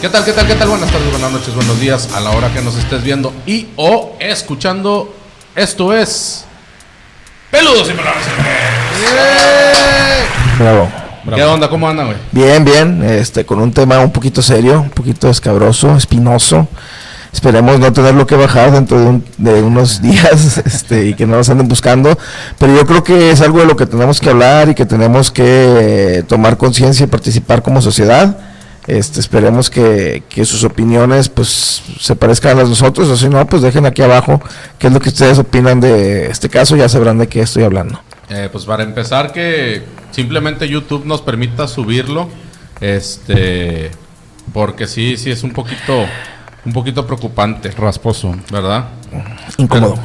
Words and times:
¿Qué 0.00 0.08
tal, 0.08 0.24
qué 0.24 0.32
tal, 0.32 0.46
qué 0.46 0.54
tal? 0.54 0.68
Buenas 0.68 0.90
tardes, 0.90 1.10
buenas 1.10 1.32
noches, 1.32 1.54
buenos 1.54 1.80
días 1.80 2.08
a 2.14 2.20
la 2.20 2.30
hora 2.30 2.52
que 2.52 2.60
nos 2.62 2.76
estés 2.76 3.02
viendo 3.02 3.32
y 3.46 3.68
o 3.76 4.16
escuchando. 4.20 5.12
Esto 5.56 5.92
es 5.92 6.44
Peludos 7.50 7.88
y 7.90 7.92
Pelones. 7.92 8.24
Bravo. 10.58 10.88
¿Qué 11.34 11.42
onda? 11.44 11.68
¿Cómo 11.68 11.88
andan, 11.88 12.06
güey? 12.06 12.18
Bien, 12.32 12.64
bien, 12.64 13.02
este, 13.02 13.44
con 13.44 13.60
un 13.60 13.72
tema 13.72 13.98
un 13.98 14.12
poquito 14.12 14.40
serio, 14.40 14.80
un 14.82 14.90
poquito 14.90 15.28
escabroso, 15.28 15.96
espinoso. 15.96 16.68
Esperemos 17.32 17.78
no 17.78 17.92
tenerlo 17.92 18.26
que 18.26 18.36
bajar 18.36 18.70
dentro 18.70 18.98
de, 18.98 19.06
un- 19.06 19.24
de 19.36 19.62
unos 19.62 20.00
días 20.02 20.58
este, 20.64 21.06
y 21.06 21.14
que 21.14 21.26
no 21.26 21.36
nos 21.36 21.48
anden 21.50 21.66
buscando. 21.68 22.16
Pero 22.58 22.74
yo 22.74 22.86
creo 22.86 23.02
que 23.02 23.32
es 23.32 23.40
algo 23.40 23.58
de 23.58 23.66
lo 23.66 23.76
que 23.76 23.84
tenemos 23.86 24.20
que 24.20 24.30
hablar 24.30 24.68
y 24.68 24.74
que 24.74 24.86
tenemos 24.86 25.30
que 25.32 25.42
eh, 26.18 26.22
tomar 26.22 26.56
conciencia 26.56 27.04
y 27.04 27.08
participar 27.08 27.62
como 27.62 27.82
sociedad. 27.82 28.38
Este, 28.88 29.20
esperemos 29.20 29.68
que, 29.68 30.22
que 30.30 30.46
sus 30.46 30.64
opiniones 30.64 31.28
pues 31.28 31.82
se 32.00 32.16
parezcan 32.16 32.52
a 32.52 32.54
las 32.54 32.64
de 32.64 32.70
nosotros, 32.70 33.08
o 33.08 33.16
si 33.16 33.28
no, 33.28 33.46
pues 33.46 33.60
dejen 33.60 33.84
aquí 33.84 34.00
abajo 34.00 34.40
qué 34.78 34.86
es 34.86 34.92
lo 34.92 34.98
que 34.98 35.10
ustedes 35.10 35.38
opinan 35.38 35.78
de 35.78 36.26
este 36.30 36.48
caso, 36.48 36.74
ya 36.74 36.88
sabrán 36.88 37.18
de 37.18 37.28
qué 37.28 37.42
estoy 37.42 37.64
hablando. 37.64 38.00
Eh, 38.30 38.48
pues 38.50 38.64
para 38.64 38.82
empezar, 38.82 39.32
que 39.32 39.82
simplemente 40.10 40.68
YouTube 40.68 41.04
nos 41.04 41.20
permita 41.20 41.68
subirlo. 41.68 42.28
Este. 42.80 43.90
Porque 44.52 44.86
sí, 44.86 45.16
sí 45.16 45.30
es 45.30 45.42
un 45.42 45.52
poquito. 45.52 46.06
Un 46.64 46.72
poquito 46.72 47.06
preocupante. 47.06 47.70
Rasposo. 47.70 48.34
¿Verdad? 48.50 48.86
Incómodo. 49.58 49.98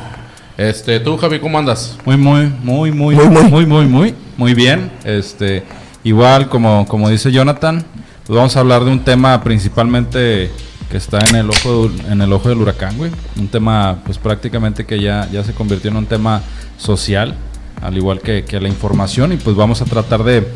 Este, 0.58 1.00
tú, 1.00 1.18
Javi, 1.18 1.40
¿cómo 1.40 1.58
andas? 1.58 1.98
Muy, 2.06 2.16
muy, 2.16 2.48
muy, 2.62 2.92
muy, 2.92 3.16
Muy, 3.16 3.28
muy. 3.28 3.44
muy, 3.44 3.66
muy, 3.66 3.86
muy, 3.86 4.16
muy 4.38 4.54
bien. 4.54 4.92
Este, 5.04 5.64
igual 6.04 6.48
como, 6.48 6.86
como 6.86 7.10
dice 7.10 7.32
Jonathan, 7.32 7.84
pues 8.26 8.36
vamos 8.38 8.56
a 8.56 8.60
hablar 8.62 8.86
de 8.86 8.92
un 8.92 9.04
tema 9.04 9.44
principalmente 9.44 10.50
que 10.90 10.98
está 10.98 11.20
en 11.28 11.36
el 11.36 11.50
ojo, 11.50 11.90
en 12.10 12.22
el 12.22 12.32
ojo 12.32 12.50
del 12.50 12.60
huracán, 12.60 12.98
güey. 12.98 13.12
Un 13.38 13.48
tema, 13.48 14.00
pues 14.06 14.18
prácticamente 14.18 14.86
que 14.86 15.02
ya, 15.02 15.28
ya 15.32 15.44
se 15.44 15.54
convirtió 15.54 15.90
en 15.90 15.98
un 15.98 16.06
tema 16.06 16.42
social, 16.78 17.36
al 17.82 17.98
igual 17.98 18.22
que, 18.22 18.46
que 18.46 18.60
la 18.60 18.70
información, 18.70 19.34
y 19.34 19.38
pues 19.38 19.56
vamos 19.56 19.82
a 19.82 19.86
tratar 19.86 20.24
de, 20.24 20.48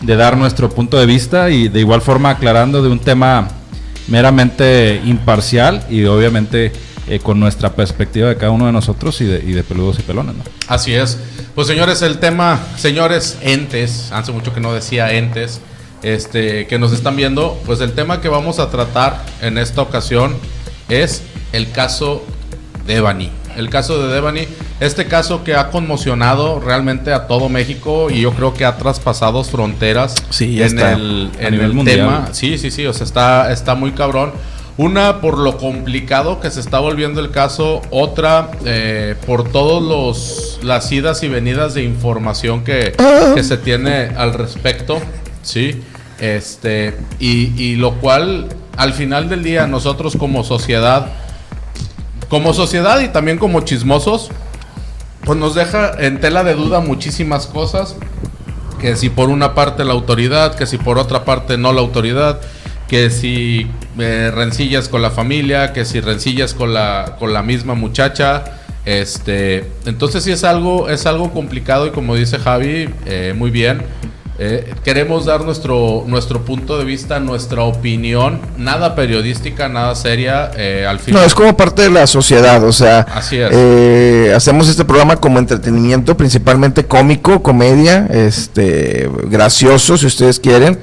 de 0.00 0.16
dar 0.16 0.36
nuestro 0.36 0.70
punto 0.70 0.98
de 0.98 1.06
vista 1.06 1.50
y 1.50 1.68
de 1.68 1.80
igual 1.80 2.00
forma 2.00 2.30
aclarando 2.30 2.82
de 2.82 2.88
un 2.88 2.98
tema 2.98 3.48
meramente 4.08 5.00
imparcial 5.04 5.84
y 5.88 6.04
obviamente 6.04 6.72
eh, 7.08 7.18
con 7.18 7.38
nuestra 7.38 7.74
perspectiva 7.74 8.28
de 8.28 8.36
cada 8.36 8.50
uno 8.50 8.66
de 8.66 8.72
nosotros 8.72 9.20
y 9.20 9.24
de, 9.24 9.38
y 9.44 9.52
de 9.52 9.62
peludos 9.62 9.98
y 9.98 10.02
pelones, 10.02 10.36
¿no? 10.36 10.44
Así 10.68 10.94
es. 10.94 11.18
Pues 11.54 11.66
señores, 11.66 12.00
el 12.02 12.18
tema, 12.18 12.60
señores 12.76 13.38
entes, 13.42 14.10
hace 14.12 14.32
mucho 14.32 14.54
que 14.54 14.60
no 14.60 14.72
decía 14.72 15.12
entes, 15.12 15.60
este, 16.02 16.66
que 16.66 16.78
nos 16.78 16.92
están 16.92 17.16
viendo, 17.16 17.60
pues 17.66 17.80
el 17.80 17.92
tema 17.92 18.20
que 18.20 18.28
vamos 18.28 18.58
a 18.58 18.70
tratar 18.70 19.22
en 19.40 19.58
esta 19.58 19.82
ocasión 19.82 20.36
es 20.88 21.22
el 21.52 21.70
caso 21.70 22.24
Devani. 22.86 23.30
El 23.56 23.68
caso 23.68 24.02
de 24.02 24.12
Devani, 24.14 24.48
este 24.80 25.04
caso 25.04 25.44
que 25.44 25.54
ha 25.54 25.68
conmocionado 25.70 26.58
realmente 26.58 27.12
a 27.12 27.26
todo 27.26 27.50
México 27.50 28.08
y 28.10 28.22
yo 28.22 28.32
creo 28.32 28.54
que 28.54 28.64
ha 28.64 28.78
traspasado 28.78 29.44
fronteras 29.44 30.14
Sí, 30.30 30.58
en 30.62 30.68
está. 30.78 30.92
el, 30.94 31.30
en 31.38 31.50
nivel 31.52 31.66
el 31.66 31.74
mundial. 31.74 31.96
tema. 31.98 32.28
Sí, 32.32 32.56
sí, 32.56 32.70
sí, 32.70 32.86
o 32.86 32.94
sea, 32.94 33.04
está, 33.04 33.52
está 33.52 33.74
muy 33.74 33.92
cabrón. 33.92 34.32
Una 34.78 35.20
por 35.20 35.36
lo 35.36 35.58
complicado 35.58 36.40
que 36.40 36.50
se 36.50 36.60
está 36.60 36.78
volviendo 36.80 37.20
el 37.20 37.30
caso, 37.30 37.82
otra 37.90 38.50
eh, 38.64 39.16
por 39.26 39.44
todos 39.52 39.82
los 39.82 40.58
las 40.64 40.90
idas 40.90 41.22
y 41.22 41.28
venidas 41.28 41.74
de 41.74 41.82
información 41.82 42.64
que, 42.64 42.94
que 43.34 43.44
se 43.44 43.58
tiene 43.58 44.12
al 44.16 44.32
respecto, 44.32 44.98
sí, 45.42 45.82
este 46.22 46.96
y, 47.18 47.52
y 47.60 47.76
lo 47.76 47.94
cual 47.94 48.48
al 48.76 48.94
final 48.94 49.28
del 49.28 49.42
día 49.42 49.66
nosotros 49.66 50.16
como 50.16 50.44
sociedad, 50.44 51.08
como 52.28 52.54
sociedad 52.54 53.00
y 53.00 53.08
también 53.08 53.38
como 53.38 53.60
chismosos, 53.60 54.30
pues 55.24 55.38
nos 55.38 55.54
deja 55.54 55.92
en 55.98 56.20
tela 56.20 56.44
de 56.44 56.54
duda 56.54 56.80
muchísimas 56.80 57.46
cosas 57.46 57.96
que 58.80 58.96
si 58.96 59.10
por 59.10 59.28
una 59.28 59.54
parte 59.54 59.84
la 59.84 59.92
autoridad, 59.92 60.56
que 60.56 60.66
si 60.66 60.76
por 60.76 60.98
otra 60.98 61.24
parte 61.24 61.56
no 61.56 61.72
la 61.72 61.80
autoridad, 61.80 62.40
que 62.88 63.10
si 63.10 63.70
eh, 63.98 64.30
rencillas 64.34 64.88
con 64.88 65.02
la 65.02 65.10
familia, 65.10 65.72
que 65.72 65.84
si 65.84 66.00
rencillas 66.00 66.52
con 66.52 66.74
la, 66.74 67.16
con 67.18 67.32
la 67.32 67.42
misma 67.42 67.74
muchacha. 67.74 68.44
Este, 68.84 69.70
entonces 69.86 70.24
sí 70.24 70.32
es 70.32 70.42
algo, 70.42 70.88
es 70.88 71.06
algo 71.06 71.32
complicado 71.32 71.86
y 71.86 71.90
como 71.90 72.16
dice 72.16 72.38
Javi, 72.38 72.88
eh, 73.06 73.34
muy 73.36 73.50
bien. 73.52 73.82
Eh, 74.38 74.74
queremos 74.82 75.26
dar 75.26 75.42
nuestro, 75.44 76.04
nuestro 76.06 76.44
punto 76.44 76.78
de 76.78 76.84
vista, 76.84 77.20
nuestra 77.20 77.62
opinión, 77.62 78.40
nada 78.56 78.94
periodística, 78.94 79.68
nada 79.68 79.94
seria, 79.94 80.50
eh, 80.56 80.86
al 80.88 80.96
No, 80.96 81.02
final. 81.02 81.24
es 81.24 81.34
como 81.34 81.56
parte 81.56 81.82
de 81.82 81.90
la 81.90 82.06
sociedad, 82.06 82.62
o 82.64 82.72
sea, 82.72 83.00
Así 83.14 83.36
es. 83.38 83.50
eh, 83.52 84.32
hacemos 84.34 84.68
este 84.68 84.84
programa 84.84 85.16
como 85.16 85.38
entretenimiento, 85.38 86.16
principalmente 86.16 86.84
cómico, 86.86 87.42
comedia, 87.42 88.06
este, 88.10 89.08
gracioso, 89.28 89.96
si 89.98 90.06
ustedes 90.06 90.40
quieren, 90.40 90.78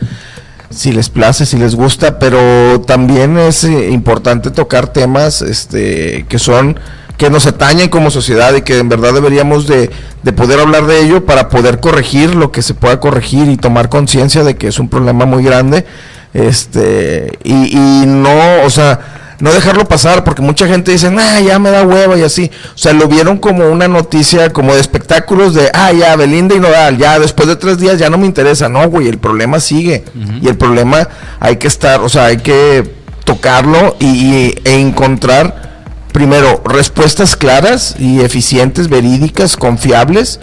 si 0.69 0.91
les 0.91 1.09
place, 1.09 1.45
si 1.47 1.57
les 1.57 1.73
gusta, 1.75 2.19
pero 2.19 2.81
también 2.81 3.37
es 3.39 3.63
eh, 3.63 3.89
importante 3.89 4.51
tocar 4.51 4.93
temas, 4.93 5.41
este, 5.41 6.25
que 6.29 6.37
son 6.37 6.79
que 7.19 7.29
nos 7.29 7.45
atañen 7.45 7.89
como 7.89 8.09
sociedad 8.09 8.55
y 8.55 8.63
que 8.63 8.79
en 8.79 8.89
verdad 8.89 9.13
deberíamos 9.13 9.67
de, 9.67 9.91
de 10.23 10.33
poder 10.33 10.59
hablar 10.59 10.87
de 10.87 11.01
ello 11.01 11.25
para 11.25 11.49
poder 11.49 11.79
corregir 11.79 12.33
lo 12.33 12.51
que 12.51 12.63
se 12.63 12.73
pueda 12.73 12.99
corregir 12.99 13.47
y 13.49 13.57
tomar 13.57 13.89
conciencia 13.89 14.43
de 14.43 14.55
que 14.55 14.67
es 14.69 14.79
un 14.79 14.89
problema 14.89 15.25
muy 15.25 15.43
grande 15.43 15.85
este 16.33 17.37
y, 17.43 17.77
y 17.77 18.05
no 18.07 18.63
o 18.63 18.69
sea 18.69 18.99
no 19.39 19.53
dejarlo 19.53 19.85
pasar 19.87 20.23
porque 20.23 20.41
mucha 20.41 20.67
gente 20.67 20.91
dice 20.91 21.13
ah 21.17 21.39
ya 21.39 21.59
me 21.59 21.71
da 21.71 21.83
hueva 21.83 22.17
y 22.17 22.23
así 22.23 22.49
o 22.73 22.77
sea 22.77 22.93
lo 22.93 23.07
vieron 23.07 23.37
como 23.37 23.69
una 23.69 23.87
noticia 23.87 24.51
como 24.51 24.73
de 24.73 24.81
espectáculos 24.81 25.53
de 25.53 25.69
ah 25.73 25.91
ya 25.91 26.15
Belinda 26.15 26.55
y 26.55 26.59
Nodal 26.59 26.97
ya 26.97 27.19
después 27.19 27.47
de 27.47 27.55
tres 27.55 27.79
días 27.79 27.99
ya 27.99 28.09
no 28.09 28.17
me 28.17 28.25
interesa 28.25 28.67
no 28.69 28.89
güey 28.89 29.07
el 29.07 29.17
problema 29.17 29.59
sigue 29.59 30.03
y 30.41 30.47
el 30.47 30.55
problema 30.57 31.07
hay 31.39 31.57
que 31.57 31.67
estar 31.67 32.01
o 32.01 32.09
sea 32.09 32.25
hay 32.25 32.37
que 32.37 32.89
tocarlo 33.23 33.95
y, 33.99 34.05
y- 34.05 34.55
e 34.63 34.79
encontrar 34.79 35.68
primero, 36.11 36.61
respuestas 36.65 37.35
claras 37.35 37.95
y 37.99 38.21
eficientes, 38.21 38.89
verídicas, 38.89 39.57
confiables, 39.57 40.39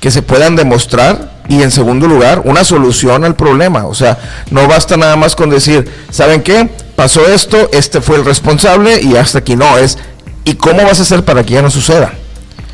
que 0.00 0.10
se 0.10 0.22
puedan 0.22 0.56
demostrar. 0.56 1.38
Y 1.48 1.62
en 1.62 1.70
segundo 1.70 2.06
lugar, 2.06 2.42
una 2.44 2.62
solución 2.62 3.24
al 3.24 3.34
problema. 3.34 3.86
O 3.86 3.94
sea, 3.94 4.18
no 4.50 4.68
basta 4.68 4.98
nada 4.98 5.16
más 5.16 5.34
con 5.34 5.48
decir, 5.48 5.90
¿saben 6.10 6.42
qué? 6.42 6.68
Pasó 6.94 7.26
esto, 7.26 7.70
este 7.72 8.02
fue 8.02 8.16
el 8.16 8.24
responsable 8.24 9.00
y 9.00 9.16
hasta 9.16 9.38
aquí 9.38 9.56
no. 9.56 9.78
Es, 9.78 9.96
¿y 10.44 10.54
cómo 10.54 10.82
vas 10.82 10.98
a 10.98 11.02
hacer 11.02 11.24
para 11.24 11.44
que 11.44 11.54
ya 11.54 11.62
no 11.62 11.70
suceda? 11.70 12.12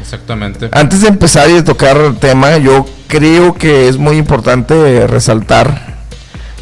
Exactamente. 0.00 0.68
Antes 0.72 1.02
de 1.02 1.08
empezar 1.08 1.48
y 1.48 1.52
de 1.52 1.62
tocar 1.62 1.96
el 1.96 2.16
tema, 2.16 2.58
yo 2.58 2.84
creo 3.06 3.54
que 3.54 3.88
es 3.88 3.96
muy 3.96 4.16
importante 4.16 5.06
resaltar, 5.06 5.94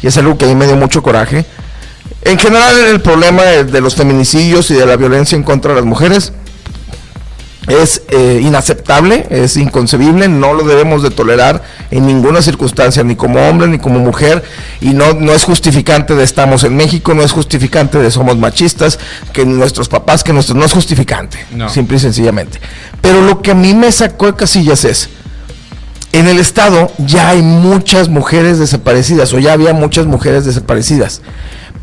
y 0.01 0.07
es 0.07 0.17
algo 0.17 0.37
que 0.37 0.45
a 0.45 0.47
mí 0.47 0.55
me 0.55 0.65
dio 0.65 0.75
mucho 0.75 1.01
coraje, 1.01 1.45
en 2.25 2.39
general 2.39 2.75
el 2.85 3.01
problema 3.01 3.43
de, 3.43 3.81
los 3.81 3.95
feminicidios 3.95 4.71
y 4.71 4.75
de 4.75 4.85
la 4.85 4.95
violencia 4.95 5.35
en 5.35 5.43
contra 5.43 5.71
de 5.71 5.77
las 5.77 5.85
mujeres 5.85 6.33
es 7.67 8.01
eh, 8.09 8.41
inaceptable, 8.43 9.25
es 9.29 9.55
inconcebible, 9.55 10.27
no 10.27 10.53
lo 10.53 10.63
debemos 10.65 11.01
de 11.01 11.11
tolerar 11.11 11.63
en 11.91 12.05
ninguna 12.05 12.41
circunstancia, 12.41 13.03
ni 13.03 13.15
como 13.15 13.39
hombre 13.47 13.67
ni 13.67 13.79
como 13.79 13.99
mujer, 13.99 14.43
y 14.81 14.89
no, 14.89 15.13
no 15.13 15.31
es 15.31 15.45
justificante 15.45 16.13
de 16.13 16.23
estamos 16.23 16.65
en 16.65 16.75
México, 16.75 17.13
no 17.13 17.23
es 17.23 17.31
justificante 17.31 17.99
de 17.99 18.11
somos 18.11 18.37
machistas, 18.37 18.99
que 19.31 19.45
nuestros 19.45 19.87
papás, 19.87 20.25
que 20.25 20.33
nuestros, 20.33 20.57
no 20.57 20.65
es 20.65 20.73
justificante, 20.73 21.45
No. 21.51 21.69
simple 21.69 21.97
y 21.97 21.99
sencillamente. 22.01 22.59
Pero 22.99 23.21
lo 23.21 23.41
que 23.41 23.51
a 23.51 23.55
mí 23.55 23.73
me 23.73 23.91
sacó 23.93 24.25
de 24.25 24.35
casillas 24.35 24.83
es, 24.83 25.09
en 26.11 26.27
el 26.27 26.39
estado 26.39 26.91
ya 26.97 27.29
hay 27.29 27.41
muchas 27.41 28.09
mujeres 28.09 28.59
desaparecidas, 28.59 29.33
o 29.33 29.39
ya 29.39 29.53
había 29.53 29.73
muchas 29.73 30.05
mujeres 30.05 30.45
desaparecidas. 30.45 31.21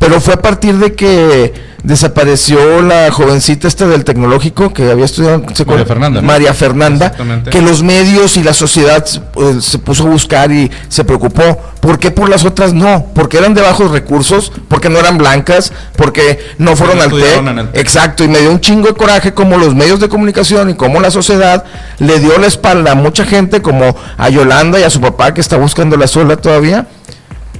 Pero 0.01 0.19
fue 0.19 0.33
a 0.33 0.41
partir 0.41 0.77
de 0.77 0.95
que 0.95 1.53
desapareció 1.83 2.81
la 2.81 3.11
jovencita 3.11 3.67
esta 3.67 3.87
del 3.87 4.03
tecnológico 4.03 4.73
que 4.73 4.89
había 4.89 5.05
estudiado 5.05 5.43
¿se 5.53 5.61
acuerdan? 5.61 5.85
Fernanda, 5.85 6.21
¿no? 6.21 6.27
María 6.27 6.53
Fernanda, 6.55 7.13
que 7.51 7.61
los 7.61 7.83
medios 7.83 8.35
y 8.35 8.43
la 8.43 8.53
sociedad 8.53 9.05
eh, 9.35 9.57
se 9.61 9.77
puso 9.77 10.07
a 10.07 10.09
buscar 10.09 10.51
y 10.51 10.71
se 10.89 11.03
preocupó. 11.03 11.59
¿Por 11.79 11.99
qué 11.99 12.09
por 12.09 12.29
las 12.29 12.45
otras 12.45 12.73
no? 12.73 13.07
Porque 13.13 13.37
eran 13.37 13.53
de 13.53 13.61
bajos 13.61 13.91
recursos, 13.91 14.51
porque 14.67 14.89
no 14.89 14.97
eran 14.97 15.19
blancas, 15.19 15.71
porque 15.95 16.39
no 16.57 16.75
fueron 16.75 16.97
no 16.97 17.03
al 17.03 17.09
TEC. 17.11 17.75
Exacto, 17.75 18.23
y 18.23 18.27
me 18.27 18.39
dio 18.39 18.49
un 18.49 18.59
chingo 18.59 18.87
de 18.87 18.95
coraje 18.95 19.35
como 19.35 19.57
los 19.57 19.75
medios 19.75 19.99
de 19.99 20.09
comunicación 20.09 20.71
y 20.71 20.73
como 20.73 20.99
la 20.99 21.11
sociedad 21.11 21.63
le 21.99 22.19
dio 22.19 22.39
la 22.39 22.47
espalda 22.47 22.93
a 22.93 22.95
mucha 22.95 23.23
gente 23.23 23.61
como 23.61 23.95
a 24.17 24.29
Yolanda 24.29 24.79
y 24.79 24.83
a 24.83 24.89
su 24.89 24.99
papá 24.99 25.35
que 25.35 25.41
está 25.41 25.57
buscando 25.57 25.95
la 25.95 26.07
sola 26.07 26.37
todavía. 26.37 26.87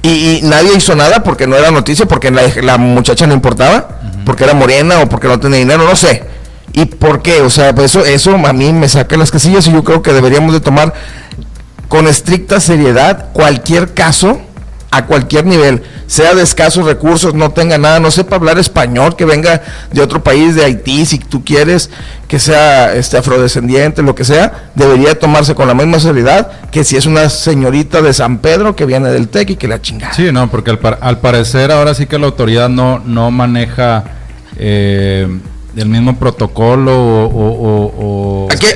Y, 0.02 0.08
y 0.08 0.40
nadie 0.42 0.76
hizo 0.76 0.94
nada 0.96 1.22
porque 1.22 1.46
no 1.46 1.56
era 1.56 1.70
noticia, 1.70 2.06
porque 2.06 2.30
la, 2.30 2.42
la 2.62 2.76
muchacha 2.76 3.26
no 3.26 3.34
importaba, 3.34 3.88
porque 4.24 4.44
era 4.44 4.54
morena 4.54 5.00
o 5.00 5.08
porque 5.08 5.28
no 5.28 5.38
tenía 5.38 5.58
dinero, 5.58 5.84
no 5.84 5.94
sé. 5.94 6.24
¿Y 6.72 6.86
por 6.86 7.22
qué? 7.22 7.40
O 7.42 7.50
sea, 7.50 7.74
pues 7.74 7.92
eso, 7.92 8.04
eso 8.04 8.34
a 8.34 8.52
mí 8.52 8.72
me 8.72 8.88
saca 8.88 9.16
las 9.16 9.30
casillas 9.30 9.66
y 9.66 9.72
yo 9.72 9.84
creo 9.84 10.02
que 10.02 10.12
deberíamos 10.12 10.52
de 10.54 10.60
tomar 10.60 10.92
con 11.88 12.08
estricta 12.08 12.58
seriedad 12.58 13.28
cualquier 13.32 13.92
caso 13.94 14.40
a 14.92 15.06
cualquier 15.06 15.46
nivel, 15.46 15.82
sea 16.06 16.34
de 16.34 16.42
escasos 16.42 16.84
recursos, 16.84 17.32
no 17.32 17.50
tenga 17.50 17.78
nada, 17.78 17.98
no 17.98 18.10
sepa 18.10 18.36
hablar 18.36 18.58
español, 18.58 19.16
que 19.16 19.24
venga 19.24 19.62
de 19.90 20.02
otro 20.02 20.22
país, 20.22 20.54
de 20.54 20.66
Haití, 20.66 21.06
si 21.06 21.18
tú 21.18 21.42
quieres, 21.42 21.88
que 22.28 22.38
sea 22.38 22.94
este 22.94 23.16
afrodescendiente, 23.16 24.02
lo 24.02 24.14
que 24.14 24.24
sea, 24.24 24.70
debería 24.74 25.18
tomarse 25.18 25.54
con 25.54 25.66
la 25.66 25.72
misma 25.72 25.98
seriedad 25.98 26.52
que 26.70 26.84
si 26.84 26.98
es 26.98 27.06
una 27.06 27.30
señorita 27.30 28.02
de 28.02 28.12
San 28.12 28.38
Pedro 28.38 28.76
que 28.76 28.84
viene 28.84 29.08
del 29.08 29.28
TEC 29.28 29.50
y 29.50 29.56
que 29.56 29.66
la 29.66 29.80
chingada. 29.80 30.12
Sí, 30.12 30.30
no, 30.30 30.50
porque 30.50 30.78
al, 31.00 31.18
parecer 31.20 31.72
ahora 31.72 31.94
sí 31.94 32.04
que 32.04 32.18
la 32.18 32.26
autoridad 32.26 32.68
no, 32.68 32.98
no 32.98 33.30
maneja 33.30 34.04
eh, 34.58 35.26
el 35.74 35.88
mismo 35.88 36.18
protocolo 36.18 36.92
o... 36.94 38.48
es 38.50 38.60
que, 38.60 38.74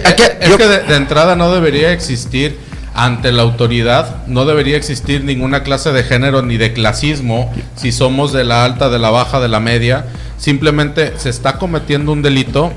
de 0.89 0.97
entrada 0.97 1.37
no 1.37 1.53
debería 1.53 1.93
existir 1.93 2.66
ante 2.97 3.31
la 3.31 3.43
autoridad 3.43 4.27
no 4.27 4.47
debería 4.47 4.79
existir 4.79 5.23
ninguna 5.23 5.63
clase 5.63 5.93
de 5.93 6.03
género 6.03 6.41
ni 6.41 6.57
de 6.57 6.73
clasismo 6.73 7.53
si 7.77 7.93
somos 7.93 8.33
de 8.33 8.43
la 8.43 8.65
alta, 8.65 8.89
de 8.89 8.99
la 8.99 9.11
baja, 9.11 9.39
de 9.39 9.49
la 9.49 9.61
media. 9.61 10.07
Simplemente 10.39 11.13
se 11.19 11.29
está 11.29 11.59
cometiendo 11.59 12.13
un 12.13 12.23
delito 12.23 12.73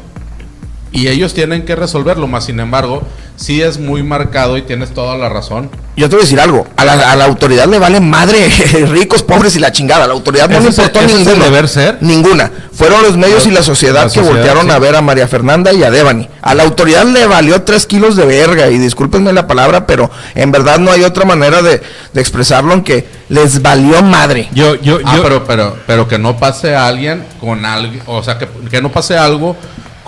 y 0.92 1.07
ellos 1.07 1.33
tienen 1.33 1.63
que 1.63 1.75
resolverlo, 1.77 2.27
más 2.27 2.45
sin 2.45 2.60
embargo, 2.60 3.07
sí 3.39 3.62
es 3.62 3.80
muy 3.80 4.03
marcado 4.03 4.57
y 4.57 4.62
tienes 4.62 4.94
toda 4.94 5.18
la 5.18 5.30
razón. 5.30 5.69
Yo 5.95 6.07
te 6.07 6.15
voy 6.15 6.21
a 6.21 6.25
decir 6.25 6.39
algo, 6.39 6.65
a 6.77 6.86
la, 6.86 7.25
autoridad 7.25 7.68
le 7.68 7.77
vale 7.77 8.00
madre 8.00 8.47
ricos, 8.89 9.21
pobres 9.21 9.56
y 9.56 9.59
la 9.59 9.71
chingada, 9.71 10.06
a 10.06 10.07
la 10.07 10.13
autoridad 10.13 10.50
no 10.50 10.59
le 10.59 10.68
importó 10.68 11.01
ninguno, 11.01 11.44
deber 11.44 11.68
ser? 11.68 11.97
ninguna. 12.01 12.51
Fueron 12.71 13.03
los 13.03 13.18
medios 13.18 13.45
y 13.47 13.51
la 13.51 13.63
sociedad 13.63 14.09
que 14.09 14.21
voltearon 14.21 14.71
a 14.71 14.80
ver 14.80 14.95
a 14.95 15.01
María 15.01 15.27
Fernanda 15.27 15.74
y 15.74 15.83
a 15.83 15.91
Devani. 15.91 16.30
A 16.41 16.56
la 16.56 16.63
autoridad 16.63 17.06
le 17.06 17.25
valió 17.25 17.63
tres 17.63 17.86
kilos 17.86 18.15
de 18.15 18.25
verga 18.25 18.69
y 18.69 18.77
discúlpenme 18.77 19.33
la 19.33 19.47
palabra, 19.47 19.86
pero 19.86 20.09
en 20.36 20.51
verdad 20.51 20.80
no 20.80 20.91
hay 20.91 21.03
otra 21.03 21.25
manera 21.25 21.62
de, 21.62 21.81
expresarlo 22.15 22.74
en 22.74 22.83
que 22.83 23.07
les 23.27 23.62
valió 23.62 24.01
madre. 24.01 24.47
Yo, 24.53 24.75
yo, 24.75 25.00
ah, 25.03 25.19
pero, 25.21 25.44
pero, 25.45 25.77
pero 25.86 26.07
que 26.07 26.18
no 26.18 26.38
pase 26.38 26.75
a 26.75 26.88
alguien 26.88 27.25
con 27.41 27.65
algo, 27.65 28.00
o 28.07 28.24
sea, 28.24 28.38
que, 28.38 28.47
que 28.69 28.81
no 28.81 28.89
pase 28.89 29.18
algo 29.18 29.57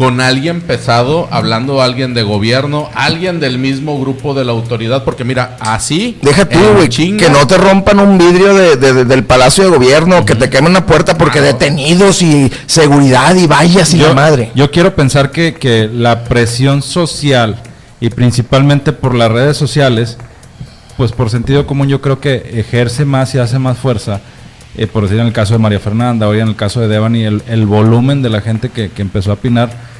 con 0.02 0.20
alguien 0.20 0.62
pesado, 0.62 1.28
hablando 1.30 1.80
alguien 1.80 2.16
de 2.16 2.24
gobierno, 2.24 2.90
alguien 2.96 3.40
del 3.40 3.60
mismo 3.60 4.00
grupo 4.00 4.34
de 4.34 4.44
la 4.44 4.52
autoridad, 4.52 5.04
porque 5.04 5.24
mira, 5.24 5.58
así... 5.60 6.18
Deja 6.24 6.50
tú, 6.50 6.58
güey, 6.76 6.90
que 6.90 7.30
no 7.30 7.46
te 7.46 7.56
rompan 7.56 8.00
un 8.00 8.18
vidrio 8.18 8.56
de, 8.56 9.06
del 9.06 9.24
Palacio 9.26 9.66
de 9.66 9.70
Gobierno, 9.70 10.26
que 10.26 10.34
te 10.34 10.50
quemen 10.50 10.72
una 10.72 10.88
puerta 10.88 11.20
porque 11.20 11.40
detenidos 11.40 12.24
y 12.24 12.52
seguridad 12.66 13.36
y 13.36 13.46
vallas 13.46 13.94
y 13.94 13.98
la 13.98 14.16
madre. 14.16 14.50
Yo 14.56 14.72
quiero 14.72 14.96
pensar 14.96 15.30
que, 15.30 15.54
que 15.54 15.88
la 15.94 16.24
presión 16.24 16.82
social 16.82 17.62
y 18.00 18.10
principalmente 18.10 18.94
por 18.94 19.14
las 19.14 19.32
redes 19.32 19.56
sociales, 19.56 20.18
pues 20.98 21.12
por 21.12 21.30
sentido 21.30 21.68
común 21.68 21.90
yo 21.90 22.02
creo 22.02 22.20
que 22.20 22.38
ejerce 22.56 23.06
más 23.06 23.36
y 23.36 23.38
hace 23.38 23.60
más 23.60 23.78
fuerza 23.78 24.20
eh, 24.78 24.88
por 24.88 25.04
decir 25.04 25.20
en 25.20 25.28
el 25.28 25.34
caso 25.34 25.54
de 25.54 25.60
María 25.60 25.80
Fernanda, 25.80 26.28
hoy 26.28 26.40
en 26.40 26.48
el 26.48 26.56
caso 26.56 26.80
de 26.80 26.88
Devani, 26.88 27.24
el, 27.24 27.44
el 27.48 27.68
volumen 27.68 28.24
de 28.24 28.30
la 28.30 28.42
gente 28.42 28.70
que, 28.70 28.90
que 28.90 29.04
empezó 29.04 29.30
a 29.30 29.34
opinar 29.36 29.91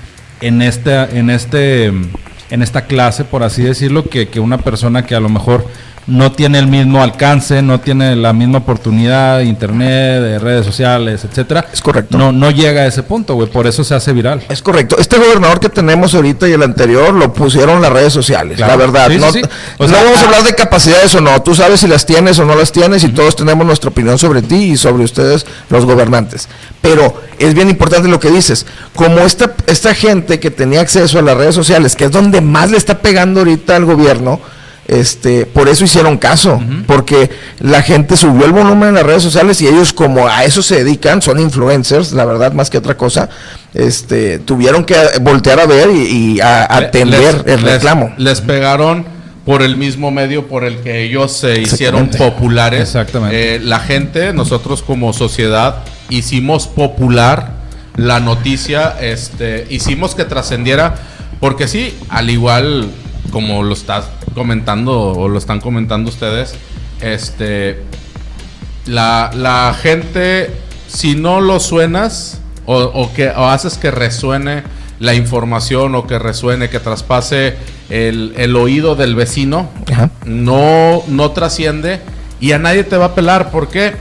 en 0.42 0.62
esta, 0.62 1.10
en 1.10 1.30
este, 1.30 1.86
en 1.86 2.62
esta 2.62 2.86
clase, 2.86 3.24
por 3.24 3.44
así 3.44 3.64
decirlo, 3.64 4.10
que, 4.10 4.28
que 4.28 4.40
una 4.40 4.58
persona 4.58 5.06
que 5.06 5.16
a 5.16 5.20
lo 5.20 5.30
mejor 5.30 5.66
no 6.08 6.32
tiene 6.32 6.60
el 6.60 6.68
mismo 6.68 7.02
alcance, 7.02 7.62
no 7.62 7.80
tiene 7.80 8.16
la 8.16 8.34
misma 8.34 8.60
oportunidad 8.60 9.38
de 9.38 9.46
internet, 9.46 10.22
de 10.22 10.40
redes 10.40 10.66
sociales, 10.66 11.24
etcétera. 11.24 11.68
Es 11.72 11.82
correcto. 11.82 12.18
No, 12.18 12.32
no 12.32 12.52
llega 12.52 12.82
a 12.82 12.88
ese 12.88 13.04
punto, 13.04 13.36
güey. 13.36 13.48
Por 13.48 13.68
eso 13.68 13.84
se 13.84 13.94
hace 13.94 14.12
viral. 14.12 14.44
Es 14.50 14.62
correcto. 14.62 14.98
Este 15.00 15.18
gobernador 15.18 15.60
que 15.60 15.70
tenemos 15.70 16.14
ahorita 16.14 16.48
y 16.48 16.54
el 16.54 16.64
anterior 16.64 17.14
lo 17.14 17.32
pusieron 17.34 17.82
las 17.82 17.92
redes 17.92 18.14
sociales, 18.14 18.60
la 18.60 18.76
verdad. 18.76 19.10
no, 19.10 19.28
vamos 19.78 19.92
a 19.92 20.26
hablar 20.26 20.44
de 20.44 20.56
capacidades 20.56 21.14
o 21.16 21.22
no. 21.22 21.42
Tú 21.42 21.56
sabes 21.56 21.80
si 21.80 21.88
las 21.88 22.06
tienes 22.06 22.40
o 22.40 22.46
no 22.46 22.56
las 22.56 22.72
tienes 22.72 23.04
y 23.04 23.10
todos 23.10 23.36
tenemos 23.36 23.66
nuestra 23.66 23.90
opinión 23.90 24.18
sobre 24.18 24.42
ti 24.42 24.72
y 24.72 24.78
sobre 24.78 25.04
ustedes, 25.04 25.46
los 25.70 25.86
gobernantes. 25.86 26.48
Pero 26.82 27.22
es 27.38 27.54
bien 27.54 27.70
importante 27.70 28.08
lo 28.10 28.20
que 28.20 28.32
dices. 28.32 28.66
Como 28.96 29.20
esta, 29.20 29.54
esta 29.68 29.94
gente 29.94 30.40
que 30.40 30.52
tenía 30.52 30.82
acceso 30.82 31.20
a 31.20 31.22
las 31.22 31.38
redes 31.38 31.56
sociales, 31.56 31.96
que 31.96 32.06
es 32.06 32.12
donde 32.12 32.42
más 32.42 32.72
le 32.72 32.78
está 32.78 33.00
pegando 33.00 33.42
ahorita 33.42 33.76
al 33.76 33.86
gobierno, 33.86 34.42
este, 34.92 35.46
por 35.46 35.70
eso 35.70 35.86
hicieron 35.86 36.18
caso, 36.18 36.62
porque 36.86 37.30
la 37.62 37.82
gente 37.82 38.18
subió 38.18 38.46
el 38.46 38.52
volumen 38.52 38.90
en 38.90 38.96
las 38.96 39.04
redes 39.04 39.24
sociales 39.24 39.62
y 39.62 39.68
ellos 39.68 39.94
como 39.94 40.28
a 40.28 40.44
eso 40.44 40.62
se 40.62 40.84
dedican, 40.84 41.22
son 41.22 41.40
influencers, 41.40 42.12
la 42.12 42.26
verdad, 42.26 42.52
más 42.52 42.70
que 42.70 42.78
otra 42.78 42.98
cosa, 42.98 43.30
este, 43.74 44.40
tuvieron 44.40 44.84
que 44.84 44.98
voltear 45.22 45.62
a 45.62 45.66
ver 45.66 45.90
y, 45.92 46.42
a, 46.42 46.66
atender 46.76 47.42
el 47.46 47.62
reclamo. 47.62 48.14
Les, 48.18 48.42
pegaron 48.42 49.06
por 49.46 49.62
el 49.62 49.78
mismo 49.78 50.12
medio 50.12 50.50
por 50.50 50.66
el 50.66 50.80
que 50.80 51.04
ellos 51.04 51.32
se 51.32 51.62
hicieron 51.62 52.10
populares. 52.10 52.82
Exactamente. 52.82 53.56
Eh, 53.56 53.60
la 53.60 53.80
gente, 53.80 54.34
nosotros 54.34 54.82
como 54.82 55.14
sociedad, 55.14 55.84
hicimos 56.10 56.68
popular 56.68 57.54
la 57.96 58.20
noticia, 58.20 58.98
este, 59.00 59.68
hicimos 59.70 60.16
que 60.16 60.26
trascendiera, 60.26 60.96
porque 61.40 61.70
sí, 61.70 61.98
al 62.10 62.30
igual 62.30 62.90
como 63.32 63.64
lo 63.64 63.74
estás 63.74 64.06
comentando 64.34 65.12
o 65.14 65.28
lo 65.28 65.38
están 65.38 65.60
comentando 65.60 66.10
ustedes, 66.10 66.56
este, 67.02 67.84
la, 68.86 69.76
gente, 69.82 70.52
si 70.88 71.16
no 71.16 71.42
lo 71.42 71.60
suenas 71.60 72.40
o, 72.66 73.12
que, 73.14 73.30
haces 73.30 73.78
que 73.78 73.92
resuene 73.92 74.64
la 75.00 75.14
información 75.14 75.96
o 75.96 76.08
que 76.08 76.20
resuene, 76.20 76.70
que 76.70 76.80
traspase 76.80 77.56
el, 77.90 78.56
oído 78.56 78.96
del 78.96 79.16
vecino, 79.16 79.70
no, 80.26 81.04
no 81.08 81.32
trasciende 81.32 82.00
y 82.40 82.54
a 82.54 82.60
nadie 82.60 82.84
te 82.84 82.98
va 82.98 83.06
a 83.06 83.16
pelar. 83.16 83.52
¿Por 83.52 83.70
qué? 83.70 83.94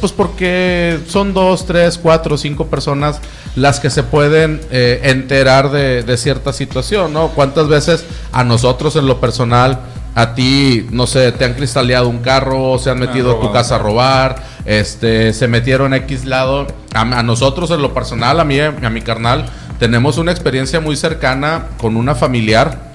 Pues 0.00 0.12
porque 0.12 1.00
son 1.08 1.32
dos, 1.32 1.66
tres, 1.66 1.98
cuatro, 1.98 2.36
cinco 2.36 2.66
personas 2.66 3.20
las 3.54 3.80
que 3.80 3.88
se 3.88 4.02
pueden 4.02 4.60
eh, 4.70 5.00
enterar 5.04 5.70
de, 5.70 6.02
de, 6.02 6.16
cierta 6.18 6.52
situación, 6.52 7.14
¿no? 7.14 7.28
¿Cuántas 7.28 7.68
veces 7.68 8.04
a 8.30 8.44
nosotros 8.44 8.96
en 8.96 9.06
lo 9.06 9.18
personal, 9.20 9.80
a 10.14 10.34
ti, 10.34 10.86
no 10.90 11.06
sé, 11.06 11.32
te 11.32 11.44
han 11.44 11.54
cristaleado 11.54 12.08
un 12.08 12.18
carro, 12.18 12.78
se 12.78 12.90
han 12.90 12.98
metido 12.98 13.36
a 13.36 13.40
tu 13.40 13.52
casa 13.52 13.76
a 13.76 13.78
robar, 13.78 14.42
este, 14.64 15.32
se 15.32 15.48
metieron 15.48 15.92
a 15.92 15.96
X 15.98 16.24
lado? 16.24 16.66
A, 16.94 17.22
nosotros 17.22 17.70
en 17.70 17.82
lo 17.82 17.92
personal, 17.92 18.40
a 18.40 18.44
mí, 18.44 18.58
a 18.58 18.90
mi 18.90 19.02
carnal, 19.02 19.46
tenemos 19.78 20.16
una 20.16 20.32
experiencia 20.32 20.80
muy 20.80 20.96
cercana 20.96 21.66
con 21.78 21.96
una 21.96 22.14
familiar. 22.14 22.92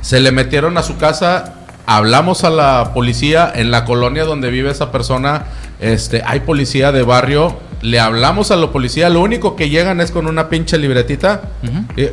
Se 0.00 0.18
le 0.18 0.32
metieron 0.32 0.76
a 0.78 0.82
su 0.82 0.96
casa, 0.96 1.54
hablamos 1.86 2.42
a 2.42 2.50
la 2.50 2.90
policía 2.92 3.52
en 3.54 3.70
la 3.70 3.84
colonia 3.84 4.24
donde 4.24 4.50
vive 4.50 4.70
esa 4.70 4.90
persona 4.90 5.44
este, 5.80 6.22
hay 6.24 6.40
policía 6.40 6.92
de 6.92 7.02
barrio, 7.02 7.58
le 7.82 8.00
hablamos 8.00 8.50
a 8.50 8.56
la 8.56 8.70
policía, 8.70 9.08
lo 9.08 9.20
único 9.20 9.56
que 9.56 9.68
llegan 9.68 10.00
es 10.00 10.10
con 10.10 10.26
una 10.26 10.48
pinche 10.48 10.78
libretita. 10.78 11.42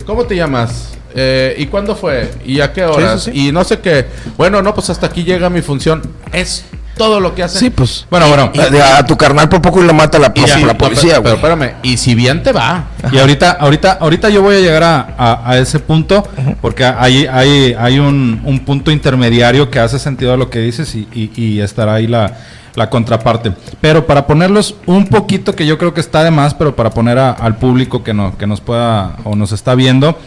¿Cómo 0.05 0.25
te 0.25 0.35
llamas? 0.35 0.95
Eh, 1.17 1.55
¿Y 1.57 1.67
cuándo 1.67 1.95
fue? 1.95 2.29
¿Y 2.45 2.59
a 2.59 2.73
qué 2.73 2.83
horas? 2.83 3.29
Y 3.31 3.51
no 3.51 3.63
sé 3.63 3.79
qué. 3.79 4.05
Bueno, 4.37 4.61
no, 4.61 4.75
pues 4.75 4.89
hasta 4.89 5.07
aquí 5.07 5.23
llega 5.23 5.49
mi 5.49 5.61
función. 5.61 6.01
Es 6.33 6.65
todo 6.97 7.19
lo 7.19 7.33
que 7.33 7.43
hace. 7.43 7.57
Sí, 7.57 7.69
pues. 7.69 8.05
Bueno, 8.09 8.27
bueno. 8.27 8.51
a, 8.83 9.05
tu 9.05 9.15
carnal 9.15 9.47
por 9.47 9.61
poco 9.61 9.81
y 9.81 9.87
lo 9.87 9.93
mata 9.93 10.19
la, 10.19 10.27
la 10.27 10.77
policía, 10.77 11.21
Pero, 11.23 11.35
espérame, 11.35 11.75
y 11.83 11.97
si 11.97 12.15
bien 12.15 12.43
te 12.43 12.51
va. 12.51 12.89
Y 13.11 13.17
ahorita, 13.17 13.51
ahorita, 13.51 13.93
ahorita 13.93 14.29
yo 14.29 14.41
voy 14.41 14.57
a 14.57 14.59
llegar 14.59 14.83
a, 14.83 15.57
ese 15.57 15.79
punto, 15.79 16.27
porque 16.61 16.83
hay, 16.83 17.27
hay, 17.27 17.75
hay 17.77 17.99
un, 17.99 18.41
un, 18.43 18.59
punto 18.65 18.91
intermediario 18.91 19.69
que 19.69 19.79
hace 19.79 19.99
sentido 19.99 20.33
a 20.33 20.37
lo 20.37 20.49
que 20.49 20.59
dices 20.59 20.95
y, 20.95 21.31
y 21.35 21.59
estará 21.61 21.95
ahí 21.95 22.07
la 22.07 22.37
la 22.75 22.89
contraparte. 22.89 23.53
Pero 23.81 24.05
para 24.05 24.27
ponerlos 24.27 24.75
un 24.85 25.07
poquito, 25.07 25.55
que 25.55 25.65
yo 25.65 25.77
creo 25.77 25.93
que 25.93 26.01
está 26.01 26.23
de 26.23 26.31
más, 26.31 26.53
pero 26.53 26.75
para 26.75 26.89
poner 26.89 27.17
al 27.17 27.57
público 27.57 28.03
que, 28.03 28.13
no, 28.13 28.37
que 28.37 28.47
nos 28.47 28.61
pueda 28.61 29.17
o 29.23 29.35
nos 29.35 29.51
está 29.51 29.75
viendo, 29.75 30.17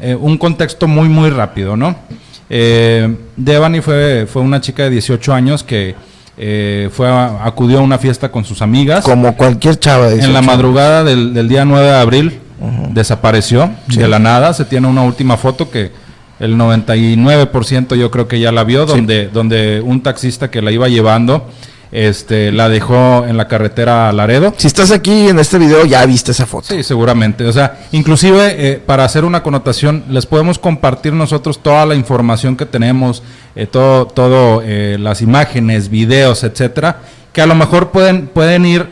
eh, 0.00 0.14
un 0.14 0.38
contexto 0.38 0.86
muy, 0.86 1.08
muy 1.08 1.30
rápido, 1.30 1.76
¿no? 1.76 1.96
Eh, 2.50 3.16
Devani 3.36 3.80
fue, 3.80 4.26
fue 4.30 4.42
una 4.42 4.60
chica 4.60 4.84
de 4.84 4.90
18 4.90 5.32
años 5.32 5.64
que 5.64 5.94
eh, 6.36 6.90
fue 6.92 7.08
acudió 7.08 7.78
a 7.78 7.82
una 7.82 7.98
fiesta 7.98 8.30
con 8.30 8.44
sus 8.44 8.60
amigas. 8.60 9.04
Como 9.04 9.36
cualquier 9.36 9.78
chava. 9.78 10.08
De 10.08 10.22
en 10.22 10.32
la 10.32 10.42
madrugada 10.42 11.04
del, 11.04 11.48
día 11.48 11.64
9 11.64 11.86
de 11.86 11.94
abril 11.94 12.40
desapareció 12.90 13.70
de 13.88 14.08
la 14.08 14.18
nada. 14.18 14.52
Se 14.52 14.64
tiene 14.64 14.88
una 14.88 15.02
última 15.02 15.36
foto 15.36 15.70
que 15.70 15.92
el 16.40 16.56
99% 16.56 17.94
yo 17.94 18.10
creo 18.10 18.26
que 18.26 18.40
ya 18.40 18.52
la 18.52 18.64
vio, 18.64 18.84
donde, 18.84 19.28
donde 19.28 19.80
un 19.80 20.02
taxista 20.02 20.50
que 20.50 20.60
la 20.60 20.72
iba 20.72 20.88
llevando 20.88 21.48
este, 21.94 22.50
la 22.50 22.68
dejó 22.68 23.24
en 23.24 23.36
la 23.36 23.46
carretera 23.46 24.12
Laredo. 24.12 24.52
Si 24.56 24.66
estás 24.66 24.90
aquí 24.90 25.28
en 25.28 25.38
este 25.38 25.58
video, 25.58 25.86
ya 25.86 26.04
viste 26.04 26.32
esa 26.32 26.44
foto. 26.44 26.66
Sí, 26.66 26.82
seguramente. 26.82 27.46
O 27.46 27.52
sea, 27.52 27.86
inclusive 27.92 28.56
eh, 28.58 28.82
para 28.84 29.04
hacer 29.04 29.24
una 29.24 29.44
connotación, 29.44 30.04
les 30.10 30.26
podemos 30.26 30.58
compartir 30.58 31.12
nosotros 31.12 31.62
toda 31.62 31.86
la 31.86 31.94
información 31.94 32.56
que 32.56 32.66
tenemos, 32.66 33.22
eh, 33.54 33.66
todo, 33.66 34.06
todo 34.06 34.60
eh, 34.64 34.96
las 34.98 35.22
imágenes, 35.22 35.88
videos, 35.88 36.42
etcétera, 36.42 36.98
que 37.32 37.40
a 37.40 37.46
lo 37.46 37.54
mejor 37.54 37.90
pueden, 37.90 38.26
pueden 38.26 38.66
ir 38.66 38.88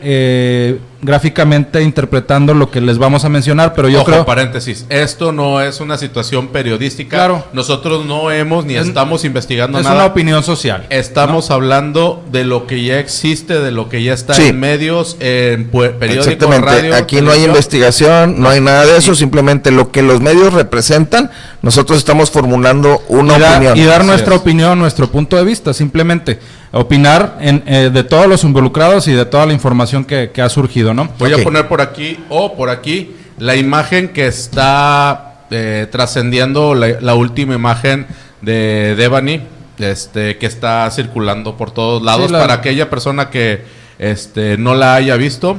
gráficamente 1.03 1.81
interpretando 1.83 2.53
lo 2.53 2.71
que 2.71 2.81
les 2.81 2.97
vamos 2.97 3.25
a 3.25 3.29
mencionar, 3.29 3.73
pero 3.73 3.89
yo 3.89 3.99
Ojo, 4.01 4.05
creo... 4.11 4.25
paréntesis, 4.25 4.85
esto 4.89 5.31
no 5.31 5.61
es 5.61 5.79
una 5.81 5.97
situación 5.97 6.47
periodística. 6.47 7.17
Claro. 7.17 7.45
Nosotros 7.53 8.05
no 8.05 8.31
hemos 8.31 8.65
ni 8.65 8.75
Es- 8.75 8.87
estamos 8.87 9.25
investigando 9.25 9.77
Es 9.79 9.83
nada. 9.83 9.95
una 9.97 10.05
opinión 10.05 10.43
social. 10.43 10.85
Estamos 10.89 11.51
hablando 11.51 12.23
de 12.31 12.45
lo 12.45 12.65
que 12.67 12.83
ya 12.83 12.99
existe, 12.99 13.59
de 13.59 13.71
lo 13.71 13.89
que 13.89 14.01
ya 14.03 14.13
está 14.13 14.33
Sí. 14.33 14.47
en 14.47 14.59
medios, 14.59 15.17
en 15.19 15.65
periódicos, 15.69 16.27
Exactamente. 16.27 16.65
radio. 16.65 16.95
Aquí 16.95 17.21
no 17.21 17.31
hay 17.31 17.43
investigación, 17.43 18.39
no 18.41 18.49
hay 18.49 18.61
nada 18.61 18.85
de 18.85 18.97
eso, 18.97 19.13
simplemente 19.13 19.71
lo 19.71 19.91
que 19.91 20.01
los 20.01 20.21
medios 20.21 20.53
representan, 20.53 21.29
nosotros 21.61 21.97
estamos 21.97 22.31
formulando 22.31 23.03
una 23.09 23.37
y, 23.37 23.39
da- 23.41 23.51
opinión. 23.57 23.77
y 23.77 23.83
dar 23.83 23.99
Así 24.01 24.07
nuestra 24.09 24.35
es. 24.35 24.41
opinión, 24.41 24.79
nuestro 24.79 25.09
punto 25.11 25.35
de 25.37 25.43
vista, 25.43 25.73
simplemente 25.73 26.39
opinar 26.71 27.37
en, 27.39 27.63
eh, 27.67 27.91
de 27.93 28.03
todos 28.03 28.25
los 28.27 28.43
involucrados 28.43 29.07
y 29.07 29.11
de 29.11 29.25
toda 29.25 29.45
la 29.45 29.53
información 29.53 30.05
que, 30.05 30.31
que 30.33 30.41
ha 30.41 30.49
surgido, 30.49 30.92
¿no? 30.93 31.09
Voy 31.19 31.33
a 31.33 31.43
poner 31.43 31.67
por 31.67 31.81
aquí 31.81 32.17
o 32.29 32.55
por 32.55 32.69
aquí 32.69 33.11
la 33.39 33.55
imagen 33.55 34.09
que 34.09 34.27
está 34.27 35.45
eh, 35.51 35.87
trascendiendo, 35.91 36.75
la, 36.75 36.99
la 37.01 37.15
última 37.15 37.55
imagen 37.55 38.07
de 38.41 38.95
Devani, 38.97 39.41
este, 39.77 40.37
que 40.37 40.45
está 40.45 40.89
circulando 40.91 41.55
por 41.57 41.71
todos 41.71 42.01
lados. 42.03 42.31
la- 42.31 42.39
Para 42.39 42.55
aquella 42.55 42.89
persona 42.89 43.29
que 43.29 43.63
este, 43.99 44.57
no 44.57 44.75
la 44.75 44.95
haya 44.95 45.15
visto, 45.15 45.57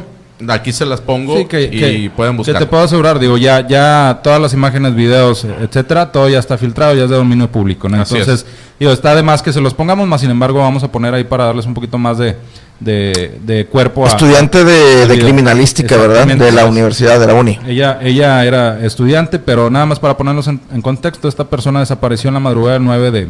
aquí 0.49 0.73
se 0.73 0.85
las 0.85 1.01
pongo 1.01 1.37
Sí, 1.39 1.45
que, 1.47 1.63
y 1.63 1.71
que- 1.81 2.11
pueden 2.15 2.35
que 2.35 2.39
buscar. 2.39 2.59
te 2.59 2.67
puedo 2.67 2.83
asegurar, 2.83 3.19
digo, 3.19 3.39
ya, 3.39 3.67
ya 3.67 4.21
todas 4.23 4.41
las 4.41 4.53
imágenes, 4.53 4.95
videos, 4.95 5.45
etcétera, 5.45 6.11
todo 6.13 6.29
ya 6.29 6.39
está 6.41 6.59
filtrado, 6.59 6.95
ya 6.95 7.05
es 7.05 7.11
de 7.11 7.17
dominio 7.17 7.51
público, 7.51 7.87
Entonces, 7.87 8.45
digo, 8.79 8.93
está 8.93 9.15
de 9.15 9.23
más 9.23 9.43
que 9.43 9.53
se 9.53 9.61
los 9.61 9.73
pongamos, 9.75 10.07
más 10.09 10.21
sin 10.21 10.31
embargo, 10.31 10.59
vamos 10.59 10.83
a 10.83 10.91
poner 10.91 11.15
ahí 11.15 11.25
para 11.25 11.45
darles 11.45 11.67
un 11.67 11.75
poquito 11.75 11.97
más 11.99 12.19
de, 12.19 12.37
de, 12.81 13.39
de 13.45 13.67
cuerpo 13.67 14.05
a. 14.05 14.09
Estudiante 14.09 14.65
de, 14.65 15.19
criminalística, 15.19 15.97
¿verdad? 15.97 16.27
De 16.27 16.53
la 16.53 16.67
universidad, 16.67 17.19
de 17.21 17.27
la 17.27 17.35
uni. 17.35 17.59
Ella, 17.67 17.99
ella 18.03 18.45
era 18.45 18.85
estudiante, 18.85 19.39
pero 19.39 19.71
nada 19.71 19.87
más 19.87 19.99
para 19.99 20.17
ponerlos 20.17 20.49
en, 20.49 20.61
en 20.73 20.83
contexto, 20.83 21.29
esta 21.29 21.45
persona 21.45 21.81
desapareció 21.81 22.29
en 22.29 22.35
la 22.35 22.41
madrugada 22.41 22.75
del 22.75 22.85
9 22.85 23.11
de, 23.11 23.29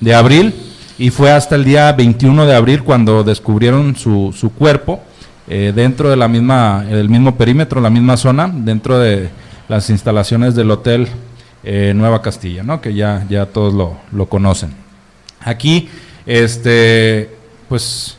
de 0.00 0.14
abril 0.14 0.54
y 0.98 1.10
fue 1.10 1.32
hasta 1.32 1.56
el 1.56 1.64
día 1.64 1.90
21 1.92 2.46
de 2.46 2.54
abril 2.54 2.82
cuando 2.82 3.24
descubrieron 3.24 3.96
su, 3.96 4.34
su 4.36 4.52
cuerpo 4.52 5.00
eh, 5.48 5.72
dentro 5.74 6.10
de 6.10 6.16
la 6.16 6.28
misma, 6.28 6.84
el 6.88 7.08
mismo 7.08 7.36
perímetro, 7.36 7.80
la 7.80 7.90
misma 7.90 8.16
zona, 8.16 8.48
dentro 8.52 8.98
de 8.98 9.30
las 9.68 9.88
instalaciones 9.88 10.54
del 10.54 10.70
hotel 10.70 11.08
eh, 11.64 11.92
Nueva 11.96 12.20
Castilla, 12.22 12.62
¿no? 12.62 12.80
que 12.80 12.94
ya, 12.94 13.26
ya 13.28 13.46
todos 13.46 13.72
lo, 13.72 13.96
lo 14.12 14.26
conocen. 14.26 14.74
Aquí, 15.40 15.88
este, 16.26 17.30
pues 17.68 18.18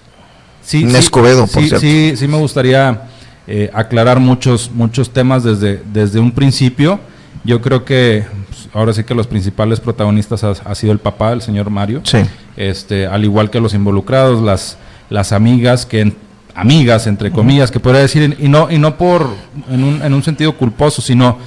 sí, 0.71 0.83
En 0.83 0.91
sí, 0.91 0.97
Escobedo, 0.97 1.47
por 1.47 1.61
sí, 1.61 1.67
cierto. 1.69 1.79
sí, 1.79 2.13
sí 2.17 2.27
me 2.27 2.37
gustaría 2.37 3.03
eh, 3.47 3.69
aclarar 3.73 4.19
muchos, 4.19 4.71
muchos 4.73 5.11
temas 5.11 5.43
desde, 5.43 5.81
desde 5.91 6.19
un 6.19 6.31
principio. 6.31 6.99
Yo 7.43 7.59
creo 7.61 7.85
que 7.85 8.23
pues, 8.49 8.69
ahora 8.73 8.93
sí 8.93 9.03
que 9.03 9.15
los 9.15 9.27
principales 9.27 9.79
protagonistas 9.79 10.43
ha, 10.43 10.51
ha 10.51 10.75
sido 10.75 10.93
el 10.93 10.99
papá, 10.99 11.31
el 11.33 11.41
señor 11.41 11.69
Mario. 11.69 12.01
Sí. 12.03 12.19
Este, 12.55 13.07
al 13.07 13.23
igual 13.23 13.49
que 13.49 13.59
los 13.59 13.73
involucrados, 13.73 14.41
las, 14.41 14.77
las 15.09 15.31
amigas 15.31 15.85
que 15.85 16.01
en- 16.01 16.15
amigas 16.53 17.07
entre 17.07 17.31
comillas 17.31 17.71
que 17.71 17.79
podría 17.79 18.01
decir 18.01 18.35
y 18.37 18.49
no 18.49 18.69
y 18.69 18.77
no 18.77 18.97
por 18.97 19.25
en 19.69 19.83
un, 19.85 20.01
en 20.03 20.13
un 20.13 20.21
sentido 20.21 20.55
culposo, 20.57 21.01
sino 21.01 21.37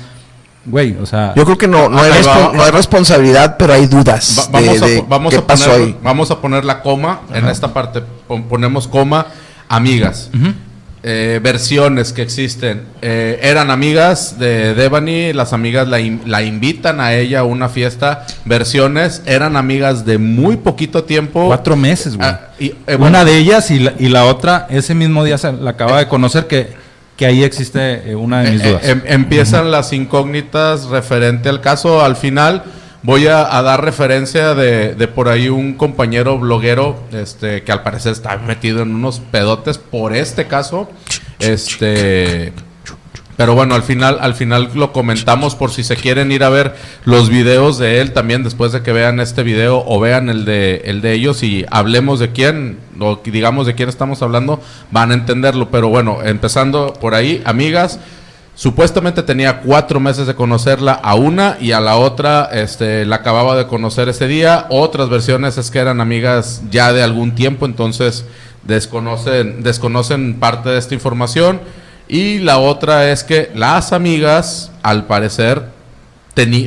güey, 0.64 0.96
o 0.96 1.04
sea, 1.04 1.34
Yo 1.36 1.44
creo 1.44 1.58
que 1.58 1.68
no, 1.68 1.90
no, 1.90 1.98
hay, 1.98 2.10
Ahí 2.10 2.22
va, 2.22 2.52
no 2.54 2.62
hay 2.62 2.70
responsabilidad, 2.70 3.56
pero 3.58 3.74
hay 3.74 3.86
dudas. 3.86 4.48
Va- 4.50 4.60
vamos, 4.60 4.80
de- 4.80 4.86
a, 4.86 4.88
de 4.88 4.98
po- 5.02 5.06
vamos, 5.08 5.32
qué 5.34 5.38
a 5.40 5.46
pasó 5.46 5.70
poner, 5.70 5.86
ahí. 5.88 5.96
vamos 6.02 6.30
a 6.30 6.40
poner 6.40 6.64
la 6.64 6.80
coma 6.82 7.20
en 7.34 7.46
esta 7.48 7.72
parte. 7.74 8.02
Pon- 8.28 8.44
ponemos 8.48 8.88
coma, 8.88 9.26
amigas. 9.68 10.30
Eh, 11.06 11.38
versiones 11.42 12.14
que 12.14 12.22
existen. 12.22 12.84
Eh, 13.02 13.38
eran 13.42 13.70
amigas 13.70 14.38
de 14.38 14.72
Devani, 14.74 15.34
las 15.34 15.52
amigas 15.52 15.86
la, 15.86 16.00
in- 16.00 16.22
la 16.24 16.42
invitan 16.42 16.98
a 16.98 17.12
ella 17.12 17.40
a 17.40 17.44
una 17.44 17.68
fiesta. 17.68 18.26
Versiones 18.46 19.20
eran 19.26 19.54
amigas 19.58 20.06
de 20.06 20.16
muy 20.16 20.56
poquito 20.56 21.04
tiempo. 21.04 21.46
cuatro 21.46 21.76
meses, 21.76 22.16
güey. 22.16 22.26
Ah, 22.26 22.48
y, 22.58 22.68
eh, 22.68 22.74
bueno, 22.96 23.06
una 23.08 23.24
de 23.26 23.36
ellas 23.36 23.70
y 23.70 23.80
la, 23.80 23.92
y 23.98 24.08
la 24.08 24.24
otra 24.24 24.66
ese 24.70 24.94
mismo 24.94 25.22
día 25.24 25.36
se 25.36 25.52
la 25.52 25.72
acaba 25.72 25.98
de 25.98 26.08
conocer 26.08 26.46
que, 26.46 26.72
que 27.18 27.26
ahí 27.26 27.42
existe 27.44 28.16
una 28.16 28.40
de 28.42 28.52
mis 28.52 28.62
dudas. 28.62 28.88
em- 28.88 29.02
empiezan 29.04 29.70
las 29.70 29.92
incógnitas 29.92 30.86
referente 30.86 31.50
al 31.50 31.60
caso. 31.60 32.02
Al 32.02 32.16
final 32.16 32.64
voy 33.04 33.26
a, 33.26 33.44
dar 33.62 33.84
referencia 33.84 34.54
de, 34.54 34.94
de 34.94 35.08
por 35.08 35.28
ahí 35.28 35.48
un 35.48 35.74
compañero 35.74 36.38
bloguero 36.38 36.98
este, 37.12 37.62
que 37.62 37.70
al 37.70 37.82
parecer 37.82 38.12
está 38.12 38.36
metido 38.38 38.82
en 38.82 38.94
unos 38.94 39.20
pedotes 39.20 39.78
por 39.78 40.16
este 40.16 40.46
caso. 40.46 40.90
Este. 41.38 42.52
Pero 43.36 43.54
bueno, 43.54 43.74
al 43.74 43.82
final, 43.82 44.18
al 44.20 44.34
final 44.34 44.70
lo 44.74 44.92
comentamos 44.92 45.56
por 45.56 45.72
si 45.72 45.82
se 45.82 45.96
quieren 45.96 46.30
ir 46.30 46.44
a 46.44 46.48
ver 46.48 46.76
los 47.04 47.28
videos 47.28 47.78
de 47.78 48.00
él 48.00 48.12
también 48.12 48.44
después 48.44 48.70
de 48.70 48.82
que 48.82 48.92
vean 48.92 49.18
este 49.18 49.42
video 49.42 49.82
o 49.84 49.98
vean 49.98 50.28
el 50.28 50.44
de 50.44 50.82
el 50.84 51.00
de 51.00 51.14
ellos 51.14 51.42
y 51.42 51.66
hablemos 51.68 52.20
de 52.20 52.30
quién 52.30 52.78
o 53.00 53.20
digamos 53.24 53.66
de 53.66 53.74
quién 53.74 53.88
estamos 53.88 54.22
hablando, 54.22 54.62
van 54.92 55.10
a 55.10 55.14
entenderlo. 55.14 55.68
Pero 55.70 55.88
bueno, 55.88 56.18
empezando 56.24 56.92
por 56.94 57.14
ahí, 57.14 57.42
amigas, 57.44 57.98
supuestamente 58.54 59.22
tenía 59.22 59.60
cuatro 59.60 60.00
meses 60.00 60.26
de 60.26 60.34
conocerla 60.34 60.92
a 60.92 61.14
una 61.14 61.56
y 61.60 61.72
a 61.72 61.80
la 61.80 61.96
otra, 61.96 62.48
este, 62.52 63.04
la 63.04 63.16
acababa 63.16 63.56
de 63.56 63.66
conocer 63.66 64.08
ese 64.08 64.26
día. 64.26 64.66
Otras 64.70 65.08
versiones 65.08 65.58
es 65.58 65.70
que 65.70 65.78
eran 65.78 66.00
amigas 66.00 66.62
ya 66.70 66.92
de 66.92 67.02
algún 67.02 67.34
tiempo, 67.34 67.66
entonces 67.66 68.24
desconocen, 68.62 69.62
desconocen 69.62 70.34
parte 70.34 70.70
de 70.70 70.78
esta 70.78 70.94
información. 70.94 71.60
Y 72.06 72.38
la 72.38 72.58
otra 72.58 73.10
es 73.10 73.24
que 73.24 73.50
las 73.54 73.92
amigas, 73.92 74.70
al 74.82 75.06
parecer, 75.06 75.74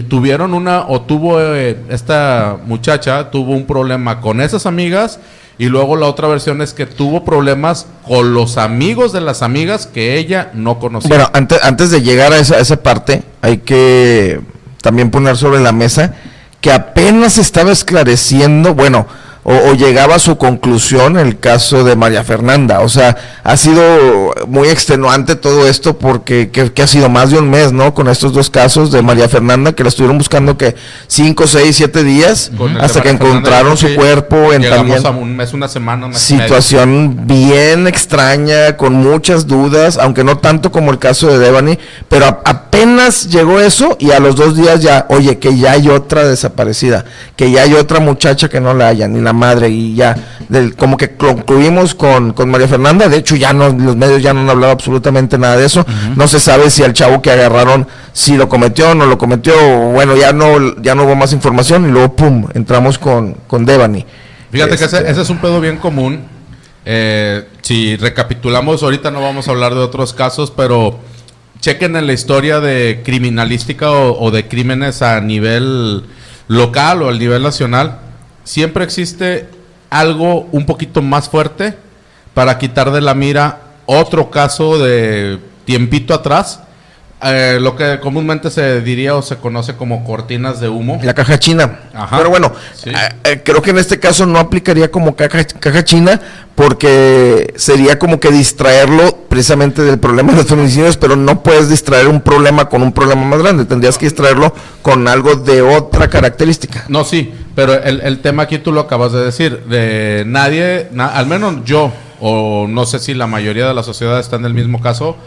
tuvieron 0.09 0.53
una, 0.53 0.87
o 0.87 1.01
tuvo 1.01 1.39
eh, 1.41 1.77
esta 1.89 2.57
muchacha, 2.65 3.29
tuvo 3.29 3.51
un 3.51 3.65
problema 3.65 4.21
con 4.21 4.41
esas 4.41 4.65
amigas. 4.65 5.19
Y 5.59 5.65
luego 5.65 5.95
la 5.95 6.05
otra 6.05 6.27
versión 6.27 6.61
es 6.61 6.73
que 6.73 6.85
tuvo 6.85 7.25
problemas 7.25 7.87
con 8.07 8.33
los 8.33 8.57
amigos 8.57 9.11
de 9.11 9.21
las 9.21 9.41
amigas 9.41 9.87
que 9.87 10.17
ella 10.17 10.51
no 10.53 10.79
conocía. 10.79 11.09
Bueno, 11.09 11.29
antes, 11.33 11.63
antes 11.63 11.89
de 11.89 12.01
llegar 12.01 12.31
a 12.31 12.37
esa, 12.37 12.55
a 12.55 12.59
esa 12.59 12.83
parte, 12.83 13.23
hay 13.41 13.57
que 13.59 14.39
también 14.81 15.09
poner 15.09 15.35
sobre 15.35 15.59
la 15.59 15.71
mesa 15.71 16.13
que 16.61 16.71
apenas 16.71 17.37
estaba 17.37 17.71
esclareciendo, 17.71 18.75
bueno, 18.75 19.07
o, 19.49 19.53
o 19.69 19.73
llegaba 19.75 20.15
a 20.15 20.19
su 20.19 20.37
conclusión 20.37 21.17
el 21.17 21.39
caso 21.39 21.85
de 21.85 21.95
María 21.95 22.21
Fernanda. 22.25 22.81
O 22.81 22.89
sea, 22.89 23.15
ha 23.45 23.55
sido 23.55 23.81
muy 24.45 24.67
extenuante 24.67 25.37
todo 25.37 25.69
esto 25.69 25.97
porque 25.97 26.49
que, 26.51 26.73
que 26.73 26.81
ha 26.83 26.87
sido 26.87 27.07
más 27.07 27.31
de 27.31 27.39
un 27.39 27.49
mes, 27.49 27.71
¿no? 27.71 27.93
Con 27.93 28.09
estos 28.09 28.33
dos 28.33 28.49
casos 28.49 28.91
de 28.91 29.01
María 29.01 29.29
Fernanda 29.29 29.71
que 29.71 29.83
la 29.83 29.89
estuvieron 29.89 30.17
buscando 30.17 30.57
que 30.57 30.75
cinco, 31.07 31.47
seis, 31.47 31.77
siete 31.77 32.03
días 32.03 32.51
Con 32.57 32.75
hasta 32.81 33.01
que 33.01 33.09
encontraron 33.09 33.77
su 33.77 33.87
cuerpo 33.95 34.51
en 34.51 34.63
también 34.77 34.97
a 35.05 35.11
un 35.11 35.35
mes, 35.37 35.53
una 35.53 35.67
semana, 35.69 36.07
situación 36.19 37.25
bien 37.25 37.87
extraña, 37.87 38.75
con 38.75 38.93
muchas 38.95 39.47
dudas, 39.47 39.97
aunque 39.97 40.25
no 40.25 40.39
tanto 40.39 40.73
como 40.73 40.91
el 40.91 40.99
caso 40.99 41.27
de 41.27 41.39
Devani, 41.39 41.79
pero 42.09 42.25
a- 42.25 42.41
apenas 42.43 43.29
llegó 43.29 43.61
eso 43.61 43.95
y 43.99 44.11
a 44.11 44.19
los 44.19 44.35
dos 44.35 44.57
días 44.57 44.81
ya, 44.81 45.05
oye, 45.09 45.39
que 45.39 45.57
ya 45.57 45.71
hay 45.71 45.87
otra 45.89 46.25
desaparecida, 46.27 47.05
que 47.37 47.49
ya 47.49 47.61
hay 47.61 47.73
otra 47.75 47.99
muchacha 48.01 48.49
que 48.49 48.59
no 48.59 48.73
la 48.73 48.89
haya, 48.89 49.07
ni 49.07 49.21
la 49.21 49.33
madre, 49.37 49.69
y 49.69 49.95
ya, 49.95 50.15
del- 50.49 50.75
como 50.75 50.97
que 50.97 51.15
concluimos 51.15 51.95
con, 51.95 52.33
con 52.33 52.49
María 52.49 52.67
Fernanda, 52.67 53.07
de 53.07 53.17
hecho 53.17 53.35
ya 53.37 53.53
no, 53.53 53.69
los 53.69 53.95
medios 53.95 54.21
ya 54.21 54.33
no 54.33 54.41
han 54.41 54.49
hablado 54.49 54.73
absolutamente 54.73 55.37
nada 55.37 55.55
de 55.55 55.65
eso, 55.65 55.85
no 56.17 56.27
se 56.27 56.39
sabe 56.41 56.69
si 56.69 56.83
al 56.83 56.91
chavo 56.93 57.21
que 57.21 57.31
agarraron, 57.31 57.87
si 58.11 58.35
lo 58.35 58.49
cometió 58.49 58.91
o 58.91 58.95
no 58.95 59.05
lo 59.05 59.17
cometió, 59.17 59.53
o 59.55 59.91
bueno, 59.93 60.17
ya 60.17 60.33
no, 60.33 60.75
ya 60.81 60.93
no 60.95 61.03
hubo 61.05 61.15
más 61.15 61.31
información 61.31 61.87
y 61.87 61.91
luego, 61.91 62.15
pum, 62.15 62.47
entramos 62.53 62.97
con, 62.99 63.35
con 63.47 63.65
Devani. 63.65 64.05
Fíjate 64.51 64.77
que 64.77 64.85
ese, 64.85 64.97
Este, 64.97 65.11
ese 65.11 65.21
es 65.21 65.29
un 65.29 65.37
pedo 65.37 65.61
bien 65.61 65.77
común. 65.77 66.21
Eh, 66.85 67.45
si 67.61 67.97
recapitulamos, 67.97 68.81
ahorita 68.81 69.11
no 69.11 69.21
vamos 69.21 69.47
a 69.47 69.51
hablar 69.51 69.73
de 69.73 69.81
otros 69.81 70.13
casos, 70.13 70.51
pero 70.55 70.97
chequen 71.59 71.95
en 71.97 72.07
la 72.07 72.13
historia 72.13 72.59
de 72.61 73.01
criminalística 73.03 73.91
o, 73.91 74.17
o 74.23 74.31
de 74.31 74.47
crímenes 74.47 75.01
a 75.01 75.19
nivel 75.19 76.03
local 76.47 77.01
o 77.01 77.09
al 77.09 77.19
nivel 77.19 77.43
nacional. 77.43 77.99
Siempre 78.47 78.85
existe 78.85 79.49
algo 79.89 80.47
un 80.53 80.65
poquito 80.65 81.01
más 81.01 81.27
fuerte 81.27 81.77
para 82.33 82.57
quitar 82.57 82.91
de 82.91 83.01
la 83.01 83.13
mira 83.13 83.59
otro 83.85 84.31
caso 84.31 84.81
de 84.81 85.37
tiempito 85.65 86.13
atrás. 86.13 86.61
Eh, 87.23 87.57
lo 87.59 87.75
que 87.75 87.99
comúnmente 87.99 88.51
se 88.51 88.81
diría 88.81 89.15
o 89.15 89.21
se 89.21 89.37
conoce 89.37 89.75
como 89.75 90.03
cortinas 90.05 90.59
de 90.59 90.69
humo. 90.69 90.99
La 91.03 91.13
caja 91.15 91.39
china. 91.39 91.79
Ajá. 91.93 92.17
Pero 92.17 92.29
bueno, 92.29 92.51
Sí. 92.75 92.89
eh, 92.91 92.93
eh, 93.23 93.41
creo 93.43 93.61
que 93.61 93.71
en 93.71 93.79
este 93.79 93.99
caso 93.99 94.25
no 94.25 94.37
aplicaría 94.39 94.91
como 94.91 95.15
caja, 95.15 95.43
caja 95.45 95.83
china 95.83 96.21
porque 96.55 97.53
sería 97.55 97.97
como 97.99 98.19
que 98.19 98.29
distraerlo 98.31 99.25
precisamente 99.29 99.81
del 99.83 99.99
problema 99.99 100.31
de 100.31 100.39
los 100.39 100.47
feminicidios, 100.47 100.97
pero 100.97 101.15
no 101.15 101.43
puedes 101.43 101.69
distraer 101.69 102.07
un 102.07 102.21
problema 102.21 102.69
con 102.69 102.81
un 102.81 102.91
problema 102.91 103.23
más 103.23 103.39
grande. 103.39 103.65
Tendrías 103.65 103.97
que 103.97 104.05
distraerlo 104.07 104.53
con 104.81 105.07
algo 105.07 105.35
de 105.35 105.61
otra 105.61 106.09
característica. 106.09 106.85
No, 106.87 107.03
sí, 107.03 107.33
pero 107.55 107.73
el, 107.73 108.01
el 108.01 108.19
tema 108.19 108.43
aquí 108.43 108.57
tú 108.59 108.71
lo 108.71 108.81
acabas 108.81 109.11
de 109.11 109.23
decir. 109.23 109.63
De 109.69 110.23
nadie, 110.25 110.87
na- 110.91 111.07
al 111.09 111.27
menos 111.27 111.63
yo, 111.65 111.91
o 112.19 112.67
no 112.67 112.85
sé 112.85 112.99
si 112.99 113.13
la 113.13 113.27
mayoría 113.27 113.67
de 113.67 113.73
la 113.73 113.83
sociedad 113.83 114.19
está 114.19 114.35
en 114.37 114.45
el 114.45 114.53
mismo 114.53 114.81
caso, 114.81 115.17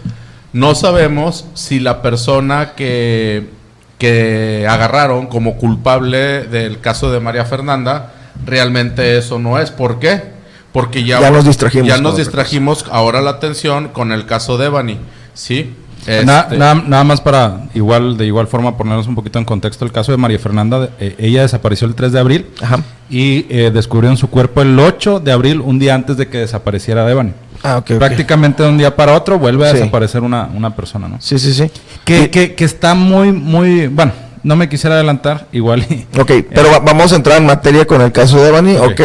no 0.53 0.75
sabemos 0.75 1.45
si 1.55 1.81
la 1.81 2.03
persona 2.03 2.73
que, 2.77 3.49
que 3.99 4.67
agarraron 4.69 5.27
como 5.27 5.57
culpable 5.57 6.45
del 6.45 6.81
caso 6.81 7.11
de 7.13 7.21
María 7.21 7.45
Fernanda 7.45 8.13
realmente 8.47 9.19
eso 9.19 9.39
no 9.39 9.59
es. 9.59 9.71
¿Por 9.71 9.99
qué? 9.99 10.23
Porque 10.73 11.05
ya, 11.05 11.21
Ya 11.21 11.31
nos 11.31 11.45
distrajimos 11.45 11.89
Ya 11.89 11.95
con 11.95 12.03
nos 12.05 12.13
otra 12.13 12.25
distrajimos 12.25 12.85
ahora 12.91 13.21
la 13.21 13.31
atención 13.31 13.89
con 13.89 14.13
el 14.13 14.27
caso 14.27 14.57
de 14.59 14.67
Evany. 14.67 14.99
¿Sí? 15.35 15.75
Na- 16.25 16.41
Este- 16.41 16.57
nada, 16.57 16.75
nada 16.87 17.05
más 17.05 17.21
para 17.21 17.69
igual 17.75 18.17
de 18.17 18.25
igual 18.25 18.47
forma 18.47 18.77
ponernos 18.79 19.07
un 19.07 19.15
poquito 19.15 19.39
en 19.39 19.45
contexto 19.45 19.85
el 19.85 19.93
caso 19.93 20.11
de 20.13 20.17
María 20.19 20.39
Fernanda. 20.39 20.89
eh, 20.99 21.15
ella 21.19 21.43
desapareció 21.43 21.87
el 21.87 21.95
3 21.95 22.13
de 22.13 22.21
abril 22.21 22.47
Ajá. 22.63 22.83
y 23.11 23.45
eh, 23.51 23.71
descubrieron 23.73 24.17
su 24.17 24.31
cuerpo 24.31 24.63
el 24.63 24.79
8 24.79 25.21
de 25.21 25.31
abril, 25.33 25.61
un 25.61 25.79
día 25.79 25.95
antes 25.95 26.17
de 26.17 26.29
que 26.29 26.39
desapareciera 26.39 27.05
Devani. 27.05 27.35
Ah. 27.63 27.83
Prácticamente 27.85 28.63
de 28.63 28.69
un 28.71 28.79
día 28.79 28.95
para 28.97 29.13
otro 29.15 29.39
vuelve 29.39 29.69
a 29.69 29.73
Sí. 29.73 29.79
desaparecer 29.79 30.23
una, 30.23 30.49
una 30.55 30.75
persona, 30.75 31.09
¿no? 31.09 31.21
Sí, 31.21 31.39
sí, 31.39 31.53
sí. 31.53 31.71
Que, 32.05 32.31
que, 32.31 32.55
que 32.55 32.65
está 32.65 32.95
muy, 32.95 33.33
muy... 33.33 33.87
Bueno, 33.89 34.13
no 34.43 34.57
me 34.57 34.69
quisiera 34.69 34.95
adelantar, 34.97 35.47
igual 35.53 35.85
y... 35.91 36.07
Ok, 36.19 36.31
pero 36.55 36.71
va- 36.71 36.79
vamos 36.79 37.13
a 37.13 37.17
entrar 37.17 37.37
en 37.39 37.47
materia 37.47 37.87
con 37.87 38.01
el 38.01 38.13
caso 38.13 38.41
de 38.43 38.49
Evany. 38.49 38.77
Ok. 38.79 39.01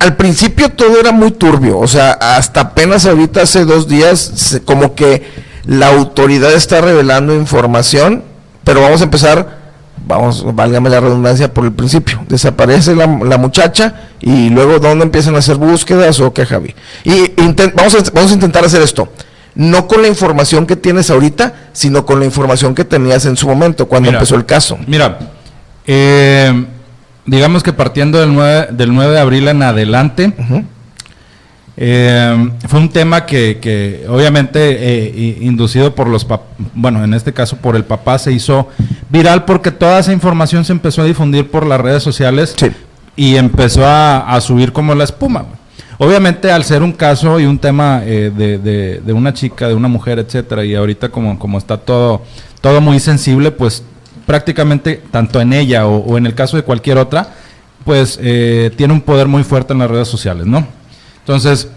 Al 0.00 0.16
principio 0.16 0.68
todo 0.70 0.98
era 0.98 1.12
muy 1.12 1.30
turbio, 1.30 1.78
o 1.78 1.86
sea, 1.86 2.10
hasta 2.12 2.60
apenas 2.62 3.06
ahorita 3.06 3.42
hace 3.42 3.64
dos 3.64 3.86
días, 3.86 4.18
se- 4.34 4.62
como 4.62 4.96
que 4.96 5.22
la 5.64 5.86
autoridad 5.94 6.52
está 6.54 6.80
revelando 6.80 7.32
información, 7.36 8.24
pero 8.64 8.80
vamos 8.80 9.00
a 9.00 9.04
empezar, 9.04 9.61
vamos, 10.06 10.44
válgame 10.54 10.90
la 10.90 11.00
redundancia, 11.00 11.52
por 11.52 11.64
el 11.64 11.72
principio. 11.72 12.24
Desaparece 12.28 12.94
la, 12.94 13.06
la 13.06 13.38
muchacha 13.38 13.94
y 14.20 14.50
luego 14.50 14.78
¿dónde 14.78 15.04
empiezan 15.04 15.34
a 15.34 15.38
hacer 15.38 15.56
búsquedas 15.56 16.20
o 16.20 16.32
qué, 16.32 16.46
Javi? 16.46 16.74
Y 17.04 17.32
vamos, 17.74 17.94
a, 17.94 18.10
vamos 18.12 18.30
a 18.30 18.34
intentar 18.34 18.64
hacer 18.64 18.82
esto. 18.82 19.08
No 19.54 19.86
con 19.86 20.00
la 20.00 20.08
información 20.08 20.66
que 20.66 20.76
tienes 20.76 21.10
ahorita, 21.10 21.54
sino 21.72 22.06
con 22.06 22.20
la 22.20 22.24
información 22.24 22.74
que 22.74 22.84
tenías 22.84 23.26
en 23.26 23.36
su 23.36 23.46
momento, 23.46 23.86
cuando 23.86 24.08
Mira. 24.08 24.18
empezó 24.18 24.36
el 24.36 24.46
caso. 24.46 24.78
Mira, 24.86 25.18
eh, 25.86 26.66
digamos 27.26 27.62
que 27.62 27.72
partiendo 27.72 28.18
del 28.20 28.32
9, 28.32 28.68
del 28.70 28.94
9 28.94 29.12
de 29.12 29.20
abril 29.20 29.48
en 29.48 29.62
adelante, 29.62 30.32
eh, 31.76 32.50
fue 32.68 32.80
un 32.80 32.90
tema 32.90 33.26
que, 33.26 33.58
que 33.60 34.04
obviamente 34.08 34.60
eh, 34.60 35.38
inducido 35.40 35.94
por 35.94 36.06
los 36.06 36.26
bueno, 36.74 37.02
en 37.02 37.14
este 37.14 37.32
caso 37.32 37.56
por 37.56 37.76
el 37.76 37.84
papá 37.84 38.18
se 38.18 38.32
hizo 38.32 38.68
viral 39.12 39.44
porque 39.44 39.70
toda 39.70 39.98
esa 40.00 40.12
información 40.12 40.64
se 40.64 40.72
empezó 40.72 41.02
a 41.02 41.04
difundir 41.04 41.50
por 41.50 41.66
las 41.66 41.80
redes 41.80 42.02
sociales 42.02 42.54
Sí. 42.56 42.68
y 43.14 43.36
empezó 43.36 43.84
a, 43.86 44.34
a 44.34 44.40
subir 44.40 44.72
como 44.72 44.94
la 44.94 45.04
espuma. 45.04 45.44
Obviamente 45.98 46.50
al 46.50 46.64
ser 46.64 46.82
un 46.82 46.92
caso 46.92 47.38
y 47.38 47.44
un 47.44 47.58
tema 47.58 48.00
eh, 48.04 48.32
de, 48.34 48.58
de- 48.58 49.00
de 49.04 49.12
una 49.12 49.32
chica, 49.34 49.68
de 49.68 49.74
una 49.74 49.86
mujer, 49.88 50.18
etcétera, 50.18 50.64
y 50.64 50.74
ahorita 50.74 51.10
como, 51.10 51.38
como 51.38 51.58
está 51.58 51.76
todo, 51.76 52.22
todo 52.60 52.80
muy 52.80 52.98
sensible, 52.98 53.50
pues 53.52 53.84
prácticamente 54.26 55.00
tanto 55.10 55.40
en 55.40 55.52
ella 55.52 55.86
o, 55.86 55.98
o 55.98 56.16
en 56.18 56.26
el 56.26 56.34
caso 56.34 56.56
de 56.56 56.62
cualquier 56.62 56.96
otra, 56.98 57.28
pues 57.84 58.18
eh, 58.22 58.70
tiene 58.76 58.94
un 58.94 59.00
poder 59.02 59.28
muy 59.28 59.44
fuerte 59.44 59.74
en 59.74 59.80
las 59.80 59.90
redes 59.90 60.08
sociales, 60.08 60.46
¿no? 60.46 60.66
Entonces, 61.20 61.68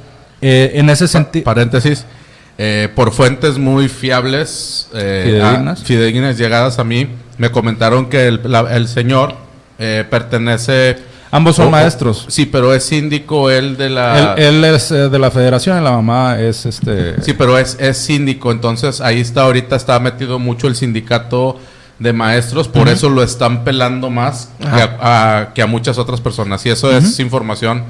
eh, 0.42 0.72
en 0.76 0.90
ese 0.90 1.08
sentido... 1.08 1.44
Paréntesis. 1.44 2.06
eh, 2.58 2.88
por 2.96 3.12
fuentes 3.12 3.58
muy 3.58 3.90
fiables, 3.90 4.88
eh, 4.94 5.24
Fidedignas. 5.26 5.82
a- 5.82 5.86
fidedignas 5.86 6.38
llegadas 6.38 6.80
a 6.80 6.84
mí, 6.84 7.10
me 7.38 7.52
comentaron 7.52 8.08
que 8.08 8.28
el, 8.28 8.42
la- 8.46 8.76
el 8.76 8.88
señor 8.88 9.36
eh, 9.80 10.06
pertenece. 10.10 10.98
Ambos 11.32 11.56
son 11.58 11.66
o- 11.66 11.68
o- 11.68 11.72
maestros. 11.72 12.26
Sí, 12.30 12.46
pero 12.46 12.74
es 12.74 12.84
síndico 12.86 13.50
él 13.52 13.76
de 13.78 13.90
la. 13.90 14.34
Él, 14.36 14.64
él 14.64 14.66
es 14.76 14.90
eh, 14.92 15.10
de 15.10 15.20
la 15.20 15.32
federación 15.32 15.80
y 15.80 15.84
la 15.84 15.92
mamá 15.92 16.40
es 16.40 16.66
este... 16.66 17.22
Sí, 17.22 17.34
pero 17.34 17.58
es, 17.58 17.76
es 17.80 17.98
síndico, 17.98 18.52
entonces 18.52 19.02
ahí 19.02 19.20
está 19.20 19.42
ahorita 19.42 19.76
está 19.76 20.00
metido 20.00 20.40
mucho 20.40 20.68
el 20.68 20.76
sindicato 20.76 21.60
de 22.00 22.12
maestros, 22.14 22.68
por 22.68 22.90
eso 22.90 23.10
lo 23.10 23.24
están 23.24 23.64
pelando 23.64 24.10
más 24.10 24.50
que 24.60 24.68
a, 24.68 24.98
a- 25.42 25.54
que 25.54 25.62
a 25.62 25.66
muchas 25.68 25.98
otras 25.98 26.22
personas. 26.22 26.66
Y 26.66 26.70
eso 26.70 26.92
es 26.96 27.20
información, 27.20 27.84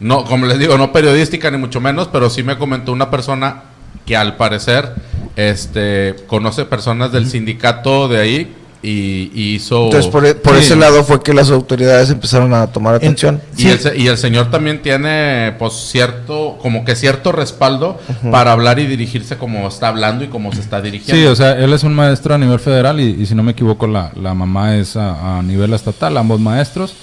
no, 0.00 0.24
como 0.24 0.46
les 0.46 0.58
digo, 0.58 0.76
no 0.78 0.92
periodística 0.92 1.50
ni 1.50 1.56
mucho 1.58 1.80
menos, 1.80 2.08
pero 2.10 2.30
sí 2.30 2.42
me 2.42 2.56
comentó 2.56 2.92
una 2.92 3.10
persona 3.10 3.62
que 4.06 4.16
al 4.16 4.36
parecer 4.36 4.94
este 5.36 6.16
conoce 6.26 6.64
personas 6.64 7.12
del 7.12 7.28
sindicato 7.28 8.08
de 8.08 8.20
ahí 8.20 8.54
y, 8.88 9.30
y 9.34 9.54
hizo 9.56 9.84
Entonces, 9.86 10.10
por, 10.10 10.24
e- 10.24 10.34
por 10.34 10.54
Sí. 10.54 10.60
ese 10.60 10.76
lado 10.76 11.02
fue 11.04 11.22
que 11.22 11.34
las 11.34 11.50
autoridades 11.50 12.10
empezaron 12.10 12.54
a 12.54 12.66
tomar 12.68 12.94
atención. 12.94 13.40
Y, 13.56 13.68
el, 13.68 13.78
se- 13.80 13.96
y 13.96 14.06
el 14.06 14.16
señor 14.16 14.50
también 14.50 14.80
tiene, 14.82 15.54
pues, 15.58 15.72
cierto, 15.74 16.58
como 16.62 16.84
que 16.84 16.94
cierto 16.94 17.32
respaldo 17.32 17.98
para 18.30 18.52
hablar 18.52 18.78
y 18.78 18.86
dirigirse 18.86 19.36
como 19.36 19.66
está 19.68 19.88
hablando 19.88 20.24
y 20.24 20.28
como 20.28 20.52
se 20.52 20.60
está 20.60 20.80
dirigiendo. 20.80 21.20
Sí, 21.20 21.26
o 21.26 21.34
sea, 21.34 21.52
él 21.58 21.72
es 21.72 21.82
un 21.82 21.94
maestro 21.94 22.34
a 22.34 22.38
nivel 22.38 22.58
federal 22.60 23.00
y, 23.00 23.16
y 23.20 23.26
si 23.26 23.34
no 23.34 23.42
me 23.42 23.52
equivoco 23.52 23.86
la, 23.86 24.12
la 24.14 24.34
mamá 24.34 24.76
es 24.76 24.96
a, 24.96 25.38
a 25.38 25.42
nivel 25.42 25.74
estatal, 25.74 26.16
ambos 26.16 26.38
maestros. 26.40 26.94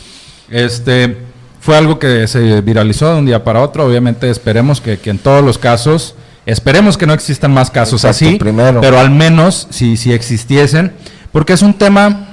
Este 0.50 1.18
fue 1.60 1.78
algo 1.78 1.98
que 2.00 2.28
se 2.28 2.62
viralizó 2.62 3.14
de 3.14 3.20
un 3.20 3.26
día 3.26 3.44
para 3.44 3.62
otro. 3.62 3.86
Obviamente 3.86 4.30
esperemos 4.30 4.82
que, 4.82 4.98
que 5.00 5.10
en 5.10 5.18
todos 5.18 5.44
los 5.44 5.58
casos, 5.58 6.16
esperemos 6.46 6.98
que 6.98 7.08
no 7.08 7.14
existan 7.14 7.54
más 7.54 7.72
casos 7.72 8.04
Exacto, 8.04 8.26
así, 8.28 8.36
primero. 8.38 8.82
pero 8.82 9.00
al 9.00 9.10
menos 9.10 9.68
si, 9.70 9.96
si 9.98 10.12
existiesen, 10.12 10.92
porque 11.34 11.52
es 11.52 11.62
un 11.62 11.74
tema 11.74 12.28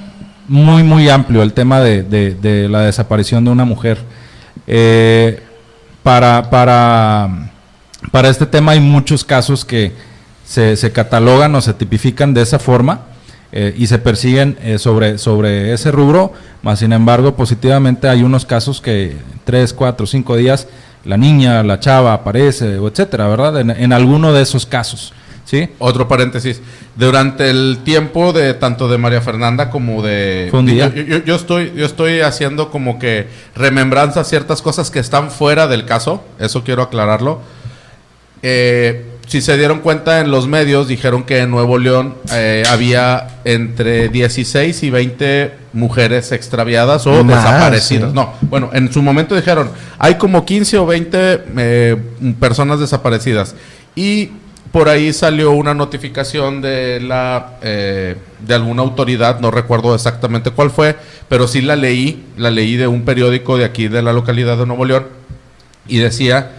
muy, 0.46 0.84
muy 0.84 1.08
amplio, 1.08 1.42
el 1.42 1.52
tema 1.52 1.80
de, 1.80 2.02
de- 2.04 2.68
la 2.68 2.82
desaparición 2.82 3.44
de 3.44 3.50
una 3.50 3.64
mujer. 3.64 3.98
Eh, 4.66 5.42
para, 6.04 6.48
para, 6.50 7.50
para 8.12 8.28
este 8.28 8.46
tema 8.46 8.72
hay 8.72 8.80
muchos 8.80 9.24
casos 9.24 9.64
que 9.64 9.92
se, 10.44 10.76
se 10.76 10.92
catalogan 10.92 11.54
o 11.54 11.60
se 11.60 11.74
tipifican 11.74 12.32
de 12.34 12.42
esa 12.42 12.58
forma 12.58 13.00
eh, 13.52 13.74
y 13.76 13.86
se 13.86 13.98
persiguen 13.98 14.56
eh, 14.62 14.78
sobre, 14.78 15.18
sobre 15.18 15.72
ese 15.72 15.90
rubro, 15.90 16.32
más 16.62 16.78
sin 16.78 16.92
embargo 16.92 17.34
positivamente 17.36 18.08
hay 18.08 18.22
unos 18.22 18.44
casos 18.46 18.80
que 18.80 19.16
tres, 19.44 19.72
cuatro, 19.72 20.06
cinco 20.06 20.36
días 20.36 20.68
la 21.04 21.16
niña, 21.16 21.62
la 21.62 21.80
chava 21.80 22.12
aparece, 22.12 22.76
etcétera, 22.76 23.26
¿verdad? 23.28 23.60
En 23.60 23.92
alguno 23.92 24.32
de 24.34 24.42
esos 24.42 24.66
casos, 24.66 25.14
¿sí? 25.50 25.68
Otro 25.80 26.06
paréntesis. 26.06 26.60
Durante 26.94 27.50
el 27.50 27.78
tiempo 27.84 28.32
de 28.32 28.54
tanto 28.54 28.86
de 28.88 28.98
María 28.98 29.20
Fernanda 29.20 29.68
como 29.70 30.00
de... 30.02 30.46
Fue 30.50 30.60
un 30.60 30.66
día. 30.66 30.92
Yo, 30.94 31.02
yo- 31.02 31.24
yo 31.24 31.34
estoy, 31.34 31.72
yo 31.74 31.84
estoy 31.86 32.20
haciendo 32.20 32.70
como 32.70 32.98
que 33.00 33.26
remembranza 33.56 34.22
ciertas 34.22 34.62
cosas 34.62 34.90
que 34.90 35.00
están 35.00 35.30
fuera 35.30 35.66
del 35.66 35.84
caso. 35.86 36.22
Eso 36.38 36.62
quiero 36.62 36.82
aclararlo. 36.82 37.40
Eh, 38.42 39.06
si 39.26 39.40
se 39.40 39.56
dieron 39.56 39.78
cuenta 39.80 40.20
en 40.20 40.30
los 40.32 40.48
medios, 40.48 40.88
dijeron 40.88 41.22
que 41.22 41.38
en 41.38 41.50
Nuevo 41.50 41.78
León 41.78 42.14
eh, 42.32 42.64
había 42.68 43.28
entre 43.44 44.08
16 44.08 44.82
y 44.82 44.90
20 44.90 45.52
mujeres 45.72 46.32
extraviadas 46.32 47.06
o 47.06 47.22
Más, 47.22 47.36
desaparecidas. 47.44 48.08
sí. 48.10 48.14
No, 48.14 48.32
bueno, 48.42 48.70
en 48.72 48.92
su 48.92 49.02
momento 49.02 49.36
dijeron, 49.36 49.70
hay 49.98 50.16
como 50.16 50.44
15 50.44 50.78
o 50.78 50.86
20 50.86 51.42
eh, 51.58 51.96
personas 52.40 52.80
desaparecidas. 52.80 53.54
Y 53.94 54.30
por 54.72 54.88
ahí 54.88 55.12
salió 55.12 55.50
una 55.50 55.74
notificación 55.74 56.62
de 56.62 57.00
la 57.00 57.58
eh, 57.62 58.16
de 58.40 58.54
alguna 58.54 58.82
autoridad, 58.82 59.40
no 59.40 59.50
recuerdo 59.50 59.94
exactamente 59.94 60.50
cuál 60.50 60.70
fue, 60.70 60.96
pero 61.28 61.48
sí 61.48 61.60
la 61.60 61.76
leí, 61.76 62.24
la 62.36 62.50
leí 62.50 62.76
de 62.76 62.86
un 62.86 63.04
periódico 63.04 63.58
de 63.58 63.64
aquí 63.64 63.88
de 63.88 64.02
la 64.02 64.12
localidad 64.12 64.56
de 64.56 64.66
Nuevo 64.66 64.84
León 64.84 65.06
y 65.88 65.98
decía 65.98 66.52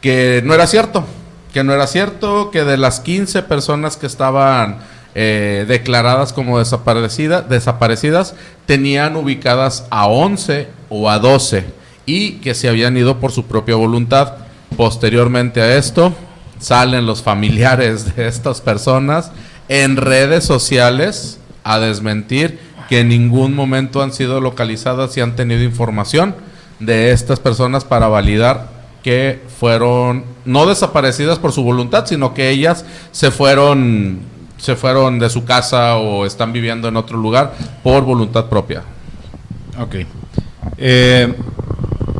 que 0.00 0.42
no 0.44 0.54
era 0.54 0.66
cierto, 0.66 1.04
que 1.52 1.64
no 1.64 1.72
era 1.72 1.86
cierto, 1.86 2.50
que 2.50 2.64
de 2.64 2.76
las 2.76 3.00
15 3.00 3.42
personas 3.44 3.96
que 3.96 4.06
estaban 4.06 4.78
eh, 5.14 5.64
declaradas 5.66 6.32
como 6.32 6.58
desaparecidas, 6.58 7.48
desaparecidas, 7.48 8.34
tenían 8.66 9.16
ubicadas 9.16 9.86
a 9.90 10.06
11 10.06 10.68
o 10.90 11.08
a 11.08 11.18
12 11.18 11.64
y 12.04 12.32
que 12.40 12.54
se 12.54 12.68
habían 12.68 12.96
ido 12.96 13.20
por 13.20 13.32
su 13.32 13.46
propia 13.46 13.76
voluntad. 13.76 14.34
Posteriormente 14.76 15.62
a 15.62 15.76
esto, 15.76 16.12
salen 16.58 17.06
los 17.06 17.22
familiares 17.22 18.16
de 18.16 18.26
estas 18.26 18.60
personas 18.60 19.30
en 19.68 19.96
redes 19.96 20.44
sociales 20.44 21.38
a 21.62 21.78
desmentir 21.78 22.58
que 22.88 23.00
en 23.00 23.08
ningún 23.08 23.54
momento 23.54 24.02
han 24.02 24.12
sido 24.12 24.40
localizadas 24.40 25.16
y 25.16 25.20
han 25.20 25.36
tenido 25.36 25.62
información 25.62 26.34
de 26.80 27.12
estas 27.12 27.40
personas 27.40 27.84
para 27.84 28.08
validar 28.08 28.68
que 29.02 29.42
fueron 29.58 30.24
no 30.44 30.66
desaparecidas 30.66 31.38
por 31.38 31.52
su 31.52 31.62
voluntad, 31.62 32.06
sino 32.06 32.34
que 32.34 32.50
ellas 32.50 32.84
se 33.12 33.30
fueron 33.30 34.20
se 34.56 34.76
fueron 34.76 35.18
de 35.18 35.28
su 35.28 35.44
casa 35.44 35.96
o 35.96 36.24
están 36.24 36.52
viviendo 36.52 36.88
en 36.88 36.96
otro 36.96 37.18
lugar 37.18 37.52
por 37.82 38.02
voluntad 38.04 38.46
propia. 38.46 38.82
Ok. 39.78 39.96
Eh, 40.78 41.34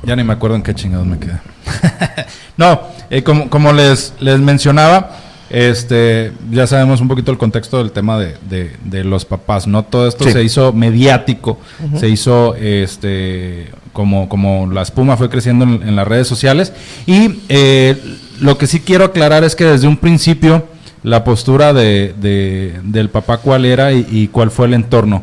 ya 0.04 0.14
ni 0.14 0.24
me 0.24 0.34
acuerdo 0.34 0.56
en 0.56 0.62
qué 0.62 0.74
chingados 0.74 1.06
me 1.06 1.18
quedé. 1.18 1.53
no, 2.56 2.80
eh, 3.10 3.22
como, 3.22 3.48
como 3.50 3.72
les, 3.72 4.12
les 4.20 4.38
mencionaba, 4.40 5.10
este, 5.50 6.32
ya 6.50 6.66
sabemos 6.66 7.00
un 7.00 7.08
poquito 7.08 7.30
el 7.30 7.38
contexto 7.38 7.78
del 7.78 7.92
tema 7.92 8.18
de, 8.18 8.36
de- 8.48 8.72
de 8.84 9.04
los 9.04 9.24
papás, 9.24 9.66
¿no? 9.66 9.84
Todo 9.84 10.08
esto 10.08 10.24
Sí. 10.24 10.32
se 10.32 10.42
hizo 10.42 10.72
mediático, 10.72 11.58
se 11.98 12.08
hizo 12.08 12.54
este 12.56 13.68
como, 13.92 14.28
como 14.28 14.68
la 14.72 14.82
espuma 14.82 15.16
fue 15.16 15.28
creciendo 15.30 15.64
en, 15.64 15.82
en 15.86 15.94
las 15.96 16.08
redes 16.08 16.26
sociales. 16.26 16.72
Y 17.06 17.40
eh, 17.48 17.96
lo 18.40 18.58
que 18.58 18.66
sí 18.66 18.80
quiero 18.80 19.04
aclarar 19.04 19.44
es 19.44 19.54
que 19.54 19.64
desde 19.64 19.86
un 19.86 19.96
principio 19.96 20.66
la 21.04 21.22
postura 21.22 21.72
de, 21.72 22.14
de- 22.20 22.80
del 22.82 23.10
papá 23.10 23.36
cuál 23.36 23.64
era 23.66 23.92
y, 23.92 24.06
y 24.10 24.28
cuál 24.28 24.50
fue 24.50 24.66
el 24.66 24.74
entorno. 24.74 25.22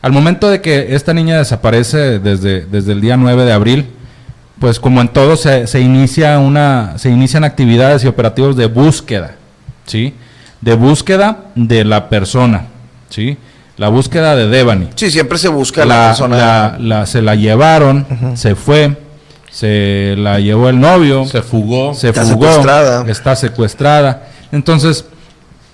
Al 0.00 0.10
momento 0.10 0.50
de 0.50 0.60
que 0.60 0.96
esta 0.96 1.14
niña 1.14 1.38
desaparece 1.38 2.18
desde, 2.18 2.62
desde 2.66 2.90
el 2.92 3.00
día 3.00 3.16
9 3.16 3.44
de 3.44 3.52
abril, 3.52 3.86
pues 4.62 4.78
como 4.78 5.00
en 5.00 5.08
todo 5.08 5.34
se, 5.34 5.66
se 5.66 5.80
inicia 5.80 6.38
una, 6.38 6.92
se 6.96 7.10
inician 7.10 7.42
actividades 7.42 8.04
y 8.04 8.06
operativos 8.06 8.56
de 8.56 8.66
búsqueda, 8.66 9.34
¿sí? 9.86 10.14
De 10.60 10.74
búsqueda 10.74 11.46
de 11.56 11.84
la 11.84 12.08
persona, 12.08 12.66
¿sí? 13.10 13.36
La 13.76 13.88
búsqueda 13.88 14.36
de 14.36 14.46
Devani. 14.46 14.88
Sí, 14.94 15.10
siempre 15.10 15.36
se 15.38 15.48
busca 15.48 15.84
la, 15.84 15.96
La, 15.96 16.06
persona. 16.10 16.36
la- 16.36 16.76
la- 16.78 17.06
se 17.06 17.22
la 17.22 17.34
llevaron, 17.34 18.06
se 18.36 18.54
fue, 18.54 18.96
se 19.50 20.14
la 20.16 20.38
llevó 20.38 20.68
el 20.68 20.78
novio, 20.78 21.24
Se 21.26 21.42
fugó. 21.42 21.92
se 21.92 22.10
Está 22.10 22.22
fugó, 22.22 22.46
secuestrada. 22.46 23.04
está 23.10 23.34
secuestrada. 23.34 24.28
Entonces, 24.52 25.06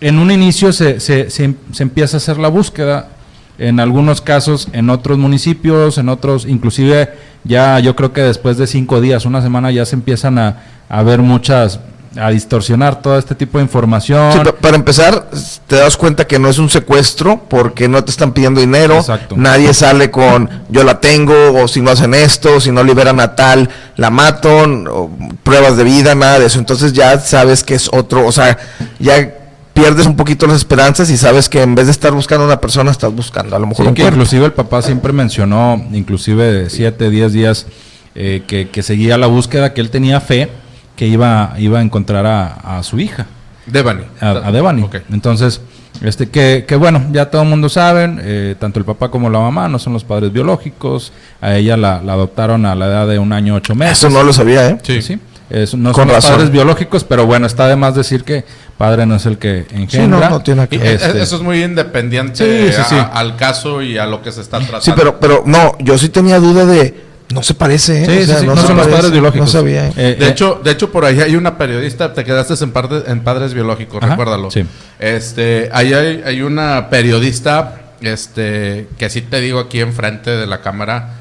en 0.01 0.19
un 0.19 0.31
inicio 0.31 0.73
se, 0.73 0.99
se- 1.01 1.29
se- 1.29 1.55
se 1.73 1.83
empieza 1.83 2.17
a 2.17 2.21
hacer 2.21 2.39
la 2.39 2.49
búsqueda, 2.49 3.09
en 3.59 3.81
algunos 3.81 4.21
casos, 4.21 4.69
en 4.73 4.89
otros 4.91 5.19
municipios, 5.19 5.99
en 5.99 6.09
otros, 6.09 6.47
inclusive 6.47 7.11
ya 7.45 7.79
yo 7.81 7.97
creo 7.97 8.13
que 8.13 8.21
después 8.23 8.57
de 8.59 8.67
cinco 8.67 9.01
días, 9.01 9.25
una 9.25 9.43
semana, 9.43 9.71
ya 9.71 9.85
se 9.85 9.97
empiezan 9.97 10.39
a, 10.39 10.57
a 10.89 11.03
ver 11.03 11.21
muchas, 11.21 11.81
a 12.19 12.31
distorsionar 12.31 13.01
todo 13.03 13.19
este 13.19 13.35
tipo 13.35 13.59
de 13.59 13.65
información. 13.65 14.33
Sí, 14.33 14.39
pa- 14.45 14.53
para 14.53 14.77
empezar, 14.77 15.29
te 15.67 15.77
das 15.77 15.97
cuenta 15.97 16.27
que 16.27 16.39
no 16.39 16.49
es 16.49 16.59
un 16.59 16.69
secuestro 16.71 17.43
porque 17.49 17.87
no 17.89 18.03
te 18.03 18.11
están 18.11 18.33
pidiendo 18.33 18.61
dinero. 18.61 18.97
Exacto. 18.97 19.37
Nadie 19.37 19.73
sale 19.75 20.11
con 20.11 20.49
yo 20.69 20.85
la 20.85 21.01
tengo 21.01 21.35
o 21.63 21.69
si 21.69 21.81
no 21.81 21.91
hacen 21.91 22.15
esto, 22.15 22.61
si 22.61 22.73
no 22.73 22.83
liberan 22.83 23.21
a 23.21 23.35
tal, 23.37 23.69
la 23.97 24.11
mato, 24.11 24.51
o 24.91 25.11
pruebas 25.43 25.77
de 25.77 25.85
vida, 25.85 26.15
nada 26.15 26.39
de 26.41 26.47
eso. 26.47 26.59
Entonces 26.59 26.93
ya 26.93 27.19
sabes 27.21 27.63
que 27.63 27.75
es 27.75 27.89
otro, 27.93 28.27
o 28.27 28.33
sea, 28.33 28.57
ya 28.99 29.35
pierdes 29.81 30.07
un 30.07 30.17
poquito 30.17 30.47
las 30.47 30.57
esperanzas 30.57 31.11
y 31.11 31.17
sabes 31.17 31.49
que 31.49 31.63
en 31.63 31.75
vez 31.75 31.87
de 31.87 31.93
estar 31.93 32.13
buscando 32.13 32.45
a 32.45 32.47
una 32.47 32.61
persona, 32.61 32.91
estás 32.91 33.13
buscando 33.15 33.55
a 33.57 33.59
lo 33.59 33.67
mejor 33.67 33.85
Sí, 33.85 33.89
un 33.89 33.95
que 33.95 34.03
cuerpo. 34.03 34.17
inclusive 34.17 34.47
el 34.47 34.53
papá 34.53 34.83
siempre 34.83 35.13
mencionó, 35.13 35.83
inclusive 35.93 36.45
de 36.53 36.71
7, 36.71 37.11
10 37.11 37.33
días, 37.33 37.67
eh, 38.15 38.43
que, 38.47 38.69
que 38.69 38.83
seguía 38.83 39.17
la 39.19 39.27
búsqueda, 39.27 39.73
que 39.75 39.81
él 39.81 39.91
tenía 39.91 40.21
fe 40.21 40.49
que 40.97 41.07
iba, 41.07 41.55
iba 41.59 41.79
a 41.79 41.83
encontrar 41.83 42.27
a, 42.27 42.79
a 42.79 42.83
su 42.83 42.99
hija, 42.99 43.27
Devani. 43.67 44.03
a, 44.21 44.31
a 44.31 44.51
Devani. 44.53 44.83
Ok. 44.83 44.97
Entonces, 45.13 45.61
este 46.03 46.29
que, 46.29 46.65
que 46.67 46.75
bueno, 46.77 47.05
ya 47.13 47.31
todo 47.31 47.43
el 47.43 47.49
mundo 47.49 47.69
sabe, 47.69 48.13
eh, 48.21 48.55
tanto 48.59 48.79
el 48.81 48.85
papá 48.85 49.09
como 49.11 49.31
la 49.31 49.39
mamá 49.39 49.69
no 49.69 49.79
son 49.79 49.93
los 49.93 50.03
padres 50.05 50.33
biológicos, 50.33 51.13
a 51.41 51.55
ella 51.57 51.77
la, 51.77 52.03
la 52.03 52.15
adoptaron 52.15 52.67
a 52.67 52.75
la 52.75 52.87
edad 52.87 53.07
de 53.09 53.19
un 53.21 53.33
año 53.33 53.55
ocho 53.55 53.75
meses. 53.77 53.99
Eso 53.99 54.11
no 54.11 54.23
lo 54.25 54.33
sabía, 54.33 54.69
¿eh? 54.69 54.79
Sí. 54.83 55.01
Sí, 55.03 55.19
es- 55.51 55.75
no 55.75 55.93
Con 55.93 56.05
son 56.07 56.15
razón. 56.15 56.33
padres 56.33 56.51
biológicos, 56.51 57.05
pero 57.05 57.27
bueno, 57.27 57.47
está 57.47 57.69
de 57.69 57.77
más 57.77 57.95
decir 57.95 58.25
que 58.25 58.45
padre 58.77 59.07
no 59.07 59.17
es 59.17 59.27
el 59.27 59.39
que 59.39 59.67
engendra. 59.73 60.29
no 60.31 60.41
tiene 60.43 60.57
nada 60.57 60.69
que 60.69 60.77
Este, 60.95 61.21
Eso 61.23 61.37
es 61.37 61.43
muy 61.43 61.63
independiente 61.65 62.69
Sí, 62.69 62.73
sí, 62.75 62.81
a- 62.81 62.85
sí. 62.85 62.97
al 63.13 63.37
caso 63.37 63.83
y 63.83 63.99
a 63.99 64.07
lo 64.07 64.23
que 64.23 64.31
se 64.33 64.41
está 64.41 64.59
tratando. 64.59 64.81
Sí, 64.83 64.93
pero, 64.97 65.19
pero 65.19 65.43
no, 65.47 65.73
yo 65.81 65.97
sí 65.99 66.09
tenía 66.11 66.39
duda 66.39 66.65
de, 66.67 67.07
no 67.31 67.43
se 67.43 67.55
parece, 67.55 68.03
¿eh? 68.03 68.07
Sí, 68.07 68.23
O 68.23 68.27
sea, 68.27 68.35
sí, 68.37 68.41
sí, 68.43 68.47
no, 68.47 68.57
se 68.57 68.63
son 68.67 68.77
los 68.77 68.85
parece, 68.87 68.97
padres 68.97 69.11
biológicos. 69.13 69.47
No 69.47 69.53
sabía, 69.61 69.89
¿eh? 69.89 69.93
Eh, 69.97 70.17
De 70.19 70.27
eh, 70.27 70.31
hecho, 70.31 70.61
de 70.65 70.71
hecho, 70.71 70.91
por 70.93 71.05
ahí 71.05 71.21
hay 71.21 71.37
una 71.37 71.59
periodista, 71.59 72.13
te 72.15 72.25
quedaste 72.25 72.55
en, 72.65 72.71
parte- 72.73 73.11
en 73.11 73.21
padres 73.21 73.53
biológicos, 73.55 74.03
Ajá, 74.03 74.13
recuérdalo. 74.13 74.51
sí. 74.51 74.65
Este, 74.99 75.69
ahí 75.73 75.93
hay, 75.93 76.23
hay 76.25 76.43
una 76.43 76.89
periodista, 76.91 77.81
este, 78.01 78.89
que 78.99 79.11
sí 79.11 79.23
te 79.23 79.41
digo 79.41 79.59
aquí 79.59 79.81
enfrente 79.81 80.31
de 80.31 80.47
la 80.47 80.61
cámara, 80.61 81.15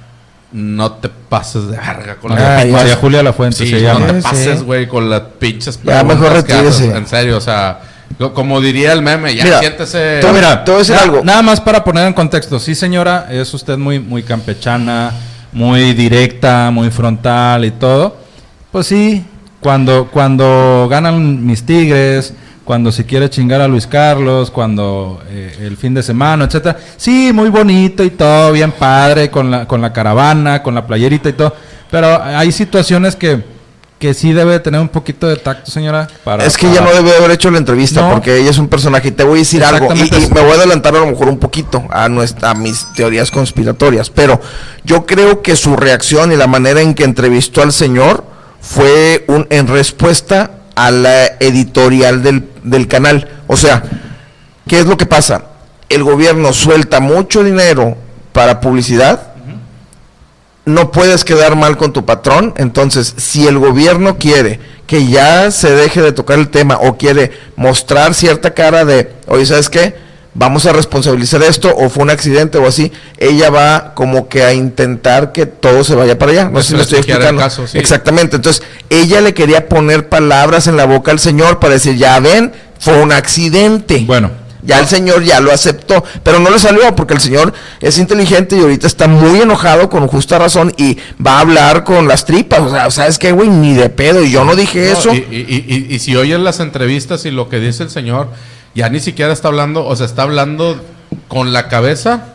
no 0.52 0.92
te 0.94 1.10
pases 1.10 1.68
de 1.68 1.78
verga 1.78 2.16
con 2.22 2.32
Ah, 2.32 2.36
las 2.36 2.66
ya. 2.66 2.72
María. 2.72 2.96
Julia 2.96 3.24
La 3.24 3.34
Fuente 3.34 3.58
Sí, 3.58 3.68
se 3.70 3.82
no 3.82 3.98
te 4.00 4.16
Sí, 4.16 4.22
pases, 4.22 4.60
sí. 4.60 4.66
güey, 4.66 4.88
con 4.88 5.10
las 5.10 5.22
pinches 5.40 5.80
Ya, 5.84 6.04
mejor 6.04 6.32
retírese. 6.32 6.96
En 6.96 7.06
serio, 7.08 7.38
o 7.38 7.42
sea, 7.42 7.80
como 8.34 8.62
diría 8.62 8.94
el 8.94 9.02
meme, 9.02 9.36
ya 9.36 9.44
Mira, 9.44 9.60
siéntese. 9.60 10.20
tú- 10.22 10.30
Mira, 10.30 10.64
te 10.64 10.72
voy 10.72 10.78
a 10.78 10.80
decir 10.80 10.96
na- 10.96 11.02
algo. 11.02 11.22
Nada 11.24 11.42
más 11.42 11.60
para 11.60 11.84
poner 11.84 12.08
en 12.08 12.14
contexto. 12.14 12.60
Sí, 12.60 12.76
señora, 12.76 13.28
es 13.30 13.54
usted 13.54 13.78
muy, 13.78 14.00
muy 14.00 14.24
campechana, 14.24 15.12
muy 15.52 15.94
directa, 15.94 16.72
muy 16.72 16.90
frontal 16.92 17.66
y 17.66 17.72
todo. 17.72 18.18
Pues 18.72 18.88
sí, 18.88 19.26
cuando, 19.60 20.08
cuando 20.12 20.88
ganan 20.90 21.46
mis 21.46 21.66
tigres, 21.66 22.34
cuando 22.68 22.92
se 22.92 23.06
quiere 23.06 23.30
chingar 23.30 23.62
a 23.62 23.68
Luis 23.70 23.88
Carlos, 23.88 24.52
cuando 24.52 25.24
eh, 25.30 25.56
el 25.62 25.78
fin 25.78 25.94
de 25.94 26.04
semana, 26.04 26.44
etcétera. 26.44 26.78
Sí, 26.98 27.32
muy 27.34 27.48
bonito 27.50 28.04
y 28.04 28.10
todo, 28.10 28.52
bien 28.52 28.74
padre, 28.74 29.32
con 29.32 29.50
la, 29.50 29.66
con 29.66 29.82
la 29.82 29.94
caravana, 29.94 30.62
con 30.62 30.76
la 30.76 30.86
playerita 30.86 31.30
y 31.30 31.34
todo. 31.34 31.56
Pero 31.90 32.22
hay 32.22 32.52
situaciones 32.52 33.16
que, 33.16 33.42
que 33.98 34.14
sí 34.14 34.34
debe 34.34 34.60
tener 34.60 34.82
un 34.82 34.90
poquito 34.90 35.30
de 35.30 35.38
tacto, 35.38 35.72
señora. 35.72 36.10
Para, 36.26 36.44
Es 36.44 36.58
que 36.58 36.68
ella 36.70 36.82
para- 36.84 37.00
no 37.00 37.04
debe 37.06 37.16
haber 37.18 37.32
hecho 37.32 37.50
la 37.52 37.58
entrevista 37.58 38.02
No. 38.02 38.12
porque 38.12 38.36
ella 38.38 38.50
es 38.50 38.58
un 38.58 38.68
personaje. 38.68 39.08
Y 39.08 39.12
te 39.12 39.24
voy 39.24 39.38
a 39.38 39.40
decir 39.44 39.64
algo. 39.64 39.88
Y 39.96 40.02
me 40.34 40.42
voy 40.42 40.52
a 40.52 40.56
adelantar 40.56 40.94
a 40.94 41.00
lo 41.00 41.06
mejor 41.08 41.30
un 41.30 41.40
poquito 41.40 41.86
a, 41.90 42.10
nuestra, 42.10 42.50
a 42.50 42.54
mis 42.54 42.86
teorías 42.96 43.32
conspiratorias. 43.32 44.10
Pero 44.10 44.42
yo 44.84 45.06
creo 45.06 45.42
que 45.42 45.56
su 45.56 45.78
reacción 45.78 46.34
y 46.34 46.36
la 46.36 46.48
manera 46.48 46.82
en 46.82 46.96
que 46.96 47.06
entrevistó 47.06 47.62
al 47.62 47.72
señor 47.72 48.26
fue 48.60 49.24
un, 49.30 49.48
en 49.52 49.68
respuesta 49.68 50.52
a 50.78 50.92
la 50.92 51.26
editorial 51.40 52.24
del, 52.24 52.48
del 52.63 52.88
canal. 52.88 53.28
O 53.48 53.58
sea, 53.58 53.84
¿qué 54.68 54.80
es 54.80 54.86
lo 54.86 54.96
que 54.96 55.08
pasa? 55.08 55.46
El 55.90 56.04
gobierno 56.04 56.54
suelta 56.54 57.00
mucho 57.00 57.44
dinero 57.44 57.98
para 58.32 58.62
publicidad 58.62 59.34
no 60.68 60.92
puedes 60.92 61.24
quedar 61.24 61.56
mal 61.56 61.78
con 61.78 61.94
tu 61.94 62.06
patrón. 62.06 62.54
Entonces, 62.58 63.13
si 63.18 63.48
el 63.48 63.58
gobierno 63.58 64.18
quiere 64.18 64.60
que 64.86 65.08
ya 65.08 65.50
se 65.50 65.72
deje 65.72 66.02
de 66.02 66.12
tocar 66.12 66.38
el 66.38 66.50
tema 66.50 66.78
o 66.82 66.98
quiere 66.98 67.32
mostrar 67.56 68.13
cierta 68.13 68.54
cara 68.54 68.84
de, 68.84 69.13
oye, 69.28 69.46
¿sabes 69.46 69.70
qué? 69.70 69.96
Vamos 70.39 70.67
a 70.67 70.71
responsabilizar 70.71 71.41
esto 71.41 71.73
o 71.76 71.89
fue 71.89 72.04
un 72.04 72.12
accidente 72.12 72.60
o 72.60 72.67
así, 72.67 72.91
ella 73.17 73.50
va 73.50 73.93
como 73.95 74.30
que 74.30 74.43
a 74.43 74.54
intentar 74.54 75.32
que 75.32 75.47
todo 75.47 75.84
se 75.84 75.95
vaya 75.95 76.17
para 76.19 76.32
allá. 76.32 76.50
No 76.50 76.62
sé 76.62 76.69
si 76.69 76.76
me 76.76 76.82
estoy 76.84 77.00
explicando. 77.00 77.41
caso, 77.41 77.65
sí. 77.67 77.78
Exactamente. 77.80 78.36
Entonces, 78.36 78.62
ella 78.91 79.19
le 79.21 79.34
quería 79.34 79.67
poner 79.67 80.10
palabras 80.10 80.67
en 80.67 80.78
la 80.78 80.86
boca 80.86 81.10
al 81.12 81.19
señor 81.19 81.60
para 81.60 81.73
decir, 81.73 81.95
ya 81.95 82.19
ven, 82.19 82.54
fue 82.80 83.02
un 83.02 83.12
accidente. 83.12 84.04
Bueno, 84.06 84.30
Ya 84.63 84.80
el 84.80 84.88
señor 84.88 85.23
ya 85.23 85.39
lo 85.39 85.52
aceptó, 85.54 86.04
pero 86.23 86.39
no 86.39 86.50
le 86.50 86.60
salió 86.60 86.93
porque 86.95 87.13
el 87.13 87.21
señor 87.21 87.54
es 87.80 87.97
inteligente 88.00 88.58
y 88.58 88.60
ahorita 88.60 88.86
está 88.86 89.08
muy 89.08 89.39
enojado 89.39 89.89
con 89.89 90.08
justa 90.08 90.38
razón 90.39 90.73
y 90.78 90.97
va 91.26 91.38
a 91.38 91.39
hablar 91.39 91.84
con 91.86 92.08
las 92.08 92.26
tripas. 92.26 92.60
O 92.60 92.69
sea, 92.69 92.91
¿sabes 92.91 93.17
qué, 93.17 93.32
güey? 93.32 93.47
Ni 93.50 93.73
de 93.76 93.89
pedo. 93.89 94.21
Y 94.23 94.30
yo 94.32 94.43
no 94.43 94.56
dije 94.58 94.91
No, 94.91 95.00
eso. 95.00 95.13
Y, 95.13 95.19
y- 95.32 95.65
y- 95.89 95.95
y 95.95 96.00
si 96.00 96.15
oyes 96.17 96.39
las 96.41 96.60
entrevistas 96.60 97.26
y 97.26 97.32
lo 97.32 97.47
que 97.50 97.60
dice 97.60 97.84
el 97.84 97.89
señor, 97.89 98.30
ya 98.78 98.90
ni 98.90 99.00
siquiera 99.00 99.34
está 99.34 99.48
hablando, 99.48 99.86
o 99.86 99.96
sea, 99.96 100.06
está 100.06 100.22
hablando 100.22 100.80
con 101.28 101.52
la 101.52 101.68
cabeza. 101.68 102.34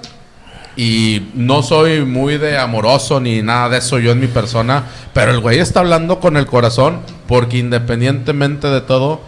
Y 0.74 1.28
no 1.34 1.62
soy 1.62 2.04
muy 2.04 2.38
de 2.38 2.56
amoroso 2.58 3.20
ni 3.20 3.42
nada 3.42 3.68
de 3.68 3.78
eso 3.78 3.98
yo 3.98 4.10
en 4.12 4.20
mi 4.20 4.26
persona, 4.26 4.84
pero 5.12 5.30
el 5.30 5.38
güey 5.40 5.58
está 5.60 5.80
hablando 5.80 6.18
con 6.18 6.36
el 6.38 6.46
corazón 6.46 7.00
porque 7.28 7.58
independientemente 7.58 8.68
de 8.68 8.80
todo, 8.80 9.20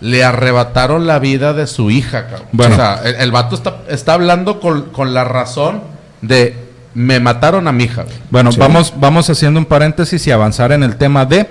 le 0.00 0.24
arrebataron 0.24 1.06
la 1.06 1.18
vida 1.18 1.52
de 1.52 1.66
su 1.66 1.90
hija, 1.90 2.26
cabrón. 2.28 2.48
Bueno. 2.52 2.74
O 2.74 2.76
sea, 2.76 3.00
el, 3.04 3.14
el 3.16 3.30
vato 3.30 3.54
está, 3.54 3.82
está 3.88 4.14
hablando 4.14 4.58
con, 4.58 4.86
con 4.90 5.14
la 5.14 5.22
razón 5.24 5.82
de 6.22 6.56
me 6.94 7.20
mataron 7.20 7.68
a 7.68 7.72
mi 7.72 7.84
hija. 7.84 8.06
Bueno, 8.30 8.50
Sí. 8.50 8.58
vamos, 8.58 8.94
vamos 8.96 9.28
haciendo 9.30 9.60
un 9.60 9.66
paréntesis 9.66 10.26
y 10.26 10.30
avanzar 10.30 10.72
en 10.72 10.82
el 10.82 10.96
tema 10.96 11.26
de 11.26 11.46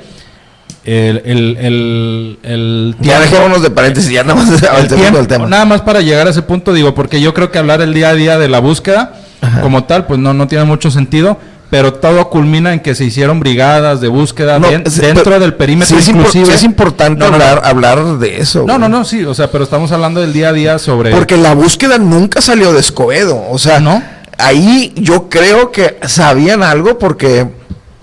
el, 0.83 1.21
el, 1.25 1.57
el, 1.59 2.39
el 2.43 2.95
ya 2.99 3.17
tiempo- 3.17 3.21
dejémonos 3.21 3.61
de 3.63 3.69
paréntesis, 3.71 4.11
ya 4.11 4.23
nada 4.23 4.41
más 4.43 4.87
tiempo, 4.87 5.25
tema. 5.27 5.47
Nada 5.47 5.65
más 5.65 5.81
para 5.81 6.01
llegar 6.01 6.27
a 6.27 6.29
ese 6.29 6.41
punto, 6.43 6.73
digo, 6.73 6.93
porque 6.93 7.19
yo 7.21 7.33
creo 7.33 7.51
que 7.51 7.57
hablar 7.57 7.81
el 7.81 7.93
día 7.93 8.09
a 8.09 8.13
día 8.13 8.37
de 8.37 8.47
la 8.49 8.59
búsqueda 8.59 9.13
como 9.61 9.83
tal, 9.85 10.05
pues 10.07 10.19
no, 10.19 10.33
no 10.33 10.47
tiene 10.47 10.63
mucho 10.65 10.89
sentido. 10.91 11.37
Pero 11.71 11.93
todo 11.95 12.29
culmina 12.29 12.73
en 12.73 12.79
que 12.79 12.93
se 12.93 13.03
hicieron 13.05 13.39
brigadas 13.39 13.99
de 13.99 14.07
búsqueda 14.07 14.59
No, 14.59 14.69
dentro 14.69 15.39
del 15.39 15.55
perímetro 15.55 15.99
sí 15.99 16.11
inclusive. 16.11 16.45
sí 16.45 16.51
es 16.51 16.63
importante 16.63 17.17
No, 17.19 17.31
no, 17.31 17.37
no. 17.39 17.43
hablar, 17.43 17.61
hablar 17.65 18.17
de 18.19 18.37
eso. 18.39 18.59
No, 18.59 18.65
güey. 18.65 18.77
no, 18.79 18.87
no, 18.89 19.03
sí, 19.03 19.25
o 19.25 19.33
sea, 19.33 19.49
pero 19.51 19.63
estamos 19.63 19.91
hablando 19.91 20.21
del 20.21 20.31
día 20.31 20.49
a 20.49 20.53
día 20.53 20.77
sobre... 20.77 21.09
Porque 21.09 21.37
la 21.37 21.55
búsqueda 21.55 21.97
nunca 21.97 22.39
salió 22.39 22.71
de 22.71 22.79
Escobedo. 22.81 23.43
O 23.49 23.57
sea, 23.57 23.79
¿No? 23.79 24.01
ahí 24.37 24.93
yo 24.95 25.27
creo 25.27 25.71
que 25.71 25.97
sabían 26.07 26.61
algo 26.61 26.99
porque, 26.99 27.47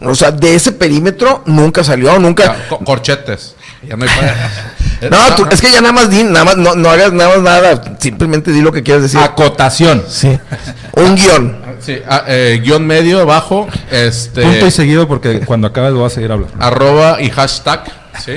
o 0.04 0.14
sea, 0.14 0.30
de 0.30 0.54
ese 0.54 0.72
perímetro 0.72 1.42
nunca 1.46 1.82
salió, 1.84 2.18
nunca. 2.18 2.56
Ya, 2.70 2.76
corchetes. 2.84 3.54
Ya 3.86 3.96
no 3.96 4.04
hay 4.04 4.10
No, 5.10 5.34
tú- 5.34 5.46
es 5.50 5.60
que 5.60 5.70
ya 5.70 5.80
nada 5.80 5.92
más 5.92 6.08
di, 6.10 6.22
nada 6.22 6.44
más, 6.44 6.56
no, 6.56 6.76
no 6.76 6.88
hagas 6.88 7.12
nada 7.12 7.30
más 7.36 7.42
nada, 7.42 7.96
simplemente 7.98 8.52
di 8.52 8.60
lo 8.60 8.70
que 8.72 8.82
quieres 8.84 9.02
decir. 9.02 9.18
Acotación. 9.18 10.04
Sí. 10.08 10.38
Un 10.94 11.16
guion. 11.16 11.56
Sí, 11.80 11.98
ah, 12.08 12.22
eh, 12.28 12.60
guion 12.62 12.86
medio 12.86 13.20
abajo, 13.22 13.66
este, 13.90 14.42
Punto 14.42 14.66
y 14.66 14.70
seguido 14.70 15.08
porque 15.08 15.40
cuando 15.40 15.66
acabes 15.66 15.92
voy 15.94 16.04
a 16.06 16.10
seguir 16.10 16.30
hablando. 16.30 16.54
arroba 16.64 17.20
y 17.20 17.28
hashtag, 17.30 17.82
sí. 18.24 18.34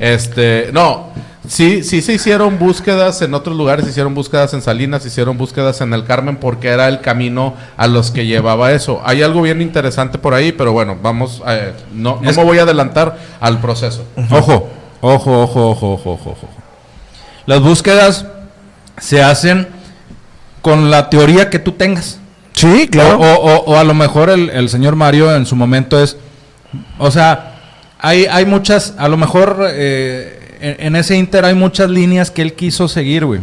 Este, 0.00 0.70
no, 0.72 1.12
Sí, 1.48 1.82
sí 1.82 2.02
se 2.02 2.12
hicieron 2.12 2.58
búsquedas 2.58 3.22
en 3.22 3.32
otros 3.34 3.56
lugares, 3.56 3.84
se 3.86 3.90
hicieron 3.90 4.14
búsquedas 4.14 4.52
en 4.54 4.60
Salinas, 4.62 5.02
se 5.02 5.08
hicieron 5.08 5.38
búsquedas 5.38 5.80
en 5.80 5.92
el 5.94 6.04
Carmen 6.04 6.36
porque 6.36 6.68
era 6.68 6.88
el 6.88 7.00
camino 7.00 7.54
a 7.76 7.86
los 7.86 8.10
que 8.10 8.26
llevaba 8.26 8.72
eso. 8.72 9.00
Hay 9.04 9.22
algo 9.22 9.40
bien 9.42 9.62
interesante 9.62 10.18
por 10.18 10.34
ahí, 10.34 10.52
pero 10.52 10.72
bueno, 10.72 10.96
vamos, 11.02 11.42
eh, 11.46 11.72
no, 11.92 12.20
no 12.22 12.32
me 12.32 12.44
voy 12.44 12.58
a 12.58 12.62
adelantar 12.62 13.16
al 13.40 13.60
proceso. 13.60 14.04
Ojo, 14.30 14.68
ojo, 15.00 15.42
ojo, 15.42 15.70
ojo, 15.70 15.92
ojo, 15.92 16.10
ojo, 16.12 16.30
ojo. 16.30 16.48
Las 17.46 17.60
búsquedas 17.62 18.26
se 18.98 19.22
hacen 19.22 19.68
con 20.60 20.90
la 20.90 21.08
teoría 21.08 21.48
que 21.50 21.58
tú 21.58 21.72
tengas. 21.72 22.18
Sí, 22.52 22.88
claro. 22.88 23.18
O, 23.20 23.34
o- 23.36 23.64
o 23.72 23.78
a 23.78 23.84
lo 23.84 23.94
mejor 23.94 24.28
el, 24.28 24.50
el 24.50 24.68
señor 24.68 24.96
Mario 24.96 25.34
en 25.34 25.46
su 25.46 25.56
momento 25.56 26.02
es, 26.02 26.16
o 26.98 27.10
sea, 27.10 27.54
hay, 28.00 28.26
hay 28.26 28.44
muchas, 28.44 28.94
a 28.98 29.08
lo 29.08 29.16
mejor 29.16 29.64
eh, 29.70 30.37
en, 30.60 30.96
ese 30.96 31.16
inter 31.16 31.44
hay 31.44 31.54
muchas 31.54 31.88
líneas 31.90 32.30
que 32.30 32.42
él 32.42 32.54
quiso 32.54 32.88
seguir, 32.88 33.24
güey. 33.24 33.40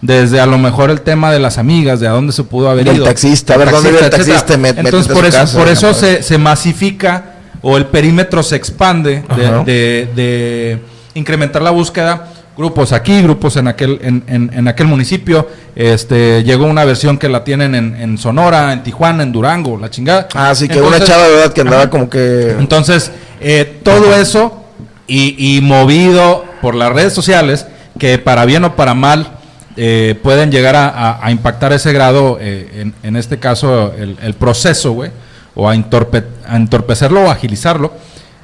Desde 0.00 0.40
a 0.40 0.46
lo 0.46 0.58
mejor 0.58 0.90
el 0.90 1.00
tema 1.02 1.30
de 1.30 1.38
las 1.38 1.58
amigas, 1.58 2.00
de 2.00 2.08
a 2.08 2.10
dónde 2.10 2.32
se 2.32 2.42
pudo 2.42 2.68
haber 2.68 2.84
Del 2.84 2.96
ido. 2.96 3.04
taxista, 3.04 3.54
a 3.54 3.56
ver, 3.56 3.70
¿dónde 3.70 3.90
vive 3.90 4.02
el 4.04 4.10
taxista? 4.10 4.56
Met- 4.58 4.78
Entonces 4.78 5.12
por 5.12 5.24
eso, 5.24 5.38
casa, 5.38 5.56
por 5.58 5.68
eso 5.68 5.94
se, 5.94 6.22
se 6.24 6.38
masifica 6.38 7.34
o 7.62 7.76
el 7.76 7.86
perímetro 7.86 8.42
se 8.42 8.56
expande 8.56 9.22
de, 9.36 9.64
de- 9.64 10.08
de 10.16 10.78
incrementar 11.14 11.62
la 11.62 11.70
búsqueda. 11.70 12.28
Grupos 12.56 12.92
aquí, 12.92 13.22
grupos 13.22 13.56
en 13.56 13.68
aquel, 13.68 13.98
en, 14.02 14.24
en- 14.26 14.50
en 14.52 14.66
aquel 14.68 14.86
municipio. 14.88 15.48
Este, 15.76 16.42
llegó 16.42 16.66
una 16.66 16.84
versión 16.84 17.16
que 17.16 17.28
la 17.28 17.44
tienen 17.44 17.74
en, 17.76 17.94
en 17.94 18.18
Sonora, 18.18 18.72
en 18.72 18.82
Tijuana, 18.82 19.22
en 19.22 19.30
Durango, 19.32 19.78
la 19.78 19.88
chingada. 19.88 20.26
Ah, 20.34 20.52
sí, 20.54 20.66
que 20.66 20.74
Entonces- 20.74 20.98
una 21.00 21.06
chava 21.06 21.28
de 21.28 21.34
verdad 21.34 21.52
que 21.52 21.60
andaba 21.60 21.82
Ajá. 21.82 21.90
como 21.90 22.10
que... 22.10 22.50
Entonces, 22.58 23.10
eh, 23.40 23.78
todo 23.84 24.14
eso 24.16 24.61
y, 25.06 25.56
y 25.56 25.60
movido 25.60 26.44
por 26.60 26.74
las 26.74 26.92
redes 26.92 27.12
sociales, 27.12 27.66
que 27.98 28.18
para 28.18 28.44
bien 28.44 28.64
o 28.64 28.76
para 28.76 28.94
mal 28.94 29.28
eh, 29.76 30.18
pueden 30.22 30.50
llegar 30.50 30.76
a, 30.76 30.88
a- 30.88 31.26
a 31.26 31.30
impactar 31.30 31.72
ese 31.72 31.92
grado, 31.92 32.38
eh, 32.40 32.70
en, 32.74 32.94
en 33.02 33.16
este 33.16 33.38
caso 33.38 33.92
el, 33.94 34.16
el 34.22 34.34
proceso, 34.34 34.92
güey, 34.92 35.10
o 35.54 35.68
a, 35.68 35.74
entorpe- 35.74 36.24
a 36.46 36.56
entorpecerlo 36.56 37.22
o 37.24 37.30
agilizarlo, 37.30 37.92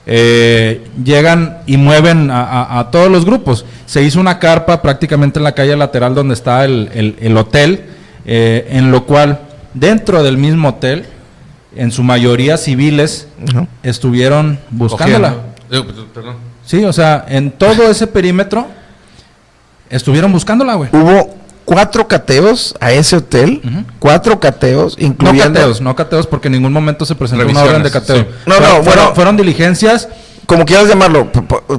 eh, 0.06 0.86
llegan 1.04 1.58
y 1.66 1.76
mueven 1.76 2.30
a, 2.30 2.42
a- 2.44 2.78
a 2.80 2.90
todos 2.90 3.10
los 3.10 3.24
grupos. 3.24 3.64
Se 3.86 4.02
hizo 4.02 4.20
una 4.20 4.38
carpa 4.38 4.80
prácticamente 4.80 5.38
en 5.38 5.44
la 5.44 5.52
calle 5.52 5.76
lateral 5.76 6.14
donde 6.14 6.34
está 6.34 6.64
el, 6.64 6.90
el- 6.94 7.16
el 7.20 7.36
hotel, 7.36 7.84
eh, 8.24 8.66
en 8.70 8.90
lo 8.90 9.04
cual 9.04 9.40
dentro 9.74 10.22
del 10.22 10.38
mismo 10.38 10.70
hotel, 10.70 11.04
en 11.76 11.92
su 11.92 12.02
mayoría 12.02 12.56
civiles, 12.56 13.28
estuvieron 13.82 14.58
buscándola. 14.70 15.34
Eh, 15.70 15.82
perdón. 16.14 16.36
Sí, 16.68 16.84
o 16.84 16.92
sea, 16.92 17.24
en 17.28 17.50
todo 17.50 17.90
ese 17.90 18.06
perímetro 18.06 18.66
estuvieron 19.88 20.30
buscándola, 20.32 20.74
güey. 20.74 20.90
Hubo 20.92 21.34
cuatro 21.64 22.06
cateos 22.06 22.74
a 22.78 22.92
ese 22.92 23.16
hotel, 23.16 23.62
cuatro 23.98 24.38
cateos, 24.38 24.96
No 24.98 25.06
incluyendo... 25.06 25.54
cateos, 25.60 25.80
no 25.80 25.96
cateos, 25.96 26.26
porque 26.26 26.48
en 26.48 26.52
ningún 26.52 26.72
momento 26.74 27.06
se 27.06 27.14
presentó 27.14 27.46
una 27.46 27.62
orden 27.62 27.82
de 27.82 27.90
cateo. 27.90 28.16
sí. 28.18 28.26
No, 28.44 28.54
no, 28.60 28.60
fueron, 28.66 28.84
bueno. 28.84 29.14
fueron 29.14 29.36
diligencias. 29.38 30.08
Como 30.44 30.64
quieras 30.64 30.88
llamarlo, 30.88 31.30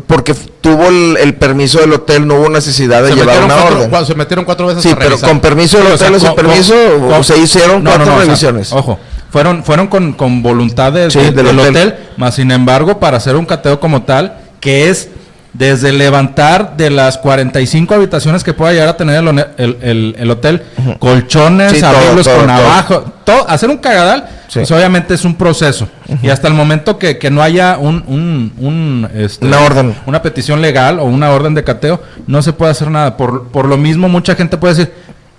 porque 0.06 0.36
tuvo 0.62 0.88
el, 0.90 1.18
el 1.18 1.34
permiso 1.36 1.80
del 1.80 1.92
hotel, 1.94 2.28
no 2.28 2.36
hubo 2.36 2.50
necesidad 2.50 3.02
de 3.02 3.10
Se 3.10 3.16
llevar 3.16 3.44
una 3.44 3.56
cuatro, 3.56 3.76
orden. 3.78 3.92
cua- 3.92 4.06
se 4.06 4.14
metieron 4.14 4.46
cuatro 4.46 4.68
veces 4.68 4.84
Sí, 4.84 4.92
a 4.92 4.96
pero 4.96 5.20
con 5.20 5.40
permiso 5.40 5.78
del 5.80 5.88
Sí, 5.88 5.94
o 5.94 5.98
sea, 5.98 6.08
hotel, 6.10 6.22
o 6.22 6.26
con- 6.28 6.36
permiso, 6.36 6.74
con- 7.00 7.04
o 7.04 7.10
con- 7.16 7.24
se 7.24 7.38
hicieron 7.40 7.84
No, 7.84 7.90
no, 7.92 7.96
cuatro 7.98 8.06
no, 8.06 8.12
o 8.12 8.18
sea, 8.18 8.26
revisiones. 8.26 8.72
ojo, 8.74 9.00
fueron, 9.32 9.64
fueron 9.64 9.88
con, 9.88 10.14
con 10.14 10.44
voluntad 10.44 10.92
de- 10.94 11.10
Sí, 11.10 11.18
de- 11.18 11.32
del 11.32 11.46
del, 11.48 11.60
hotel. 11.60 11.70
hotel. 11.88 11.96
más 12.18 12.36
sin 12.36 12.52
embargo, 12.52 13.00
para 13.00 13.18
hacer 13.18 13.36
un 13.36 13.46
cateo 13.48 13.80
como 13.80 14.04
tal, 14.04 14.38
que 14.60 14.90
es 14.90 15.10
desde 15.54 15.92
levantar 15.92 16.78
de 16.78 16.90
las 16.92 17.18
45 17.18 17.94
habitaciones 17.96 18.44
que 18.44 18.54
pueda 18.54 18.72
llegar 18.72 18.90
a 18.90 18.98
tener 18.98 19.16
el, 19.24 19.28
el- 19.58 19.78
el- 19.82 20.16
el 20.20 20.32
hotel, 20.32 20.62
colchones, 21.00 21.72
Sí, 21.72 21.82
todo, 21.82 21.90
abrirlos 21.98 22.26
todo, 22.28 22.40
con 22.42 22.50
abajo, 22.50 23.04
todo, 23.24 23.50
hacer 23.50 23.70
un 23.70 23.78
cagadal, 23.78 24.28
Sí. 24.48 24.60
pues 24.60 24.72
obviamente 24.72 25.14
es 25.16 25.26
un 25.26 25.36
proceso. 25.36 25.88
Y 26.22 26.30
hasta 26.30 26.48
el 26.48 26.54
momento 26.54 26.98
que, 27.00 27.18
que 27.18 27.30
no 27.32 27.42
haya 27.42 27.78
un, 27.80 28.04
un- 28.08 28.54
un, 28.60 29.10
este, 29.16 29.46
Una 29.46 29.60
orden. 29.62 29.96
una 30.06 30.22
petición 30.22 30.62
legal 30.62 31.00
o 31.00 31.06
una 31.06 31.32
orden 31.32 31.54
de 31.56 31.64
cateo, 31.64 32.02
no 32.28 32.42
se 32.42 32.54
puede 32.54 32.72
hacer 32.72 32.90
nada. 32.92 33.18
Por, 33.18 33.48
por 33.50 33.66
lo 33.66 33.76
mismo, 33.78 34.08
mucha 34.08 34.36
gente 34.36 34.58
puede 34.58 34.76
decir, 34.76 34.94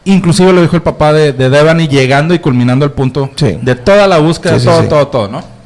inclusive 0.04 0.52
lo 0.52 0.60
dijo 0.62 0.74
el 0.76 0.82
papá 0.82 1.12
de, 1.12 1.32
de 1.32 1.50
Devani, 1.50 1.86
llegando 1.88 2.34
y 2.34 2.38
culminando 2.40 2.84
el 2.84 2.90
punto 2.92 3.30
Sí. 3.36 3.58
de 3.62 3.74
toda 3.76 4.06
la 4.08 4.18
búsqueda, 4.18 4.58
todo, 4.58 4.82
todo, 4.84 5.06
todo, 5.08 5.28
¿no? 5.28 5.59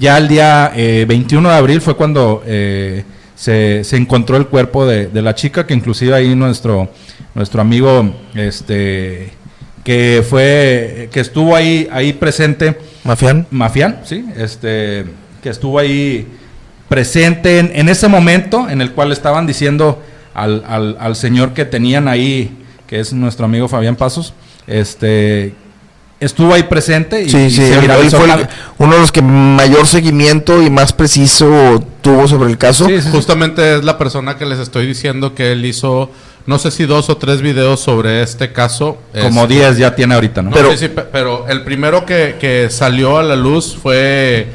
Ya 0.00 0.16
el 0.16 0.28
día 0.28 0.72
eh, 0.74 1.04
21 1.06 1.46
de 1.50 1.54
abril 1.54 1.80
fue 1.82 1.94
cuando 1.94 2.42
eh, 2.46 3.04
se, 3.34 3.84
se 3.84 3.96
encontró 3.98 4.38
el 4.38 4.46
cuerpo 4.46 4.86
de, 4.86 5.08
de 5.08 5.20
la 5.22 5.34
chica, 5.34 5.66
que 5.66 5.74
inclusive 5.74 6.14
ahí 6.14 6.34
nuestro, 6.34 6.88
nuestro 7.34 7.60
amigo, 7.60 8.14
este, 8.34 9.30
que 9.84 10.24
fue, 10.28 11.10
que 11.12 11.20
estuvo 11.20 11.54
ahí, 11.54 11.86
ahí 11.92 12.14
presente, 12.14 12.78
Mafián. 13.04 13.46
Mafián, 13.50 14.00
sí, 14.04 14.24
este, 14.38 15.04
que 15.42 15.50
estuvo 15.50 15.78
ahí 15.78 16.26
presente 16.88 17.58
en, 17.58 17.70
en 17.74 17.88
ese 17.90 18.08
momento 18.08 18.70
en 18.70 18.80
el 18.80 18.92
cual 18.92 19.12
estaban 19.12 19.46
diciendo 19.46 20.02
al, 20.32 20.64
al- 20.66 20.96
al 20.98 21.14
señor 21.14 21.52
que 21.52 21.66
tenían 21.66 22.08
ahí, 22.08 22.56
que 22.86 23.00
es 23.00 23.12
nuestro 23.12 23.44
amigo 23.44 23.68
Fabián 23.68 23.96
Pasos, 23.96 24.32
este, 24.66 25.52
estuvo 26.20 26.52
ahí 26.54 26.64
presente 26.64 27.22
y, 27.22 27.30
Sí, 27.30 27.38
y 27.38 27.50
sí, 27.50 27.56
se 27.56 27.68
él, 27.68 27.72
él 27.74 27.80
viralizó 27.80 28.18
fue 28.18 28.30
el- 28.32 28.40
la- 28.42 28.48
uno 28.78 28.94
de 28.94 29.00
los 29.00 29.10
que 29.12 29.22
mayor 29.22 29.86
seguimiento 29.86 30.62
y 30.62 30.68
más 30.70 30.92
preciso 30.92 31.82
tuvo 32.02 32.28
sobre 32.28 32.50
el 32.50 32.58
caso. 32.58 32.86
Sí, 32.86 32.96
sí, 32.96 33.02
sí. 33.02 33.08
Justamente 33.10 33.76
es 33.76 33.84
la 33.84 33.96
persona 33.98 34.36
que 34.36 34.44
les 34.46 34.58
estoy 34.58 34.86
diciendo 34.86 35.34
que 35.34 35.52
él 35.52 35.64
hizo, 35.64 36.10
no 36.46 36.58
sé 36.58 36.70
si 36.70 36.84
dos 36.84 37.08
o 37.10 37.16
tres 37.16 37.40
videos 37.42 37.80
sobre 37.80 38.22
este 38.22 38.52
caso. 38.52 38.98
como 39.20 39.42
Es- 39.44 39.48
10 39.48 39.78
ya 39.78 39.94
tiene 39.96 40.14
ahorita, 40.14 40.42
¿no? 40.42 40.50
No, 40.50 40.56
Pero- 40.56 40.72
sí, 40.72 40.78
sí, 40.78 40.88
pe- 40.88 41.02
pero 41.10 41.46
el 41.48 41.62
primero 41.64 42.04
que, 42.06 42.36
que 42.40 42.68
salió 42.70 43.18
a 43.18 43.22
la 43.22 43.36
luz 43.36 43.76
fue, 43.82 44.48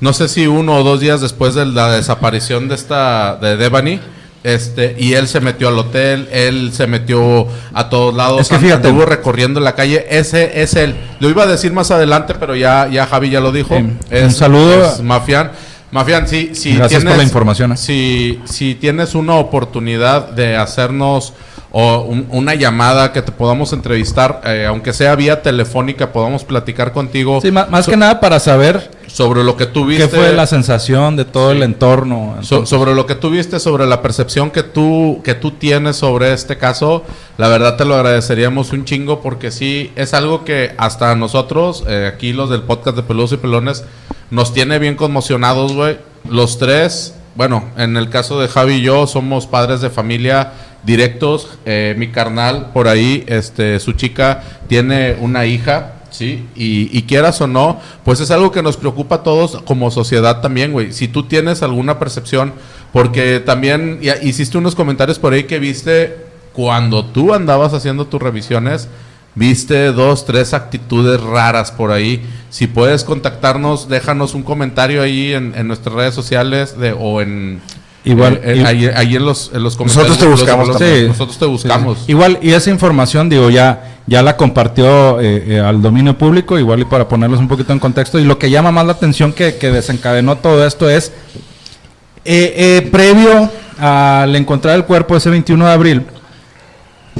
no 0.00 0.12
sé 0.12 0.28
si 0.28 0.46
uno 0.46 0.76
o 0.76 0.82
dos 0.84 1.00
días 1.00 1.20
después 1.22 1.54
de 1.54 1.64
la 1.66 1.92
desaparición 1.92 2.68
de 2.68 2.74
esta, 2.74 3.36
de 3.36 3.56
Devani. 3.56 4.00
Este, 4.46 4.94
y 4.96 5.14
él 5.14 5.26
se 5.26 5.40
metió 5.40 5.66
al 5.66 5.76
hotel, 5.76 6.28
él 6.30 6.70
se 6.72 6.86
metió 6.86 7.48
a 7.74 7.88
todos 7.88 8.14
lados, 8.14 8.42
Es 8.42 8.48
que 8.48 8.60
fíjate. 8.60 8.86
estuvo 8.86 9.04
recorriendo 9.04 9.58
la 9.58 9.74
calle, 9.74 10.06
ese 10.08 10.62
es 10.62 10.76
él. 10.76 10.94
Lo 11.18 11.28
iba 11.28 11.42
a 11.42 11.46
decir 11.46 11.72
más 11.72 11.90
adelante, 11.90 12.32
pero 12.38 12.54
ya, 12.54 12.86
ya 12.86 13.06
Javi 13.08 13.30
ya 13.30 13.40
lo 13.40 13.50
dijo. 13.50 13.74
Eh, 13.74 14.22
un 14.22 14.30
saludo. 14.30 14.86
es 14.86 15.00
Mafián. 15.02 15.50
Mafián, 15.90 16.28
sí, 16.28 16.50
sí. 16.54 16.76
Gracias 16.76 17.02
por 17.02 17.16
la 17.16 17.24
información, 17.24 17.72
eh. 17.72 17.76
Si, 17.76 18.40
si 18.44 18.76
tienes 18.76 19.16
una 19.16 19.34
oportunidad 19.34 20.28
de 20.30 20.56
hacernos 20.56 21.32
o 21.72 22.00
un- 22.02 22.26
una 22.30 22.54
llamada 22.54 23.12
que 23.12 23.22
te 23.22 23.32
podamos 23.32 23.72
entrevistar, 23.72 24.40
eh, 24.44 24.64
aunque 24.66 24.92
sea 24.92 25.14
vía 25.14 25.42
telefónica, 25.42 26.12
podamos 26.12 26.44
platicar 26.44 26.92
contigo 26.92 27.40
Sí, 27.40 27.50
ma- 27.50 27.66
más, 27.66 27.86
que 27.86 27.96
nada 27.96 28.18
para 28.20 28.38
saber 28.40 28.90
sobre 29.08 29.44
lo 29.44 29.56
que 29.56 29.66
tú 29.66 29.84
viste. 29.86 30.08
qué 30.08 30.16
fue 30.16 30.32
la 30.32 30.46
sensación 30.46 31.16
de 31.16 31.24
todo 31.24 31.52
el 31.52 31.62
entorno. 31.62 32.36
So- 32.42 32.66
sobre 32.66 32.94
lo 32.94 33.06
que 33.06 33.14
tú 33.14 33.30
viste, 33.30 33.58
sobre 33.60 33.86
la 33.86 34.00
percepción 34.02 34.50
que 34.50 34.62
tú, 34.62 35.20
que 35.24 35.34
tú 35.34 35.50
tienes 35.52 35.96
sobre 35.96 36.32
este 36.32 36.56
caso, 36.56 37.02
la 37.36 37.48
verdad 37.48 37.76
te 37.76 37.84
lo 37.84 37.94
agradeceríamos 37.94 38.72
un 38.72 38.84
chingo 38.84 39.20
porque 39.20 39.50
sí, 39.50 39.92
es 39.96 40.14
algo 40.14 40.44
que 40.44 40.72
hasta 40.78 41.14
nosotros, 41.14 41.84
eh, 41.88 42.10
aquí 42.12 42.32
los 42.32 42.48
del 42.50 42.62
podcast 42.62 42.96
de 42.96 43.02
Peludos 43.02 43.32
y 43.32 43.36
Pelones, 43.38 43.84
nos 44.30 44.52
tiene 44.52 44.78
bien 44.78 44.96
conmocionados, 44.96 45.72
güey. 45.72 45.98
Los 46.28 46.58
tres, 46.58 47.14
bueno, 47.36 47.64
en 47.76 47.96
el 47.96 48.08
caso 48.10 48.40
de 48.40 48.48
Javi 48.48 48.74
y 48.76 48.80
yo, 48.82 49.06
somos 49.06 49.46
padres 49.46 49.80
de 49.80 49.90
familia 49.90 50.52
directos. 50.86 51.58
Eh, 51.66 51.94
mi 51.98 52.08
carnal, 52.08 52.70
por 52.72 52.88
ahí, 52.88 53.24
este, 53.26 53.78
su 53.80 53.92
chica 53.92 54.42
tiene 54.68 55.16
una 55.20 55.44
hija. 55.44 55.92
Sí, 56.08 56.46
y, 56.54 56.96
y 56.96 57.02
quieras 57.02 57.42
o 57.42 57.46
no, 57.46 57.78
pues 58.02 58.20
es 58.20 58.30
algo 58.30 58.50
que 58.50 58.62
nos 58.62 58.78
preocupa 58.78 59.16
a 59.16 59.22
todos 59.22 59.60
como 59.66 59.90
sociedad 59.90 60.40
también, 60.40 60.72
güey. 60.72 60.92
Si 60.94 61.08
tú 61.08 61.24
tienes 61.24 61.62
alguna 61.62 61.98
percepción, 61.98 62.54
porque 62.90 63.38
también 63.40 63.98
ya 64.00 64.16
hiciste 64.22 64.56
unos 64.56 64.74
comentarios 64.74 65.18
por 65.18 65.34
ahí 65.34 65.44
que 65.44 65.58
viste 65.58 66.16
cuando 66.54 67.04
tú 67.04 67.34
andabas 67.34 67.74
haciendo 67.74 68.06
tus 68.06 68.22
revisiones, 68.22 68.88
viste 69.34 69.92
dos, 69.92 70.24
tres 70.24 70.54
actitudes 70.54 71.20
raras 71.20 71.70
por 71.70 71.90
ahí. 71.90 72.24
Si 72.48 72.66
puedes 72.66 73.04
contactarnos, 73.04 73.88
déjanos 73.88 74.32
un 74.32 74.42
comentario 74.42 75.02
ahí 75.02 75.34
en, 75.34 75.54
en 75.54 75.68
nuestras 75.68 75.94
redes 75.94 76.14
sociales 76.14 76.78
de, 76.78 76.92
o 76.98 77.20
en... 77.20 77.60
Igual, 78.06 78.34
eh, 78.34 78.40
eh, 78.44 78.56
y- 78.56 78.64
ahí, 78.64 78.86
ahí 78.94 79.16
en 79.16 79.24
los, 79.24 79.50
en 79.52 79.62
los 79.62 79.78
Nosotros 79.78 79.94
comentarios. 79.94 80.18
te 80.18 80.24
los- 80.26 80.40
buscamos 80.40 80.68
los- 80.68 80.78
también. 80.78 81.08
Nosotros 81.08 81.38
te 81.38 81.44
Sí, 81.44 81.50
buscamos. 81.50 81.98
sí. 81.98 82.04
Igual, 82.08 82.38
y 82.40 82.52
esa 82.52 82.70
información, 82.70 83.28
digo, 83.28 83.50
ya, 83.50 83.96
ya 84.06 84.22
la 84.22 84.36
compartió 84.36 85.20
eh, 85.20 85.44
eh, 85.56 85.60
al 85.60 85.82
dominio 85.82 86.16
público, 86.16 86.58
igual 86.58 86.80
y 86.80 86.84
para 86.84 87.08
ponerlos 87.08 87.40
un 87.40 87.48
poquito 87.48 87.72
en 87.72 87.78
contexto. 87.80 88.18
Y 88.18 88.24
lo 88.24 88.38
que 88.38 88.48
llama 88.50 88.70
más 88.70 88.86
la 88.86 88.92
atención 88.92 89.32
que, 89.32 89.56
que 89.56 89.70
desencadenó 89.70 90.36
todo 90.36 90.64
esto 90.66 90.88
es, 90.88 91.12
eh, 92.24 92.54
eh, 92.84 92.88
previo 92.90 93.50
al 93.78 94.34
encontrar 94.36 94.74
el 94.76 94.84
cuerpo 94.84 95.16
ese 95.16 95.28
21 95.30 95.66
de 95.66 95.72
abril, 95.72 96.02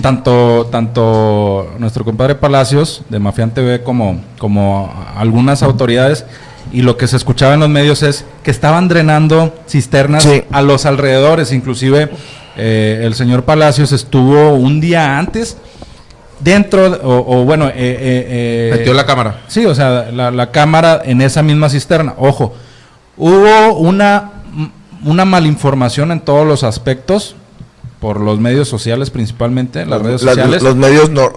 tanto, 0.01 0.69
tanto 0.71 1.75
nuestro 1.79 2.05
compadre 2.05 2.35
Palacios 2.35 3.03
de 3.09 3.19
Mafián 3.19 3.51
TV 3.53 3.83
como, 3.83 4.21
como 4.39 4.93
algunas 5.17 5.63
autoridades 5.63 6.25
y 6.73 6.83
lo 6.83 6.97
que 6.97 7.07
se 7.07 7.17
escuchaba 7.17 7.55
en 7.55 7.61
los 7.61 7.69
medios 7.69 8.03
es 8.03 8.25
que 8.43 8.51
estaban 8.51 8.89
drenando 8.89 9.55
cisternas 9.69 10.23
Sí. 10.25 10.43
a 10.51 10.63
los 10.63 10.87
alrededores, 10.87 11.53
inclusive 11.53 12.11
eh, 12.57 13.03
el 13.05 13.15
señor 13.15 13.45
Palacios 13.45 13.93
estuvo 13.93 14.55
un 14.55 14.81
día 14.81 15.19
antes 15.19 15.57
dentro, 16.41 16.91
de- 16.91 16.99
o, 17.03 17.25
o 17.41 17.45
bueno, 17.45 17.69
eh, 17.69 17.73
eh, 17.77 18.27
eh, 18.29 18.71
Metió 18.79 18.95
la 18.95 19.07
cámara. 19.07 19.41
Sí, 19.49 19.65
o 19.67 19.75
sea, 19.75 20.11
la, 20.13 20.31
la 20.31 20.51
cámara 20.51 21.01
en 21.05 21.21
esa 21.23 21.43
misma 21.43 21.69
cisterna. 21.71 22.15
Ojo, 22.19 22.55
hubo 23.17 23.75
una, 23.79 24.33
una 25.05 25.25
malinformación 25.25 26.13
en 26.13 26.21
todos 26.21 26.47
los 26.47 26.63
aspectos, 26.65 27.37
por 28.01 28.21
los 28.21 28.39
medios 28.39 28.69
sociales 28.69 29.09
principalmente, 29.11 29.87
las 29.87 30.03
redes 30.03 30.21
sociales. 30.21 30.63
los 30.63 30.77
medios 30.77 31.09
no, 31.11 31.33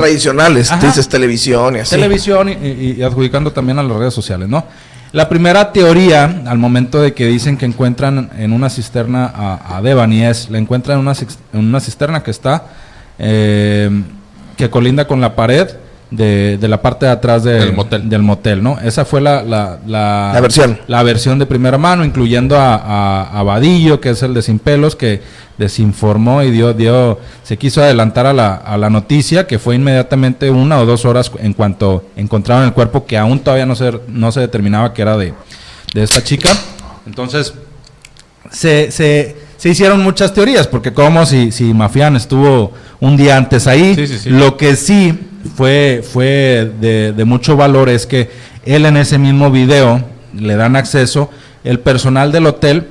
tradicionales, 0.00 0.70
Ajá. 0.72 0.86
dices 0.86 1.08
televisión 1.08 1.76
y 1.76 1.78
así. 1.80 1.94
televisión 1.94 2.48
y, 2.48 2.52
y- 2.52 2.94
y 2.98 3.02
adjudicando 3.02 3.52
también 3.52 3.78
a 3.78 3.82
las 3.82 3.96
redes 3.96 4.14
sociales, 4.14 4.48
¿no? 4.48 4.64
La 5.12 5.28
primera 5.28 5.72
teoría, 5.72 6.42
al 6.46 6.58
momento 6.58 7.00
de 7.02 7.12
que 7.14 7.26
dicen 7.26 7.56
que 7.56 7.66
encuentran 7.66 8.30
en 8.38 8.52
una 8.52 8.70
cisterna 8.70 9.26
a, 9.34 9.76
a 9.76 9.82
Devani, 9.82 10.22
es, 10.24 10.48
la 10.50 10.58
encuentran 10.58 10.98
en 11.00 11.06
una, 11.06 11.14
en 11.52 11.58
una 11.60 11.80
cisterna 11.80 12.22
que 12.22 12.30
está, 12.30 12.64
eh, 13.18 13.90
que 14.56 14.70
colinda 14.70 15.06
con 15.06 15.20
la 15.20 15.34
pared 15.34 15.68
de, 16.10 16.58
de 16.58 16.68
la 16.68 16.82
parte 16.82 17.06
de 17.06 17.12
atrás 17.12 17.44
de- 17.44 17.52
Del 17.60 17.72
motel. 17.72 18.08
del 18.08 18.22
motel, 18.22 18.62
¿no? 18.62 18.78
Esa 18.80 19.04
fue 19.04 19.20
la, 19.20 19.42
la, 19.42 19.78
la, 19.86 20.30
La 20.34 20.40
versión. 20.40 20.78
la 20.88 21.02
versión 21.04 21.38
de 21.38 21.46
primera 21.46 21.78
mano, 21.78 22.04
incluyendo 22.04 22.58
a, 22.58 22.74
a, 22.74 23.38
a 23.38 23.42
Vadillo, 23.44 24.00
que 24.00 24.10
es 24.10 24.22
el 24.22 24.34
de 24.34 24.42
Sin 24.42 24.58
Pelos, 24.58 24.96
que 24.96 25.22
desinformó 25.56 26.42
y 26.42 26.50
dio, 26.50 26.72
dio, 26.72 27.18
se 27.44 27.56
quiso 27.58 27.82
adelantar 27.82 28.26
a 28.26 28.32
la, 28.32 28.54
a 28.54 28.76
la 28.78 28.90
noticia, 28.90 29.46
que 29.46 29.58
fue 29.58 29.76
inmediatamente 29.76 30.50
una 30.50 30.78
o 30.80 30.86
dos 30.86 31.04
horas 31.04 31.30
en 31.38 31.52
cuanto 31.52 32.04
encontraron 32.16 32.64
el 32.64 32.72
cuerpo, 32.72 33.06
que 33.06 33.16
aún 33.18 33.38
todavía 33.40 33.66
no 33.66 33.74
se, 33.76 33.92
no 34.08 34.32
se 34.32 34.40
determinaba 34.40 34.92
que 34.94 35.02
era 35.02 35.16
de, 35.16 35.32
de 35.94 36.02
esta 36.02 36.24
chica. 36.24 36.48
Entonces, 37.06 37.54
se, 38.50 38.90
se, 38.90 39.36
se 39.56 39.68
hicieron 39.68 40.02
muchas 40.02 40.32
teorías, 40.34 40.66
porque 40.66 40.92
como 40.92 41.24
si, 41.26 41.52
si 41.52 41.72
Mafián 41.74 42.16
estuvo 42.16 42.72
un 43.00 43.16
día 43.16 43.36
antes 43.36 43.66
ahí, 43.66 43.94
Sí, 43.94 44.06
sí, 44.06 44.18
sí. 44.18 44.30
lo 44.30 44.56
que 44.56 44.74
sí 44.76 45.18
fue, 45.56 46.02
fue 46.02 46.70
de, 46.80 47.12
de 47.12 47.24
mucho 47.24 47.56
valor 47.56 47.88
es 47.88 48.06
que 48.06 48.30
él 48.64 48.86
en 48.86 48.96
ese 48.96 49.18
mismo 49.18 49.50
video 49.50 50.02
le 50.34 50.56
dan 50.56 50.76
acceso, 50.76 51.30
el 51.64 51.80
personal 51.80 52.32
del 52.32 52.46
hotel 52.46 52.88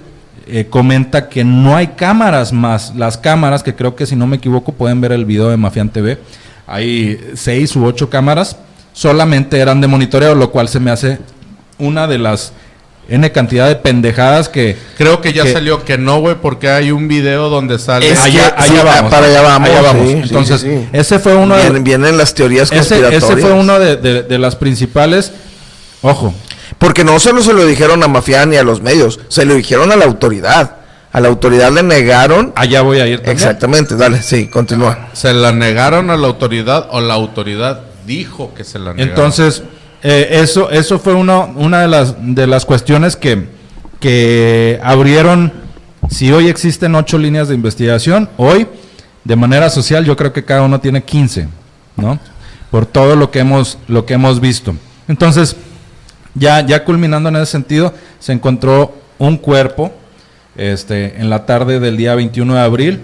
eh, 0.48 0.66
comenta 0.68 1.30
que 1.30 1.44
no 1.44 1.76
hay 1.76 1.90
cámaras 1.90 2.52
más, 2.54 2.96
las 2.96 3.18
cámaras, 3.18 3.62
que 3.62 3.76
creo 3.76 3.96
que 3.96 4.06
si 4.06 4.16
no 4.16 4.26
me 4.26 4.38
equivoco 4.38 4.72
pueden 4.72 5.00
ver 5.00 5.12
el 5.12 5.26
video 5.26 5.50
de 5.50 5.58
Mafián 5.58 5.90
TV, 5.90 6.18
hay 6.66 7.20
seis 7.36 7.76
u 7.76 7.86
ocho 7.86 8.10
cámaras, 8.10 8.58
solamente 8.94 9.60
eran 9.60 9.80
de 9.80 9.88
monitoreo, 9.88 10.34
lo 10.34 10.50
cual 10.50 10.68
se 10.68 10.80
me 10.80 10.92
hace 10.92 11.20
una 11.78 12.08
de 12.08 12.18
las 12.18 12.54
N 13.10 13.32
cantidad 13.32 13.68
de 13.68 13.76
pendejadas 13.76 14.50
que... 14.50 14.78
Creo 14.98 15.22
que 15.22 15.34
ya 15.34 15.44
que- 15.44 15.54
salió 15.54 15.84
que 15.84 15.98
no, 15.98 16.20
güey, 16.20 16.36
porque 16.42 16.70
hay 16.70 16.92
un 16.92 17.08
video 17.08 17.50
donde 17.50 17.80
sale. 17.80 18.10
Es 18.12 18.20
allá, 18.20 18.56
que- 18.56 18.62
allá 18.64 18.82
sí, 18.82 18.86
vamos. 18.86 19.12
para 19.12 19.26
allá 19.28 19.42
vamos, 19.42 19.70
allá 19.70 19.82
vamos. 19.82 20.08
sí, 20.08 20.14
sí, 20.14 20.20
Entonces, 20.24 20.62
sí, 20.62 20.68
sí. 20.68 20.88
ese 20.94 21.20
fue 21.20 21.36
uno 21.36 21.56
de... 21.58 21.80
Vienen, 21.80 22.18
las 22.18 22.34
teorías 22.34 22.72
Ese, 22.72 22.76
conspiratorias. 22.78 23.24
ese 23.24 23.38
fue 23.38 23.52
uno 23.54 23.80
de, 23.80 23.98
de- 23.98 24.24
de 24.24 24.38
las 24.40 24.56
principales. 24.56 25.32
Ojo, 26.02 26.34
Porque 26.78 27.04
no 27.04 27.20
solo 27.20 27.42
se 27.42 27.54
lo 27.54 27.66
dijeron 27.66 28.02
a 28.04 28.08
Mafián 28.08 28.50
ni 28.52 28.56
a 28.58 28.64
los 28.64 28.82
medios, 28.82 29.20
se 29.28 29.44
lo 29.46 29.56
dijeron 29.56 29.92
a 29.92 29.96
la 29.96 30.06
autoridad. 30.06 30.76
A 31.12 31.20
la 31.20 31.28
autoridad 31.28 31.72
le 31.72 31.82
negaron. 31.82 32.54
allá 32.56 32.82
voy 32.84 33.00
a 33.00 33.08
ir 33.08 33.18
también. 33.18 33.36
Exactamente, 33.38 33.96
dale, 33.96 34.22
sí, 34.22 34.48
continúa. 34.48 35.08
¿Se 35.14 35.34
la 35.34 35.52
negaron 35.52 36.12
a 36.12 36.18
la 36.18 36.28
autoridad 36.28 36.88
o 36.92 37.02
la 37.02 37.16
autoridad 37.16 37.82
dijo 38.06 38.54
que 38.54 38.64
se 38.64 38.78
la 38.78 38.94
negaron? 38.94 39.10
Entonces, 39.10 39.64
eh, 40.02 40.28
eso, 40.42 40.70
eso 40.72 41.00
fue 41.00 41.14
uno, 41.14 41.54
una 41.56 41.82
de 41.82 41.88
las, 41.88 42.16
de 42.20 42.48
las 42.48 42.66
cuestiones 42.66 43.16
que, 43.16 43.48
que 44.00 44.80
abrieron. 44.84 45.52
Si 46.10 46.32
hoy 46.32 46.48
existen 46.48 46.96
ocho 46.96 47.18
líneas 47.18 47.50
de 47.50 47.56
investigación, 47.56 48.30
hoy, 48.38 48.68
de 49.24 49.36
manera 49.36 49.70
social, 49.70 50.06
yo 50.06 50.16
creo 50.16 50.32
que 50.32 50.46
cada 50.46 50.64
uno 50.64 50.80
tiene 50.80 51.04
15, 51.04 51.48
¿no? 51.98 52.20
Por 52.72 52.86
todo 52.86 53.16
lo 53.16 53.30
que 53.30 53.40
hemos, 53.40 53.78
lo 53.88 54.06
que 54.06 54.14
hemos 54.14 54.40
visto. 54.40 54.76
Entonces, 55.08 55.56
ya, 56.34 56.66
ya 56.66 56.86
culminando 56.86 57.30
en 57.30 57.36
ese 57.36 57.48
sentido, 57.48 57.94
se 58.20 58.32
encontró 58.32 58.96
un 59.18 59.38
cuerpo 59.38 59.92
este, 60.56 61.20
en 61.20 61.30
la 61.30 61.46
tarde 61.46 61.80
del 61.80 61.98
día 61.98 62.16
21 62.16 62.54
de 62.54 62.60
abril, 62.60 63.02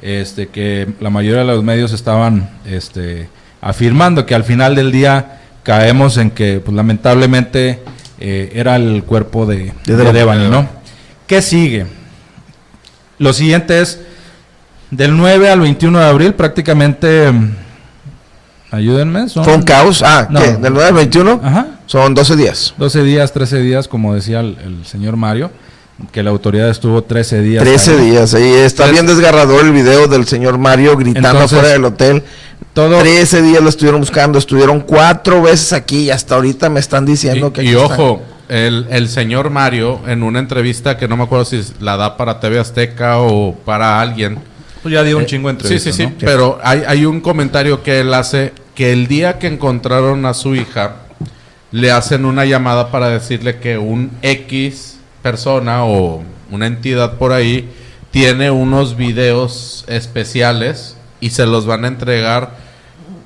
este, 0.00 0.48
que 0.48 0.88
la 1.00 1.10
mayoría 1.10 1.40
de 1.40 1.46
los 1.46 1.62
medios 1.62 1.92
estaban 1.92 2.50
este, 2.64 3.28
afirmando 3.60 4.26
que 4.26 4.34
al 4.34 4.44
final 4.44 4.74
del 4.74 4.90
día 4.90 5.41
caemos 5.62 6.16
en 6.16 6.30
que 6.30 6.60
pues, 6.64 6.74
lamentablemente 6.74 7.82
eh, 8.20 8.52
era 8.54 8.76
el 8.76 9.04
cuerpo 9.04 9.46
de, 9.46 9.72
De 9.84 9.96
de 9.96 9.96
Devani. 9.96 10.18
Devani, 10.18 10.48
¿no? 10.48 10.68
¿Qué 11.26 11.40
sigue? 11.42 11.86
Lo 13.18 13.32
siguiente 13.32 13.80
es 13.80 14.00
del 14.90 15.16
9 15.16 15.50
al 15.50 15.60
21 15.60 15.98
de 15.98 16.04
abril 16.06 16.34
prácticamente... 16.34 17.30
Ayúdenme. 18.70 19.28
Son 19.28 19.44
Fue 19.44 19.54
un 19.54 19.62
caos. 19.62 20.02
Ah, 20.02 20.26
No. 20.30 20.40
¿qué? 20.40 20.52
¿Del 20.54 20.72
9 20.72 20.88
al 20.88 20.94
21? 20.94 21.40
Ajá. 21.44 21.66
Son 21.86 22.14
12 22.14 22.36
días. 22.36 22.74
12 22.78 23.02
días, 23.02 23.30
13 23.32 23.58
días, 23.60 23.86
como 23.86 24.14
decía 24.14 24.40
el, 24.40 24.56
el 24.64 24.86
señor 24.86 25.16
Mario, 25.18 25.50
que 26.10 26.22
la 26.22 26.30
autoridad 26.30 26.70
estuvo 26.70 27.02
13 27.04 27.42
días. 27.42 27.62
13 27.64 27.90
ahí. 27.98 28.10
días. 28.10 28.32
Ahí 28.32 28.50
está 28.50 28.84
Tres- 28.84 28.92
bien 28.94 29.06
desgarrador 29.06 29.62
el 29.66 29.72
video 29.72 30.08
del 30.08 30.26
señor 30.26 30.56
Mario 30.56 30.96
gritando 30.96 31.28
Entonces, 31.28 31.58
afuera 31.58 31.74
del 31.74 31.84
hotel. 31.84 32.22
Todo, 32.72 33.00
13 33.00 33.42
días 33.42 33.62
lo 33.62 33.68
estuvieron 33.68 34.00
buscando. 34.00 34.38
Estuvieron 34.38 34.80
cuatro 34.80 35.42
veces 35.42 35.72
aquí 35.72 36.04
y 36.04 36.10
hasta 36.10 36.36
ahorita 36.36 36.70
me 36.70 36.80
están 36.80 37.04
diciendo 37.04 37.52
que 37.52 37.62
Y, 37.62 37.66
y 37.66 37.68
aquí 37.72 37.82
están. 37.82 38.00
ojo, 38.00 38.22
el, 38.48 38.86
el 38.90 39.08
señor 39.08 39.50
Mario, 39.50 40.00
en 40.06 40.22
una 40.22 40.38
entrevista 40.38 40.96
que 40.96 41.06
no 41.08 41.16
me 41.16 41.24
acuerdo 41.24 41.44
si 41.44 41.62
la 41.80 41.96
da 41.96 42.16
para 42.16 42.40
TV 42.40 42.58
Azteca 42.58 43.18
o 43.18 43.54
para 43.54 44.00
alguien. 44.00 44.38
pues 44.82 44.92
ya 44.94 45.02
dio 45.02 45.16
un 45.18 45.24
Eh, 45.24 45.26
chingo 45.26 45.50
entre 45.50 45.68
Sí, 45.68 45.78
sí, 45.78 45.92
sí. 45.92 46.08
Pero 46.18 46.58
hay, 46.62 46.82
hay 46.86 47.04
un 47.04 47.20
comentario 47.20 47.82
que 47.82 48.00
él 48.00 48.12
hace 48.14 48.52
que 48.74 48.92
el 48.92 49.06
día 49.06 49.38
que 49.38 49.48
encontraron 49.48 50.24
a 50.24 50.32
su 50.34 50.54
hija, 50.54 50.96
le 51.72 51.90
hacen 51.90 52.24
una 52.24 52.44
llamada 52.46 52.90
para 52.90 53.08
decirle 53.10 53.58
que 53.58 53.76
un 53.78 54.10
X 54.22 54.96
persona 55.22 55.84
o 55.84 56.22
una 56.50 56.66
entidad 56.66 57.14
por 57.18 57.32
ahí 57.32 57.68
tiene 58.10 58.50
unos 58.50 58.96
videos 58.96 59.84
especiales 59.88 60.96
y 61.20 61.30
se 61.30 61.46
los 61.46 61.64
van 61.66 61.84
a 61.84 61.88
entregar 61.88 62.61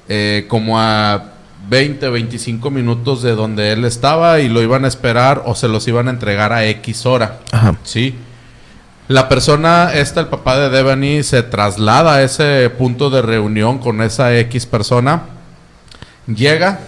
eh, 0.08 0.46
como 0.48 0.80
a 0.80 1.32
20, 1.68 2.08
25 2.08 2.70
minutos 2.70 3.22
de 3.22 3.34
donde 3.34 3.72
él 3.72 3.84
estaba 3.84 4.40
y 4.40 4.48
lo 4.48 4.62
iban 4.62 4.84
a 4.84 4.88
esperar 4.88 5.42
o 5.46 5.54
se 5.54 5.68
los 5.68 5.86
iban 5.88 6.08
a 6.08 6.10
entregar 6.10 6.52
a 6.52 6.64
X 6.66 7.06
hora. 7.06 7.40
Ajá. 7.52 7.76
Sí. 7.82 8.14
La 9.08 9.28
persona, 9.28 9.92
esta, 9.94 10.20
el 10.20 10.26
papá 10.26 10.58
de 10.58 10.68
Devani, 10.68 11.22
se 11.22 11.44
traslada 11.44 12.14
a 12.14 12.22
ese 12.22 12.68
punto 12.70 13.08
de 13.08 13.22
reunión 13.22 13.78
con 13.78 14.02
esa 14.02 14.36
X 14.36 14.66
persona. 14.66 15.22
Llega. 16.26 16.80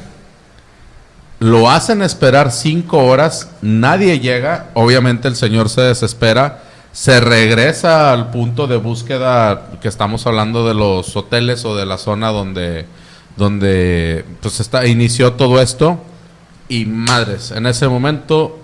Lo 1.38 1.70
hacen 1.70 2.02
esperar 2.02 2.50
cinco 2.50 3.04
horas. 3.04 3.50
Nadie 3.62 4.18
llega. 4.18 4.70
Obviamente 4.74 5.28
el 5.28 5.37
señor 5.37 5.68
se 5.68 5.83
desespera. 5.83 6.62
Se 6.90 7.20
regresa 7.20 8.12
al 8.12 8.31
punto 8.31 8.66
de 8.66 8.78
búsqueda 8.78 9.68
que 9.81 9.87
estamos 9.87 10.26
hablando 10.26 10.66
de 10.66 10.74
los 10.74 11.14
hoteles 11.14 11.64
o 11.64 11.76
de 11.76 11.87
la 11.87 11.98
zona 11.98 12.31
donde, 12.31 12.87
donde 13.38 14.24
pues 14.42 14.61
está, 14.61 14.87
inició 14.87 15.33
todo 15.33 15.61
esto. 15.61 15.98
Y 16.68 16.85
madres, 16.85 17.51
en 17.51 17.66
ese 17.66 17.88
momento 17.88 18.59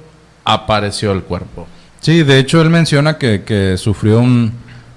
apareció 0.44 1.12
el 1.12 1.22
cuerpo. 1.22 1.66
Sí, 2.00 2.22
de 2.22 2.38
hecho 2.38 2.60
él 2.60 2.68
menciona 2.68 3.16
que, 3.16 3.44
que 3.44 3.78
sufrió 3.78 4.18
un, 4.18 4.52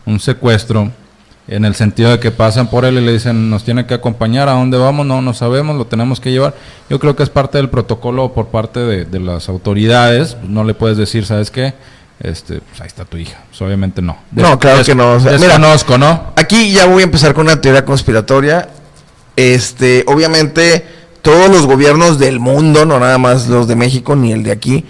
un 0.06 0.20
secuestro 0.20 0.92
en 1.48 1.64
el 1.64 1.76
sentido 1.76 2.12
de 2.12 2.20
que 2.20 2.32
pasan 2.32 2.70
por 2.70 2.84
él 2.84 2.98
y 2.98 3.02
le 3.02 3.14
dicen 3.14 3.50
nos 3.50 3.64
tiene 3.64 3.86
que 3.86 3.94
acompañar 3.94 4.50
a 4.50 4.54
dónde 4.54 4.78
vamos, 4.78 5.06
no, 5.06 5.22
no 5.22 5.34
sabemos, 5.34 5.78
lo 5.78 5.86
tenemos 5.88 6.20
que 6.20 6.32
llevar. 6.32 6.54
Yo 6.90 7.00
creo 7.00 7.16
que 7.16 7.24
es 7.24 7.30
parte 7.30 7.58
del 7.58 7.70
protocolo 7.70 8.34
por 8.34 8.48
parte 8.48 8.82
de, 8.82 9.06
de 9.06 9.20
las 9.22 9.48
autoridades, 9.48 10.36
no 10.44 10.66
le 10.66 10.74
puedes 10.74 10.98
decir, 10.98 11.26
¿sabes 11.26 11.50
qué? 11.50 11.74
Este, 12.20 12.62
pues 12.62 12.82
ahí 12.82 12.88
está 12.88 13.06
tu 13.06 13.18
hija. 13.18 13.44
Pues 13.50 13.62
obviamente 13.62 14.02
no. 14.02 14.18
No, 14.32 14.58
claro 14.60 14.84
que 14.84 14.96
no, 14.96 15.14
o 15.14 15.20
sea, 15.20 15.34
mira, 15.34 15.58
desconozco, 15.58 15.98
¿no? 15.98 16.34
Aquí 16.36 16.72
ya 16.72 16.86
voy 16.86 17.02
a 17.02 17.06
empezar 17.06 17.34
con 17.34 17.46
una 17.46 17.62
teoría 17.62 17.86
conspiratoria. 17.86 18.70
Este, 19.38 20.04
obviamente, 20.08 20.84
todos 21.22 21.50
los 21.50 21.66
gobiernos 21.66 22.20
del 22.20 22.40
mundo, 22.40 22.86
no 22.86 23.00
nada 23.00 23.18
más 23.18 23.48
los 23.48 23.68
de 23.68 23.76
México 23.78 24.16
ni 24.16 24.34
el 24.34 24.44
de 24.44 24.52
aquí, 24.52 24.84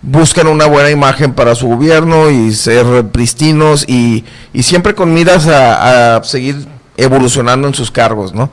buscan 0.00 0.46
una 0.46 0.66
buena 0.66 0.90
imagen 0.90 1.34
para 1.34 1.54
su 1.54 1.66
gobierno 1.66 2.30
y 2.30 2.54
ser 2.54 3.08
pristinos 3.08 3.84
y, 3.86 4.24
y 4.54 4.62
siempre 4.62 4.94
con 4.94 5.12
miras 5.12 5.46
a, 5.48 6.16
a 6.16 6.24
seguir 6.24 6.66
evolucionando 6.96 7.68
en 7.68 7.74
sus 7.74 7.90
cargos, 7.90 8.32
¿no? 8.32 8.50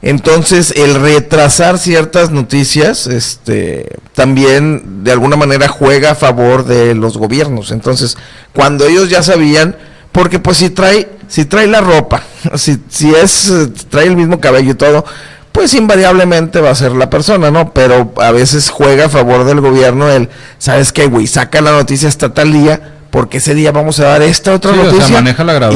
Entonces, 0.00 0.72
el 0.76 0.94
retrasar 0.94 1.76
ciertas 1.76 2.30
noticias, 2.30 3.08
este, 3.08 3.96
también 4.14 5.02
de 5.02 5.10
alguna 5.10 5.36
manera 5.36 5.66
juega 5.66 6.12
a 6.12 6.14
favor 6.14 6.64
de 6.64 6.94
los 6.94 7.18
gobiernos. 7.18 7.72
Entonces, 7.72 8.16
cuando 8.52 8.86
ellos 8.86 9.10
ya 9.10 9.24
sabían, 9.24 9.76
porque 10.18 10.40
pues 10.40 10.56
si 10.56 10.70
trae, 10.70 11.08
si 11.28 11.44
trae 11.44 11.68
la 11.68 11.80
ropa, 11.80 12.24
si, 12.56 12.76
si 12.88 13.14
es, 13.14 13.50
eh, 13.50 13.68
trae 13.88 14.06
el 14.06 14.16
mismo 14.16 14.40
cabello 14.40 14.72
y 14.72 14.74
todo, 14.74 15.04
pues 15.52 15.74
invariablemente 15.74 16.60
va 16.60 16.70
a 16.70 16.74
ser 16.74 16.90
la 16.90 17.08
persona, 17.08 17.52
¿no? 17.52 17.72
Pero 17.72 18.12
a 18.16 18.32
veces 18.32 18.68
juega 18.68 19.04
a 19.04 19.08
favor 19.08 19.44
del 19.44 19.60
gobierno 19.60 20.10
el, 20.10 20.28
¿sabes 20.58 20.92
qué, 20.92 21.06
güey? 21.06 21.28
Saca 21.28 21.60
la 21.60 21.70
noticia 21.70 22.08
hasta 22.08 22.34
tal 22.34 22.52
día 22.52 22.97
porque 23.10 23.38
ese 23.38 23.54
día 23.54 23.72
vamos 23.72 23.98
a 24.00 24.04
dar 24.04 24.22
esta 24.22 24.52
otra 24.54 24.72
Sí, 24.72 24.78
o 24.78 24.82
sea, 24.82 25.20
noticia. 25.20 25.20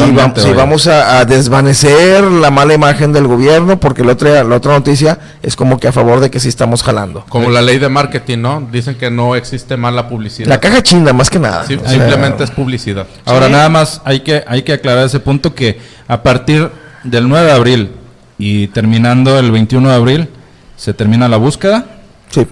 y 0.07 0.13
vamos, 0.13 0.33
sí, 0.37 0.49
vaya. 0.49 0.55
vamos 0.55 0.87
a, 0.87 1.19
a 1.19 1.25
desvanecer 1.25 2.23
la 2.25 2.51
mala 2.51 2.75
imagen 2.75 3.13
del 3.13 3.27
gobierno, 3.27 3.81
porque 3.81 4.05
la 4.05 4.13
otra, 4.13 4.45
la 4.45 4.57
otra 4.57 4.73
noticia 4.73 5.19
es 5.43 5.57
como 5.57 5.81
que 5.81 5.89
a 5.89 5.93
favor 5.93 6.21
de 6.21 6.31
que 6.31 6.41
sí 6.41 6.49
estamos 6.49 6.83
jalando. 6.83 7.25
Como 7.29 7.49
la 7.51 7.63
ley 7.63 7.79
de 7.79 7.89
marketing, 7.89 8.39
¿no? 8.39 8.69
Dicen 8.71 8.97
que 8.97 9.11
no 9.11 9.35
existe 9.35 9.77
mala 9.79 10.09
publicidad. 10.09 10.49
La 10.49 10.61
caja 10.61 10.83
chinda, 10.83 11.13
más 11.15 11.31
que 11.31 11.39
nada. 11.39 11.65
Sí, 11.67 11.75
O 11.75 11.81
sea, 11.81 11.89
simplemente 11.91 12.45
es 12.45 12.51
publicidad. 12.51 13.07
Ahora 13.25 13.47
Sí. 13.47 13.53
nada 13.53 13.69
más 13.71 14.03
hay 14.05 14.21
que, 14.21 14.45
hay 14.47 14.63
que 14.63 14.75
aclarar 14.75 15.07
ese 15.07 15.21
punto 15.21 15.55
que 15.55 15.81
a 16.09 16.23
partir 16.23 16.71
del 17.05 17.29
9 17.29 17.47
de 17.47 17.53
abril 17.53 17.91
y 18.39 18.67
terminando 18.69 19.39
el 19.39 19.51
21 19.51 19.89
de 19.89 19.95
abril 19.95 20.29
se 20.77 20.93
termina 20.93 21.29
la 21.29 21.37
búsqueda 21.39 21.87
Sí. 22.31 22.47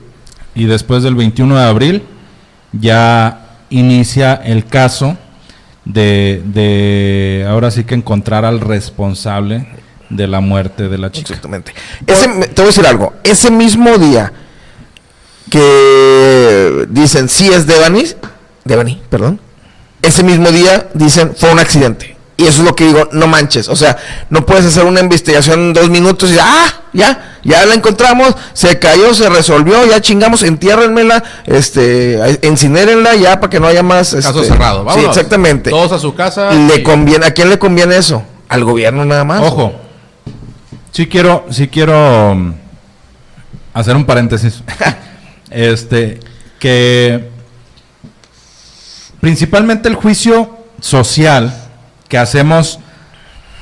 y 0.55 0.64
después 0.64 1.03
del 1.03 1.14
21 1.16 1.57
de 1.59 1.64
abril 1.64 2.03
ya 2.72 3.49
inicia 3.70 4.34
el 4.34 4.66
caso 4.66 5.16
de, 5.84 6.42
de 6.44 7.46
ahora 7.48 7.70
sí 7.70 7.84
que 7.84 7.94
encontrar 7.94 8.44
al 8.44 8.60
responsable 8.60 9.66
de 10.10 10.26
la 10.26 10.40
muerte 10.40 10.88
de 10.88 10.98
la 10.98 11.10
chica. 11.10 11.28
Exactamente. 11.28 11.72
Ese, 12.06 12.28
te 12.28 12.62
voy 12.62 12.64
a 12.64 12.66
decir 12.66 12.86
algo. 12.86 13.14
Ese 13.24 13.50
mismo 13.50 13.96
día 13.96 14.32
que 15.48 16.86
dicen 16.90 17.28
sí 17.28 17.48
es 17.48 17.66
Devani, 17.66 18.04
Devani, 18.64 19.00
perdón. 19.08 19.40
Ese 20.02 20.22
mismo 20.22 20.50
día 20.50 20.88
dicen 20.94 21.32
fue 21.36 21.52
un 21.52 21.58
accidente. 21.58 22.16
Y 22.41 22.47
eso 22.47 22.62
es 22.62 22.68
lo 22.68 22.74
que 22.74 22.86
digo, 22.86 23.07
no 23.12 23.26
manches. 23.26 23.68
O 23.68 23.76
sea, 23.76 23.99
no 24.30 24.47
puedes 24.47 24.64
hacer 24.64 24.84
una 24.86 25.01
investigación 25.01 25.61
en 25.61 25.72
dos 25.74 25.91
minutos 25.91 26.30
y 26.30 26.38
ah, 26.41 26.72
ya, 26.95 27.36
ya 27.45 27.66
la 27.66 27.74
encontramos, 27.74 28.34
se 28.55 28.78
cayó, 28.78 29.12
se 29.12 29.28
resolvió, 29.28 29.84
ya 29.84 30.01
chingamos, 30.01 30.43
entiérrenmela, 30.43 31.22
este, 31.45 32.18
incinérenla 32.43 33.14
ya 33.16 33.41
para 33.41 33.51
que 33.51 33.61
no 33.61 33.66
haya 33.66 33.82
más. 33.82 34.14
Caso 34.14 34.41
este, 34.41 34.55
cerrado. 34.55 34.80
Sí, 34.80 34.86
Vámonos. 34.86 35.16
exactamente. 35.16 35.68
Todos 35.68 35.93
a 35.93 35.99
su 35.99 36.14
casa. 36.14 36.51
Le 36.53 36.76
y- 36.76 36.82
conviene, 36.82 37.26
¿a 37.26 37.34
quién 37.34 37.51
le 37.51 37.59
conviene 37.59 37.99
eso? 37.99 38.22
Al 38.49 38.64
gobierno 38.64 39.05
nada 39.05 39.24
más. 39.24 39.43
Ojo, 39.43 39.74
sí 40.93 41.07
quiero, 41.09 41.45
sí 41.51 41.68
quiero 41.68 42.32
um, 42.32 42.55
hacer 43.74 43.97
un 43.97 44.07
paréntesis. 44.07 44.62
este, 45.51 46.20
que 46.59 47.28
principalmente 49.20 49.91
el 49.91 49.95
juicio 49.95 50.57
social 50.80 51.59
que 52.11 52.18
hacemos 52.18 52.80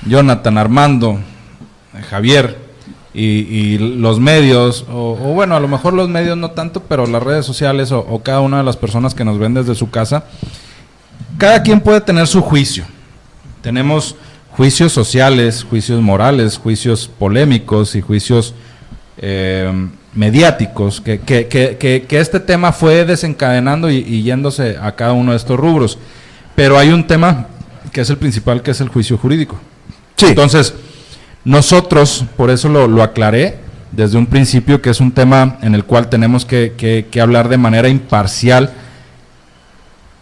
Jonathan, 0.06 0.58
Armando, 0.58 1.20
Javier 2.10 2.56
y, 3.12 3.78
los 3.78 4.18
medios, 4.20 4.86
o, 4.90 5.14
bueno, 5.34 5.54
a 5.56 5.60
lo 5.60 5.68
mejor 5.68 5.92
los 5.92 6.08
medios 6.08 6.36
no 6.36 6.52
tanto, 6.52 6.82
pero 6.88 7.06
las 7.06 7.22
redes 7.22 7.44
sociales 7.44 7.92
o, 7.92 8.20
cada 8.24 8.40
una 8.40 8.58
de 8.58 8.64
las 8.64 8.76
personas 8.76 9.14
que 9.14 9.24
nos 9.24 9.38
ven 9.38 9.54
desde 9.54 9.74
su 9.74 9.90
casa, 9.90 10.24
cada 11.36 11.62
quien 11.62 11.80
puede 11.80 12.00
tener 12.00 12.26
su 12.26 12.40
juicio. 12.40 12.84
Tenemos 13.60 14.16
juicios 14.52 14.92
sociales, 14.92 15.64
juicios 15.68 16.00
morales, 16.00 16.58
juicios 16.58 17.10
polémicos 17.18 17.96
y 17.96 18.00
juicios 18.00 18.54
eh, 19.18 19.88
mediáticos, 20.14 21.00
que, 21.02 21.18
que- 21.20 22.06
este 22.10 22.40
tema 22.40 22.72
fue 22.72 23.04
desencadenando 23.04 23.90
y 23.90 24.22
yéndose 24.22 24.78
a 24.80 24.92
cada 24.92 25.12
uno 25.12 25.32
de 25.32 25.36
estos 25.36 25.58
rubros. 25.58 25.98
Pero 26.54 26.78
hay 26.78 26.90
un 26.90 27.06
tema 27.06 27.48
que 27.92 28.00
es 28.02 28.10
el 28.10 28.16
principal, 28.18 28.62
que 28.62 28.70
es 28.72 28.80
el 28.80 28.88
juicio 28.88 29.16
jurídico. 29.18 29.58
Sí. 30.16 30.26
Entonces, 30.26 30.74
nosotros, 31.44 32.24
por 32.36 32.50
eso 32.50 32.68
lo, 32.68 32.86
lo 32.88 33.02
aclaré 33.02 33.58
desde 33.92 34.18
un 34.18 34.26
principio, 34.26 34.82
que 34.82 34.90
es 34.90 35.00
un 35.00 35.12
tema 35.12 35.56
en 35.62 35.74
el 35.74 35.84
cual 35.84 36.08
tenemos 36.08 36.44
que, 36.44 36.74
que- 36.76 37.06
que 37.10 37.20
hablar 37.20 37.48
de 37.48 37.56
manera 37.56 37.88
imparcial. 37.88 38.70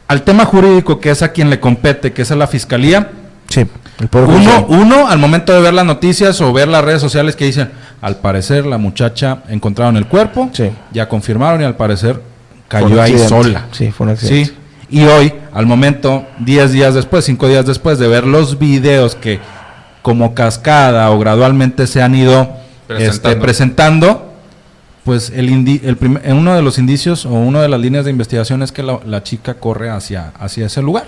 Al 0.08 0.22
tema 0.22 0.44
jurídico, 0.44 1.00
que 1.00 1.10
es 1.10 1.22
a 1.22 1.32
quien 1.32 1.50
le 1.50 1.58
compete, 1.58 2.12
que 2.12 2.22
es 2.22 2.30
a 2.30 2.36
la 2.36 2.46
fiscalía, 2.46 3.10
Sí, 3.48 3.60
el 3.60 4.08
uno, 4.12 4.66
uno, 4.68 5.06
al 5.08 5.18
momento 5.18 5.52
de 5.52 5.60
ver 5.60 5.72
las 5.72 5.86
noticias 5.86 6.40
o 6.40 6.52
ver 6.52 6.66
las 6.68 6.84
redes 6.84 7.00
sociales 7.00 7.36
que 7.36 7.44
dicen, 7.44 7.70
al 8.02 8.16
parecer 8.16 8.66
la 8.66 8.76
muchacha 8.76 9.42
encontraron 9.48 9.96
el 9.96 10.06
cuerpo, 10.06 10.50
Sí. 10.52 10.70
ya 10.92 11.08
confirmaron 11.08 11.60
y 11.62 11.64
al 11.64 11.76
parecer 11.76 12.20
cayó 12.68 13.00
ahí 13.00 13.16
sola. 13.18 13.66
Sí, 13.72 13.90
fue 13.92 14.06
un 14.06 14.12
accidente. 14.12 14.46
Sí. 14.46 14.56
Y 14.90 15.02
hoy, 15.04 15.32
al 15.52 15.66
momento, 15.66 16.24
10 16.38 16.72
días 16.72 16.94
después, 16.94 17.24
5 17.24 17.48
días 17.48 17.66
después 17.66 17.98
de 17.98 18.06
ver 18.08 18.24
los 18.26 18.58
videos 18.58 19.14
que 19.16 19.40
como 20.02 20.34
cascada 20.34 21.10
o 21.10 21.18
gradualmente 21.18 21.86
se 21.88 22.00
han 22.02 22.14
ido 22.14 22.48
Presentando. 22.86 23.28
este, 23.30 23.40
presentando, 23.40 24.32
pues 25.04 25.30
el 25.34 25.50
indi- 25.50 25.80
el 25.82 25.96
prim- 25.96 26.20
eh, 26.22 26.32
uno 26.32 26.54
de 26.54 26.62
los 26.62 26.78
indicios 26.78 27.26
o 27.26 27.30
una 27.30 27.60
de 27.62 27.68
las 27.68 27.80
líneas 27.80 28.04
de 28.04 28.12
investigación 28.12 28.62
es 28.62 28.70
que 28.70 28.84
la, 28.84 29.00
la 29.04 29.22
chica 29.24 29.54
corre 29.54 29.90
hacia, 29.90 30.32
hacia 30.38 30.66
ese 30.66 30.82
lugar. 30.82 31.04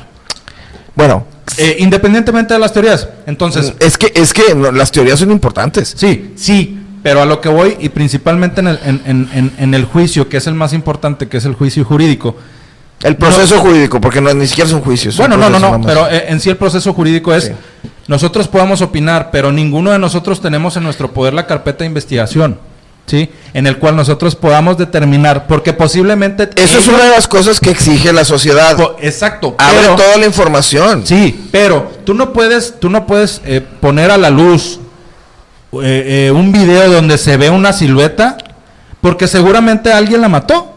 Bueno, 0.95 1.25
Eh, 1.57 1.77
independientemente 1.81 2.55
de 2.55 2.61
las 2.61 2.73
teorías. 2.73 3.09
Entonces, 3.27 3.75
es 3.81 3.97
que 3.99 4.13
es 4.15 4.33
que 4.33 4.43
las 4.73 4.93
teorías 4.93 5.19
son 5.19 5.33
importantes. 5.33 5.93
Sí, 5.97 6.33
sí, 6.37 6.79
pero 7.03 7.23
a 7.23 7.25
lo 7.25 7.41
que 7.41 7.49
voy 7.49 7.77
y 7.81 7.89
principalmente 7.89 8.61
en 8.61 8.69
el, 8.69 8.79
en, 8.85 9.03
en- 9.07 9.29
en- 9.33 9.53
en 9.59 9.75
el 9.75 9.85
juicio, 9.85 10.29
que 10.29 10.37
es 10.37 10.47
el 10.47 10.55
más 10.55 10.73
importante, 10.73 11.27
que 11.27 11.39
es 11.39 11.45
el 11.47 11.55
juicio 11.55 11.85
jurídico. 11.85 12.37
El 13.03 13.17
proceso 13.17 13.59
jurídico, 13.61 14.01
porque 14.01 14.21
no, 14.21 14.33
ni 14.35 14.47
siquiera 14.47 14.69
son 14.69 14.81
juicios. 14.81 15.15
son 15.15 15.29
Bueno, 15.31 15.37
no, 15.51 15.59
no, 15.59 15.79
no, 15.79 15.87
pero 15.87 16.09
en 16.11 16.41
sí 16.41 16.51
el 16.51 16.57
proceso 16.57 16.93
jurídico 16.93 17.33
es, 17.33 17.45
Sí. 17.45 17.53
nosotros 18.09 18.49
podemos 18.49 18.81
opinar, 18.83 19.31
pero 19.31 19.53
ninguno 19.53 19.91
de 19.93 19.99
nosotros 19.99 20.41
tenemos 20.41 20.77
en 20.77 20.83
nuestro 20.83 21.13
poder 21.13 21.33
la 21.35 21.47
carpeta 21.47 21.81
de 21.81 21.87
investigación, 21.87 22.59
¿sí? 23.07 23.31
En 23.55 23.69
el 23.69 23.79
cual 23.79 23.95
nosotros 23.95 24.35
podamos 24.35 24.79
determinar, 24.79 25.47
porque 25.47 25.73
posiblemente... 25.73 26.51
Eso 26.57 26.79
es 26.81 26.89
una 26.89 27.05
de 27.05 27.11
las 27.11 27.29
cosas 27.29 27.61
que 27.61 27.71
exige 27.71 28.13
la 28.13 28.25
sociedad. 28.25 28.77
po- 28.77 28.97
Exacto. 29.01 29.55
Abre 29.59 29.79
pero- 29.83 29.95
toda 29.97 30.17
la 30.17 30.27
información. 30.27 31.07
Sí, 31.07 31.49
pero 31.53 31.93
tú 32.05 32.15
no 32.15 32.33
puedes, 32.33 32.81
tú 32.81 32.91
no 32.91 33.07
puedes 33.07 33.41
eh, 33.45 33.61
poner 33.81 34.11
a 34.11 34.17
la 34.19 34.31
luz 34.31 34.81
eh, 35.83 36.27
eh, 36.27 36.31
un 36.33 36.51
video 36.51 36.91
donde 36.91 37.17
se 37.19 37.37
ve 37.37 37.49
una 37.51 37.73
silueta, 37.73 38.37
porque 39.01 39.29
seguramente 39.29 39.93
alguien 39.93 40.21
la 40.21 40.29
mató. 40.29 40.75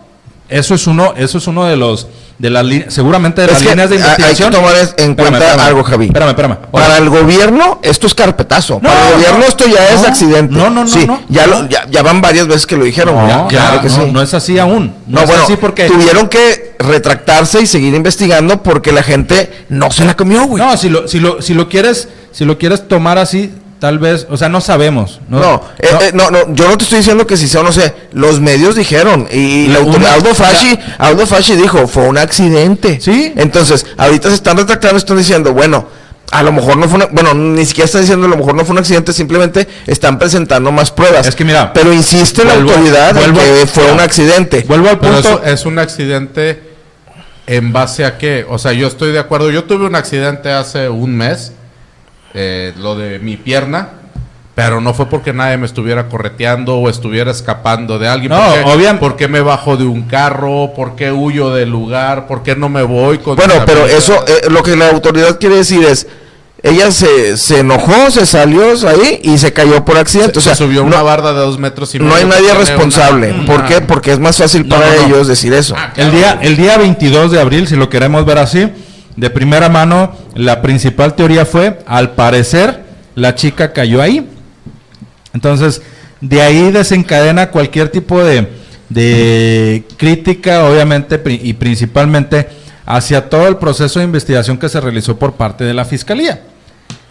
Eso 0.51 0.75
es 0.75 0.85
uno, 0.85 1.13
eso 1.15 1.37
es 1.37 1.47
uno 1.47 1.65
de 1.65 1.75
los 1.77 2.07
de 2.37 2.49
las 2.49 2.65
seguramente 2.87 3.41
de 3.41 3.47
Es 3.47 3.53
las 3.53 3.61
líneas 3.61 3.89
de 3.89 3.95
hay- 3.97 4.01
hay 4.01 4.07
que 4.15 4.21
investigación. 4.23 4.51
tomar 4.51 4.73
en 4.97 5.15
cuenta 5.15 5.65
algo, 5.65 5.83
Javi. 5.83 6.05
Espérame, 6.07 6.29
espérame. 6.29 6.57
Para 6.71 6.97
el 6.97 7.07
gobierno, 7.09 7.79
esto 7.83 8.07
es 8.07 8.15
carpetazo. 8.15 8.79
No, 8.81 8.89
Para 8.89 9.07
el 9.09 9.13
gobierno, 9.13 9.37
no, 9.39 9.45
esto 9.45 9.65
ya 9.67 9.89
es 9.89 10.03
accidente. 10.03 10.53
no, 10.55 10.69
no, 10.71 10.83
no, 10.83 10.87
Sí, 10.89 11.07
ya, 11.29 11.45
lo- 11.47 11.69
ya, 11.69 11.85
ya 11.89 12.01
van 12.01 12.19
varias 12.19 12.47
veces 12.47 12.65
que 12.65 12.75
lo 12.77 12.83
dijeron. 12.85 13.15
No, 13.15 13.27
Ya, 13.27 13.47
claro 13.47 13.81
que 13.81 13.89
no, 13.89 13.95
sí. 14.05 14.11
no 14.11 14.21
es 14.23 14.33
así 14.33 14.57
aún. 14.57 14.87
No, 15.07 15.17
No, 15.17 15.21
es 15.21 15.27
bueno, 15.27 15.43
así 15.43 15.55
porque 15.55 15.85
tuvieron 15.87 16.27
que 16.29 16.75
retractarse 16.79 17.61
y 17.61 17.67
seguir 17.67 17.93
investigando 17.93 18.63
porque 18.63 18.91
la 18.91 19.03
gente 19.03 19.65
no 19.69 19.91
se 19.91 20.03
la 20.03 20.15
comió, 20.17 20.45
güey. 20.45 20.63
no, 20.63 20.75
si 20.77 20.89
lo, 20.89 21.07
si 21.07 21.19
lo, 21.19 21.41
si 21.43 21.53
lo 21.53 21.69
quieres, 21.69 22.07
si 22.31 22.43
lo 22.45 22.57
quieres 22.57 22.87
tomar 22.87 23.19
así, 23.19 23.53
tal 23.82 23.97
vez, 23.97 24.27
o 24.29 24.38
sea, 24.38 24.47
no 24.47 24.61
sabemos. 24.61 25.19
No, 25.27 25.39
No, 25.39 25.61
eh, 25.79 25.88
eh, 26.01 26.11
no, 26.13 26.29
no, 26.29 26.53
yo 26.53 26.69
no 26.69 26.77
te 26.77 26.84
estoy 26.84 26.99
diciendo 26.99 27.25
que 27.25 27.36
si 27.36 27.47
sea 27.47 27.61
o 27.61 27.63
no 27.63 27.71
sé, 27.71 27.93
los 28.13 28.39
medios 28.39 28.75
dijeron 28.75 29.27
y 29.34 29.67
la 29.69 29.79
autoridad, 29.79 30.13
Aldo 30.13 30.36
Fasci, 30.36 30.77
la- 30.99 31.07
Aldo 31.07 31.25
Fasci 31.25 31.55
dijo, 31.55 31.88
fue 31.88 32.03
un 32.07 32.19
accidente. 32.19 33.01
Sí. 33.01 33.34
Entonces, 33.36 33.88
ahorita 33.97 34.29
se 34.29 34.36
están 34.36 34.55
retractando, 34.57 34.97
están 34.97 35.17
diciendo, 35.17 35.51
bueno, 35.53 35.88
a 36.32 36.43
lo 36.43 36.51
mejor 36.51 36.77
no 36.77 36.88
fue 36.88 36.97
una, 36.97 37.07
bueno, 37.07 37.34
ni 37.34 37.65
siquiera 37.65 37.86
están 37.88 38.01
diciendo 38.01 38.27
a 38.27 38.29
lo 38.29 38.38
mejor 38.38 38.53
no 38.53 38.63
fue 38.65 38.73
un 38.73 38.77
accidente, 38.79 39.13
simplemente 39.13 39.67
están 39.88 40.19
presentando 40.19 40.71
más 40.71 40.91
pruebas. 40.91 41.25
Es 41.27 41.36
que 41.36 41.43
mira, 41.43 41.73
pero 41.73 41.91
insiste 41.91 42.45
la 42.45 42.53
vuelvo- 42.53 42.69
autoridad 42.73 43.17
en 43.17 43.34
que 43.34 43.65
fue 43.65 43.84
mira, 43.84 43.95
un 43.95 43.99
accidente. 43.99 44.63
Vuelvo 44.67 44.89
al 44.89 44.99
Pero 44.99 45.13
punto. 45.15 45.27
eso 45.27 45.43
es 45.43 45.65
un 45.65 45.79
accidente 45.79 46.61
en 47.47 47.73
base 47.73 48.05
a 48.05 48.19
qué? 48.19 48.45
O 48.47 48.59
sea, 48.59 48.73
yo 48.73 48.88
estoy 48.88 49.11
de 49.11 49.17
acuerdo. 49.19 49.49
Yo 49.49 49.63
tuve 49.63 49.88
un 49.88 49.95
accidente 49.95 50.51
hace 50.51 50.88
un 50.88 51.17
mes, 51.17 51.51
eh, 52.34 52.73
lo 52.77 52.95
de 52.95 53.19
mi 53.19 53.38
pierna, 53.38 53.89
pero 54.55 54.82
no 54.82 54.93
fue 54.93 55.07
porque 55.07 55.34
nadie 55.34 55.57
me 55.57 55.65
estuviera 55.65 56.07
correteando 56.09 56.75
o 56.77 56.89
estuviera 56.89 57.32
escapando 57.32 57.97
de 57.99 58.07
alguien. 58.07 58.32
No, 58.32 58.39
¿Por 58.41 58.53
qué, 58.53 58.63
obviam- 58.65 58.99
¿Por 58.99 59.15
qué 59.15 59.27
me 59.27 59.41
bajo 59.41 59.77
de 59.77 59.86
un 59.86 60.03
carro? 60.03 60.73
¿Por 60.75 60.95
qué 60.95 61.11
huyo 61.11 61.51
del 61.51 61.69
lugar? 61.69 62.27
¿Por 62.27 62.43
qué 62.43 62.55
no 62.55 62.69
me 62.69 62.84
voy 62.84 63.17
con 63.19 63.36
Bueno, 63.36 63.53
pero 63.65 63.86
eso, 63.88 64.13
eh, 64.27 64.49
lo 64.49 64.61
que 64.61 64.75
la 64.75 64.89
autoridad 64.89 65.39
quiere 65.39 65.55
decir 65.57 65.84
es, 65.84 66.05
ella 66.63 66.91
se, 66.91 67.38
se 67.38 67.61
enojó, 67.61 68.11
se 68.11 68.25
salió 68.27 68.61
ahí 68.88 69.21
y 69.23 69.38
se 69.39 69.51
cayó 69.51 69.84
por 69.84 69.97
accidente. 69.97 70.38
o 70.38 70.41
sea, 70.41 70.53
se 70.53 70.63
subió 70.63 70.82
no- 70.82 70.88
una 70.88 71.01
barda 71.01 71.34
de 71.34 71.39
dos 71.39 71.57
metros 71.57 71.95
y 71.95 71.99
No 71.99 72.13
hay 72.13 72.25
nadie 72.25 72.53
responsable. 72.53 73.32
una- 73.32 73.45
¿Por 73.47 73.55
una- 73.61 73.67
qué? 73.67 73.82
Porque 73.82 74.11
es 74.11 74.19
más 74.19 74.38
fácil 74.38 74.67
No, 74.67 74.75
para 74.75 74.88
no, 74.93 75.01
no. 75.01 75.07
ellos 75.07 75.27
decir 75.27 75.53
eso. 75.53 75.73
Ah, 75.77 75.91
El 75.95 76.11
día, 76.11 76.38
el 76.41 76.57
día 76.57 76.77
22 76.77 77.32
de 77.32 77.39
abril, 77.41 77.67
si 77.67 77.75
lo 77.77 77.89
queremos 77.89 78.25
ver 78.25 78.38
así, 78.38 78.69
de 79.16 79.30
primera 79.30 79.70
mano, 79.70 80.14
la 80.36 80.62
principal 80.62 81.16
teoría 81.16 81.45
fue, 81.45 81.80
al 81.86 82.12
parecer, 82.12 82.84
la 83.16 83.36
chica 83.36 83.74
cayó 83.74 84.01
ahí. 84.01 84.28
Entonces, 85.34 85.82
de 86.22 86.41
ahí 86.41 86.72
desencadena 86.72 87.49
cualquier 87.51 87.89
tipo 87.89 88.24
de, 88.24 88.47
de 88.89 89.86
crítica, 89.97 90.66
obviamente, 90.66 91.22
y 91.26 91.53
principalmente 91.53 92.47
hacia 92.86 93.30
todo 93.30 93.47
el 93.47 93.57
proceso 93.57 93.99
de 93.99 94.05
investigación 94.05 94.57
que 94.57 94.70
se 94.70 94.82
realizó 94.82 95.18
por 95.18 95.34
parte 95.34 95.64
de 95.64 95.74
la 95.74 95.86
Fiscalía. 95.86 96.41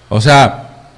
O 0.09 0.21
sea, 0.21 0.89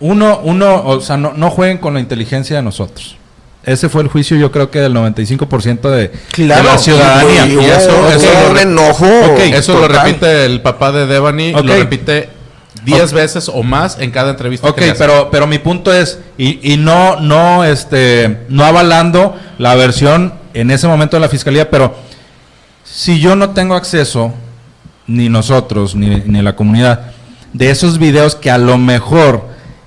uno, 0.00 0.40
uno, 0.42 0.82
o 0.84 1.00
sea, 1.00 1.16
no, 1.16 1.32
no 1.34 1.50
jueguen 1.50 1.78
con 1.78 1.94
la 1.94 2.00
inteligencia 2.00 2.56
de 2.56 2.62
nosotros. 2.62 3.16
Ese 3.64 3.88
fue 3.88 4.02
el 4.02 4.08
juicio, 4.08 4.36
yo 4.36 4.50
creo 4.50 4.70
que 4.70 4.80
del 4.80 4.94
95% 4.94 5.80
de, 5.90 5.96
de 6.08 6.10
Claro, 6.32 6.64
la 6.64 6.78
ciudadanía. 6.78 7.46
y 7.46 7.52
Y 7.54 7.58
eso- 7.70 7.90
hubo- 7.96 8.08
eso 8.10 8.26
lo 8.42 8.50
un 8.50 8.56
re- 8.56 8.62
enojo. 8.62 9.06
Ok, 9.32 9.38
Eso 9.54 9.78
lo 9.80 9.88
repite 9.88 10.44
el 10.46 10.60
papá 10.62 10.90
de 10.92 11.06
Devani, 11.06 11.54
Ok. 11.54 11.64
lo 11.64 11.74
repite 11.76 12.28
10 12.84 13.12
veces 13.12 13.48
o 13.48 13.62
más 13.62 13.98
en 14.00 14.10
cada 14.10 14.30
entrevista 14.30 14.68
Ok, 14.68 14.76
que 14.78 14.94
pero, 14.94 15.28
pero 15.30 15.46
mi 15.46 15.58
punto 15.58 15.92
es, 15.94 16.18
y, 16.36 16.72
y 16.72 16.76
no, 16.76 17.20
no, 17.20 17.64
este, 17.64 18.38
no 18.48 18.64
avalando 18.64 19.36
la 19.58 19.74
versión 19.76 20.34
en 20.54 20.70
ese 20.72 20.88
momento 20.88 21.16
de 21.16 21.20
la 21.20 21.28
fiscalía, 21.28 21.70
pero 21.70 21.94
si 22.84 23.20
yo 23.20 23.36
no 23.36 23.50
tengo 23.50 23.74
acceso, 23.76 24.32
ni 25.06 25.28
nosotros, 25.28 25.94
ni, 25.94 26.22
ni 26.26 26.42
la 26.42 26.56
comunidad, 26.56 27.12
de 27.52 27.70
esos 27.70 27.98
videos 27.98 28.34
que 28.34 28.50
a 28.50 28.58
lo 28.58 28.78
mejor 28.78 29.46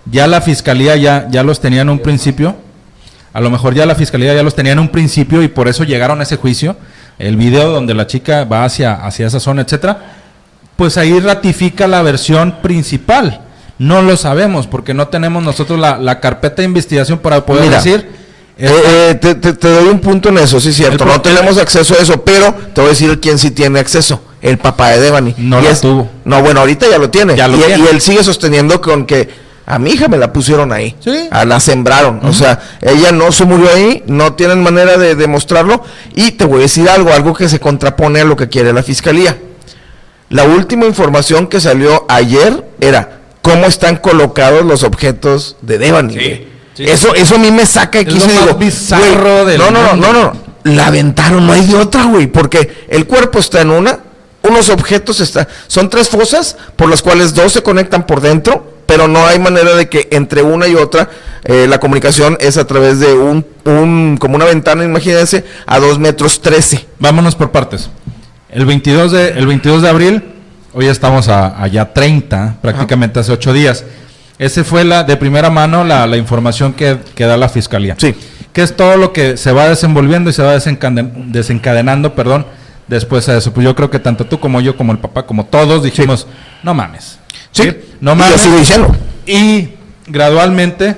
ya 0.10 0.28
la 0.28 0.40
fiscalía 0.42 0.96
ya, 0.96 1.28
ya 1.30 1.44
los 1.44 1.60
tenía 1.60 1.82
en 1.82 1.90
un 1.90 2.00
principio, 2.00 2.56
a 3.36 3.42
lo 3.42 3.50
mejor 3.50 3.74
ya 3.76 3.86
la 3.86 3.96
fiscalía 3.96 4.34
ya 4.34 4.44
los 4.44 4.56
tenía 4.56 4.72
en 4.72 4.80
un 4.80 4.88
principio 4.90 5.44
y 5.44 5.48
por 5.50 5.68
eso 5.68 5.84
llegaron 5.84 6.22
a 6.22 6.24
ese 6.24 6.38
juicio, 6.38 6.78
el 7.20 7.36
video 7.36 7.70
donde 7.70 7.94
la 7.94 8.08
chica 8.08 8.46
va 8.46 8.64
hacia, 8.64 8.94
hacia 8.94 9.28
esa 9.28 9.40
zona, 9.40 9.62
etcétera, 9.64 10.00
pues 10.78 10.98
ahí 10.98 11.20
ratifica 11.20 11.86
la 11.88 12.02
versión 12.02 12.62
principal. 12.62 13.42
No 13.78 14.02
lo 14.02 14.16
sabemos 14.16 14.68
porque 14.68 14.94
no 14.94 15.10
tenemos 15.10 15.44
nosotros 15.44 15.78
la, 15.78 15.98
la 15.98 16.20
carpeta 16.22 16.62
de 16.62 16.64
investigación 16.64 17.20
para 17.20 17.46
poder 17.46 17.64
Mira, 17.66 17.78
decir. 17.78 18.10
Eh, 18.58 18.70
eh, 19.12 19.16
te, 19.20 19.36
te- 19.36 19.52
te 19.52 19.68
doy 19.68 19.90
un 19.90 20.00
punto 20.00 20.30
en 20.30 20.38
eso, 20.38 20.62
sí 20.62 20.70
es 20.70 20.76
cierto. 20.78 21.04
No 21.06 21.20
tenemos 21.20 21.58
acceso 21.58 21.94
a 21.94 22.02
eso, 22.02 22.24
pero 22.24 22.54
te 22.74 22.80
voy 22.80 22.86
a 22.86 22.90
decir 22.92 23.20
quién 23.20 23.38
sí 23.38 23.52
tiene 23.52 23.80
acceso. 23.80 24.22
El 24.42 24.58
papá 24.60 24.92
de 24.92 25.02
Devani. 25.02 25.34
No 25.38 25.60
lo 25.60 25.76
tuvo. 25.76 26.10
No, 26.24 26.42
bueno, 26.42 26.62
ahorita 26.62 26.88
ya 26.90 26.98
lo 26.98 27.10
tiene. 27.10 27.36
Ya 27.36 27.50
lo 27.50 27.58
y, 27.58 27.62
tiene. 27.64 27.84
y 27.84 27.88
él 27.88 28.00
sigue 28.00 28.24
sosteniendo 28.24 28.80
con 28.80 29.06
que 29.06 29.28
a 29.66 29.80
mi 29.80 29.92
hija 29.92 30.08
me 30.08 30.18
la 30.18 30.32
pusieron 30.32 30.72
ahí. 30.72 30.96
Sí. 31.00 31.28
A 31.32 31.46
la 31.46 31.60
sembraron. 31.60 32.20
O 32.24 32.34
sea, 32.34 32.60
ella 32.82 33.12
no 33.12 33.32
se 33.32 33.46
murió 33.46 33.70
ahí, 33.74 34.04
no 34.08 34.34
tienen 34.34 34.62
manera 34.62 34.98
de 34.98 35.16
demostrarlo. 35.16 35.84
Y 36.16 36.32
te 36.32 36.46
voy 36.46 36.60
a 36.60 36.62
decir 36.64 36.88
algo, 36.90 37.12
algo 37.12 37.34
que 37.34 37.50
se 37.50 37.60
contrapone 37.60 38.22
a 38.22 38.26
lo 38.26 38.36
que 38.36 38.48
quiere 38.48 38.74
la 38.74 38.84
fiscalía. 38.84 39.38
La 40.30 40.44
última 40.44 40.86
información 40.86 41.48
que 41.48 41.60
salió 41.60 42.06
ayer 42.10 42.64
era 42.80 43.22
cómo 43.42 43.66
están 43.66 43.98
colocados 43.98 44.66
los 44.66 44.84
objetos 44.84 45.58
de 45.62 45.78
Devani. 45.78 46.14
Sí. 46.14 46.48
Eso, 46.78 47.16
eso 47.16 47.36
a 47.36 47.38
mí 47.38 47.52
me 47.52 47.66
saca 47.66 48.00
Es 48.00 48.06
aquí 48.06 48.20
lo 48.20 48.26
y 48.26 48.28
más 48.28 48.46
digo, 48.46 48.56
bizarro 48.56 49.44
güey, 49.44 49.46
del 49.46 49.60
no, 49.60 49.72
no, 49.72 49.96
no, 49.96 49.96
no, 49.96 50.14
no, 50.14 50.34
la 50.66 50.88
aventaron, 50.88 51.46
no 51.48 51.54
hay 51.54 51.66
de 51.66 51.76
otra, 51.76 52.04
güey, 52.04 52.28
porque 52.28 52.86
el 52.90 53.06
cuerpo 53.08 53.40
está 53.40 53.62
en 53.62 53.70
una, 53.70 54.00
unos 54.48 54.70
objetos 54.70 55.20
está, 55.20 55.48
son 55.68 55.90
tres 55.90 56.10
fosas 56.10 56.58
por 56.76 56.90
las 56.90 57.02
cuales 57.02 57.34
dos 57.34 57.52
se 57.54 57.62
conectan 57.64 58.06
por 58.06 58.22
dentro, 58.22 58.74
pero 58.86 59.08
no 59.08 59.26
hay 59.26 59.40
manera 59.40 59.76
de 59.76 59.90
que 59.90 60.08
entre 60.12 60.42
una 60.44 60.68
y 60.68 60.76
otra 60.76 61.10
eh, 61.44 61.66
la 61.70 61.80
comunicación 61.80 62.38
es 62.40 62.58
a 62.58 62.66
través 62.68 63.00
de 63.00 63.14
un, 63.14 63.46
un, 63.66 64.18
como 64.20 64.36
una 64.36 64.46
ventana, 64.46 64.84
imagínense, 64.84 65.44
a 65.66 65.80
dos 65.80 66.00
metros 66.00 66.42
trece. 66.42 66.86
Vámonos 67.00 67.36
por 67.36 67.52
partes. 67.52 67.90
El 68.50 68.66
22 68.66 69.12
de, 69.12 69.30
el 69.30 69.48
22 69.48 69.82
de 69.82 69.90
abril, 69.90 70.24
hoy 70.74 70.88
estamos 70.88 71.28
a, 71.30 71.62
allá 71.62 71.94
30, 71.94 72.58
prácticamente 72.62 73.20
hace 73.20 73.32
ocho 73.32 73.54
días. 73.54 73.84
Ese 74.38 74.64
fue 74.64 74.84
la 74.84 75.04
de 75.04 75.16
primera 75.18 75.50
mano 75.50 75.84
la, 75.84 76.06
la 76.08 76.18
información 76.18 76.74
que, 76.74 76.98
que 77.16 77.26
da 77.26 77.38
la 77.38 77.48
fiscalía. 77.50 77.96
Sí. 77.98 78.14
Que 78.54 78.62
es 78.64 78.76
todo 78.76 78.96
lo 78.98 79.12
que 79.14 79.36
se 79.38 79.52
va 79.52 79.68
desenvolviendo 79.68 80.30
y 80.30 80.34
se 80.34 80.42
va 80.44 80.56
desencaden- 80.56 81.32
desencadenando, 81.32 82.16
perdón, 82.16 82.46
después 82.88 83.28
a 83.30 83.38
eso. 83.38 83.54
Pues 83.54 83.64
yo 83.66 83.76
creo 83.76 83.90
que 83.90 84.00
tanto 84.00 84.26
tú 84.26 84.40
como 84.40 84.62
yo, 84.62 84.76
como 84.78 84.92
el 84.92 85.00
papá, 85.00 85.26
como 85.26 85.46
todos 85.46 85.84
dijimos, 85.84 86.28
no 86.64 86.74
mames. 86.74 87.20
Sí, 87.52 87.72
No 88.02 88.14
y 88.14 88.16
mames. 88.16 88.32
yo 88.38 88.38
sigo 88.44 88.58
diciendo. 88.58 88.96
Y 89.26 89.70
gradualmente 90.08 90.96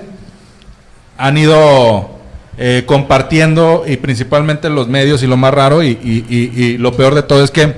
han 1.17 1.37
ido 1.37 2.09
eh, 2.57 2.83
compartiendo 2.85 3.83
y 3.87 3.97
principalmente 3.97 4.69
los 4.69 4.87
medios 4.87 5.21
y 5.23 5.27
lo 5.27 5.37
más 5.37 5.53
raro 5.53 5.83
y, 5.83 5.89
y- 6.03 6.25
y- 6.29 6.63
y 6.63 6.77
lo 6.77 6.91
peor 6.93 7.13
de 7.15 7.21
todo 7.23 7.43
es 7.43 7.51
que 7.51 7.75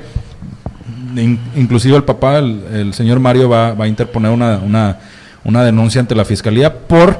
in- 1.15 1.39
inclusive 1.55 1.95
el 1.97 2.03
papá, 2.03 2.37
el, 2.39 2.63
el 2.73 2.93
señor 2.93 3.19
Mario 3.19 3.49
va, 3.49 3.73
va 3.73 3.85
a 3.85 3.87
interponer 3.87 4.31
una, 4.31 4.57
una, 4.59 4.97
una 5.43 5.63
denuncia 5.63 5.99
ante 6.01 6.15
la 6.15 6.23
fiscalía 6.25 6.73
por 6.73 7.19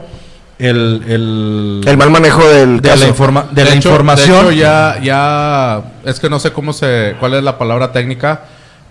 el, 0.60 1.04
el, 1.08 1.82
El 1.88 1.98
mal 1.98 2.10
manejo 2.12 2.46
del 2.48 2.82
de 2.82 2.90
caso. 2.90 3.04
la, 3.04 3.08
informa- 3.10 3.48
de 3.50 3.64
la 3.64 3.70
hecho- 3.74 3.90
información. 3.90 4.46
de 4.48 4.52
hecho, 4.52 4.52
ya, 4.52 5.00
ya, 5.02 5.82
es 6.06 6.20
que 6.20 6.30
no 6.30 6.38
sé 6.40 6.52
cómo 6.52 6.74
se, 6.74 7.16
cuál 7.20 7.34
es 7.36 7.44
la 7.44 7.58
palabra 7.58 7.92
técnica, 7.94 8.42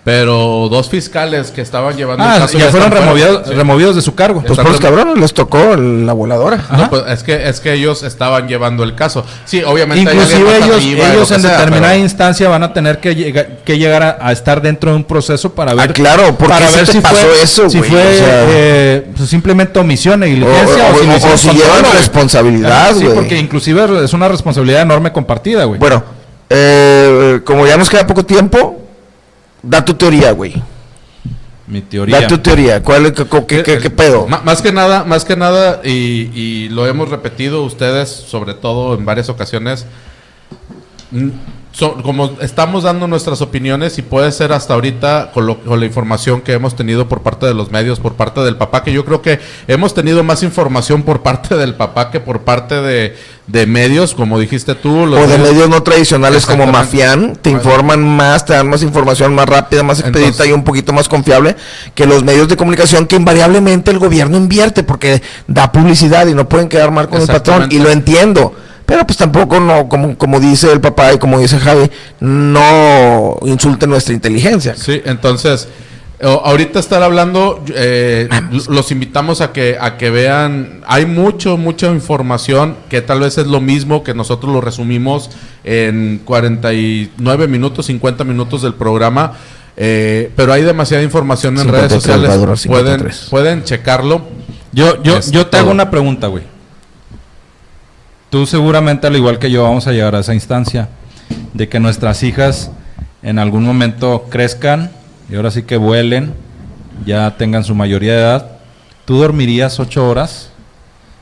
pero 0.09 0.69
dos 0.71 0.89
fiscales 0.89 1.51
que 1.51 1.61
estaban 1.61 1.95
llevando 1.95 2.25
Ah, 2.25 2.37
el 2.37 2.41
caso 2.43 2.57
ya 2.59 2.71
fueron 2.71 2.89
están 2.89 3.05
fuera. 3.05 3.15
removidos, 3.15 3.47
Sí. 3.49 3.55
removidos 3.55 3.97
de 3.97 4.01
su 4.03 4.15
cargo. 4.15 4.43
Pues 4.47 4.59
por 4.59 4.71
los 4.71 4.81
cabrones 4.81 5.19
les 5.19 5.35
tocó 5.35 5.77
la 5.77 6.15
voladora. 6.15 6.65
No, 6.77 6.89
pues, 6.89 7.03
es 7.09 7.23
que 7.23 7.47
es 7.49 7.61
que 7.61 7.75
ellos 7.75 8.03
estaban 8.03 8.49
llevando 8.49 8.85
el 8.85 8.95
caso. 8.95 9.25
Sí, 9.45 9.63
obviamente. 9.63 10.11
Inclusive 10.11 10.57
ellos, 10.57 10.83
ellos 10.83 11.31
lo 11.31 11.37
en 11.37 11.43
sea, 11.43 11.51
determinada 11.59 11.93
pero- 11.93 12.03
instancia 12.05 12.49
van 12.49 12.63
a 12.63 12.73
tener 12.73 13.01
que, 13.01 13.15
llega- 13.15 13.47
que 13.67 13.77
llegar 13.77 14.03
a, 14.03 14.19
a 14.21 14.33
estar 14.33 14.63
dentro 14.63 14.91
de 14.93 14.97
un 14.97 15.05
proceso 15.05 15.53
para 15.53 15.75
ver, 15.75 15.91
Ah, 15.91 15.93
claro, 15.93 16.23
¿por 16.37 16.49
qué 16.49 16.55
para 16.55 16.71
ver 16.71 16.87
si 16.87 17.01
pasó 17.01 17.17
fue, 17.17 17.43
eso, 17.43 17.69
si 17.69 17.79
fue 17.83 17.89
O 18.01 18.19
sea- 18.19 18.45
eh, 18.49 19.07
pues, 19.15 19.29
simplemente 19.29 19.79
omisión, 19.79 20.15
O, 20.15 20.17
negligencia 20.25 20.85
o, 20.87 20.97
o- 20.97 21.29
o- 21.31 21.35
o 21.35 21.37
si 21.37 21.51
llevan 21.51 21.81
güey. 21.83 21.93
responsabilidad, 21.99 22.95
Sí, 22.95 23.07
porque 23.15 23.39
inclusive 23.39 24.05
es 24.05 24.13
una 24.15 24.29
responsabilidad 24.29 24.83
enorme 24.83 25.13
compartida, 25.13 25.65
güey. 25.65 25.79
Bueno, 25.79 26.03
eh, 26.49 27.41
como 27.45 27.67
ya 27.67 27.77
nos 27.77 27.91
queda 27.91 28.07
poco 28.07 28.25
tiempo, 28.25 28.77
da 29.63 29.85
tu 29.85 29.95
teoría, 29.95 30.33
güey. 30.33 30.55
Mi 31.67 31.83
teoría. 31.83 32.21
Da 32.21 32.27
tu 32.27 32.39
teoría. 32.39 32.83
¿Cuál, 32.83 33.07
es- 33.07 33.13
qué, 33.13 33.25
qué- 33.47 33.63
qué- 33.63 33.79
qué 33.79 33.91
pedo? 33.91 34.27
Más 34.27 34.63
que 34.63 34.73
nada, 34.73 35.05
más 35.05 35.25
que 35.27 35.37
nada, 35.37 35.81
y, 35.85 36.31
y 36.35 36.69
lo 36.71 36.87
hemos 36.87 37.11
repetido 37.11 37.63
ustedes, 37.63 38.09
sobre 38.09 38.55
todo 38.55 38.95
en 38.95 39.05
varias 39.05 39.29
ocasiones, 39.29 39.85
so- 41.79 41.95
como 42.03 42.33
estamos 42.41 42.83
dando 42.83 43.07
nuestras 43.07 43.41
opiniones 43.41 43.99
y 43.99 44.03
puede 44.03 44.33
ser 44.33 44.53
hasta 44.53 44.75
ahorita 44.75 45.31
con, 45.33 45.47
lo- 45.47 45.59
con 45.61 45.79
la 45.79 45.87
información 45.87 46.41
que 46.41 46.53
hemos 46.53 46.75
tenido 46.75 47.09
por 47.09 47.21
parte 47.23 47.47
de 47.47 47.55
los 47.55 47.71
medios, 47.71 48.01
por 48.01 48.15
parte 48.15 48.41
del 48.41 48.57
papá, 48.57 48.83
que 48.83 48.93
yo 48.93 49.05
creo 49.05 49.23
que 49.23 49.39
hemos 49.69 49.95
tenido 49.95 50.25
más 50.25 50.43
información 50.43 51.03
por 51.03 51.23
parte 51.23 51.57
del 51.57 51.75
papá 51.75 52.11
que 52.11 52.19
por 52.21 52.41
parte 52.41 52.75
de, 52.81 53.17
de 53.47 53.67
medios, 53.67 54.15
como 54.15 54.39
dijiste 54.41 54.75
tú. 54.75 55.07
los 55.07 55.21
O 55.21 55.27
de 55.29 55.39
medios- 55.39 55.53
medios 55.53 55.69
no 55.69 55.83
tradicionales 55.83 56.45
como. 56.47 56.67
Mafián, 56.67 57.37
te 57.41 57.51
informan 57.51 58.05
más, 58.07 58.45
te 58.45 58.53
dan 58.55 58.69
más 58.69 58.83
información 58.83 59.35
más 59.35 59.49
rápida, 59.49 59.83
más 59.83 60.01
expedita 60.01 60.21
Entonces- 60.29 60.49
y 60.49 60.53
un 60.53 60.65
poquito 60.65 60.93
más 60.93 61.09
confiable 61.09 61.57
que 61.95 62.07
los 62.07 62.25
medios 62.25 62.49
de 62.49 62.57
comunicación 62.57 63.07
que 63.07 63.17
invariablemente 63.17 63.91
el 63.91 63.99
gobierno 63.99 64.37
invierte 64.37 64.83
porque 64.83 65.23
da 65.47 65.71
publicidad 65.73 66.27
y 66.27 66.35
no 66.35 66.49
pueden 66.49 66.69
quedar 66.69 66.91
mal 66.91 67.09
con 67.09 67.21
el 67.21 67.27
patrón. 67.27 67.69
Y 67.71 67.79
lo 67.79 67.91
entiendo. 67.91 68.55
Pero 68.89 69.07
pues 69.07 69.19
tampoco, 69.19 69.61
no 69.61 69.87
como, 69.87 70.17
como 70.17 70.41
dice 70.41 70.73
el 70.73 70.81
papá 70.81 71.13
y 71.13 71.19
como 71.19 71.39
dice 71.39 71.59
Javi, 71.59 71.91
no 72.21 73.37
insulte 73.43 73.87
nuestra 73.87 74.15
inteligencia. 74.15 74.75
Sí, 74.77 75.03
entonces, 75.05 75.69
ahorita 76.23 76.81
estar 76.81 77.03
hablando, 77.03 77.63
eh, 77.75 78.31
los 78.71 78.91
invitamos 78.91 79.43
a 79.43 79.53
que, 79.53 79.77
a 79.79 79.99
que 79.99 80.09
vean, 80.09 80.81
hay 80.87 81.05
mucho, 81.05 81.59
mucha 81.59 81.89
información 81.89 82.77
que 82.89 83.03
tal 83.03 83.21
vez 83.21 83.37
es 83.37 83.47
lo 83.47 83.61
mismo 83.61 84.03
que 84.03 84.15
nosotros 84.15 84.51
lo 84.51 84.63
resumimos 84.63 85.29
en 85.65 86.23
49 86.25 87.47
minutos, 87.47 87.85
50 87.85 88.25
minutos 88.25 88.63
del 88.63 88.73
programa, 88.73 89.35
eh, 89.77 90.33
pero 90.35 90.55
hay 90.55 90.63
demasiada 90.63 91.03
información 91.03 91.59
en 91.59 91.65
53 91.65 91.91
redes 91.91 92.03
sociales, 92.03 92.31
pueden, 92.31 92.57
53. 92.57 93.27
pueden 93.29 93.65
checarlo. 93.65 94.23
Yo, 94.73 95.03
yo, 95.03 95.19
Es 95.19 95.31
yo 95.31 95.47
te 95.47 95.59
hago 95.59 95.73
una 95.73 95.91
pregunta, 95.91 96.29
güey. 96.29 96.57
Tú 98.31 98.47
seguramente, 98.47 99.07
al 99.07 99.17
igual 99.17 99.39
que 99.39 99.51
yo, 99.51 99.63
vamos 99.63 99.87
a 99.87 99.93
llegar 99.93 100.15
a 100.15 100.21
esa 100.21 100.35
instancia 100.35 100.89
de 101.55 101.69
que 101.69 101.81
nuestras 101.81 102.23
hijas 102.23 102.71
en 103.23 103.39
algún 103.39 103.65
momento 103.65 104.27
crezcan 104.29 104.91
y 105.31 105.37
ahora 105.37 105.51
sí 105.51 105.63
que 105.63 105.77
vuelen, 105.77 106.35
ya 107.07 107.37
tengan 107.37 107.65
su 107.65 107.75
mayoría 107.75 108.13
de 108.13 108.21
edad. 108.21 108.51
¿Tú 109.05 109.19
dormirías 109.19 109.81
ocho 109.81 110.09
horas 110.09 110.51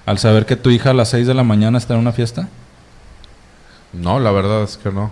al 0.05 0.19
saber 0.19 0.47
que 0.47 0.57
tu 0.57 0.71
hija 0.71 0.91
a 0.91 0.95
las 0.95 1.11
seis 1.11 1.27
de 1.27 1.35
la 1.35 1.45
mañana 1.45 1.79
está 1.79 1.95
en 1.95 2.01
una 2.01 2.13
fiesta? 2.13 2.49
No, 3.93 4.19
la 4.19 4.31
verdad 4.33 4.65
es 4.65 4.77
que 4.77 4.91
no. 4.91 5.11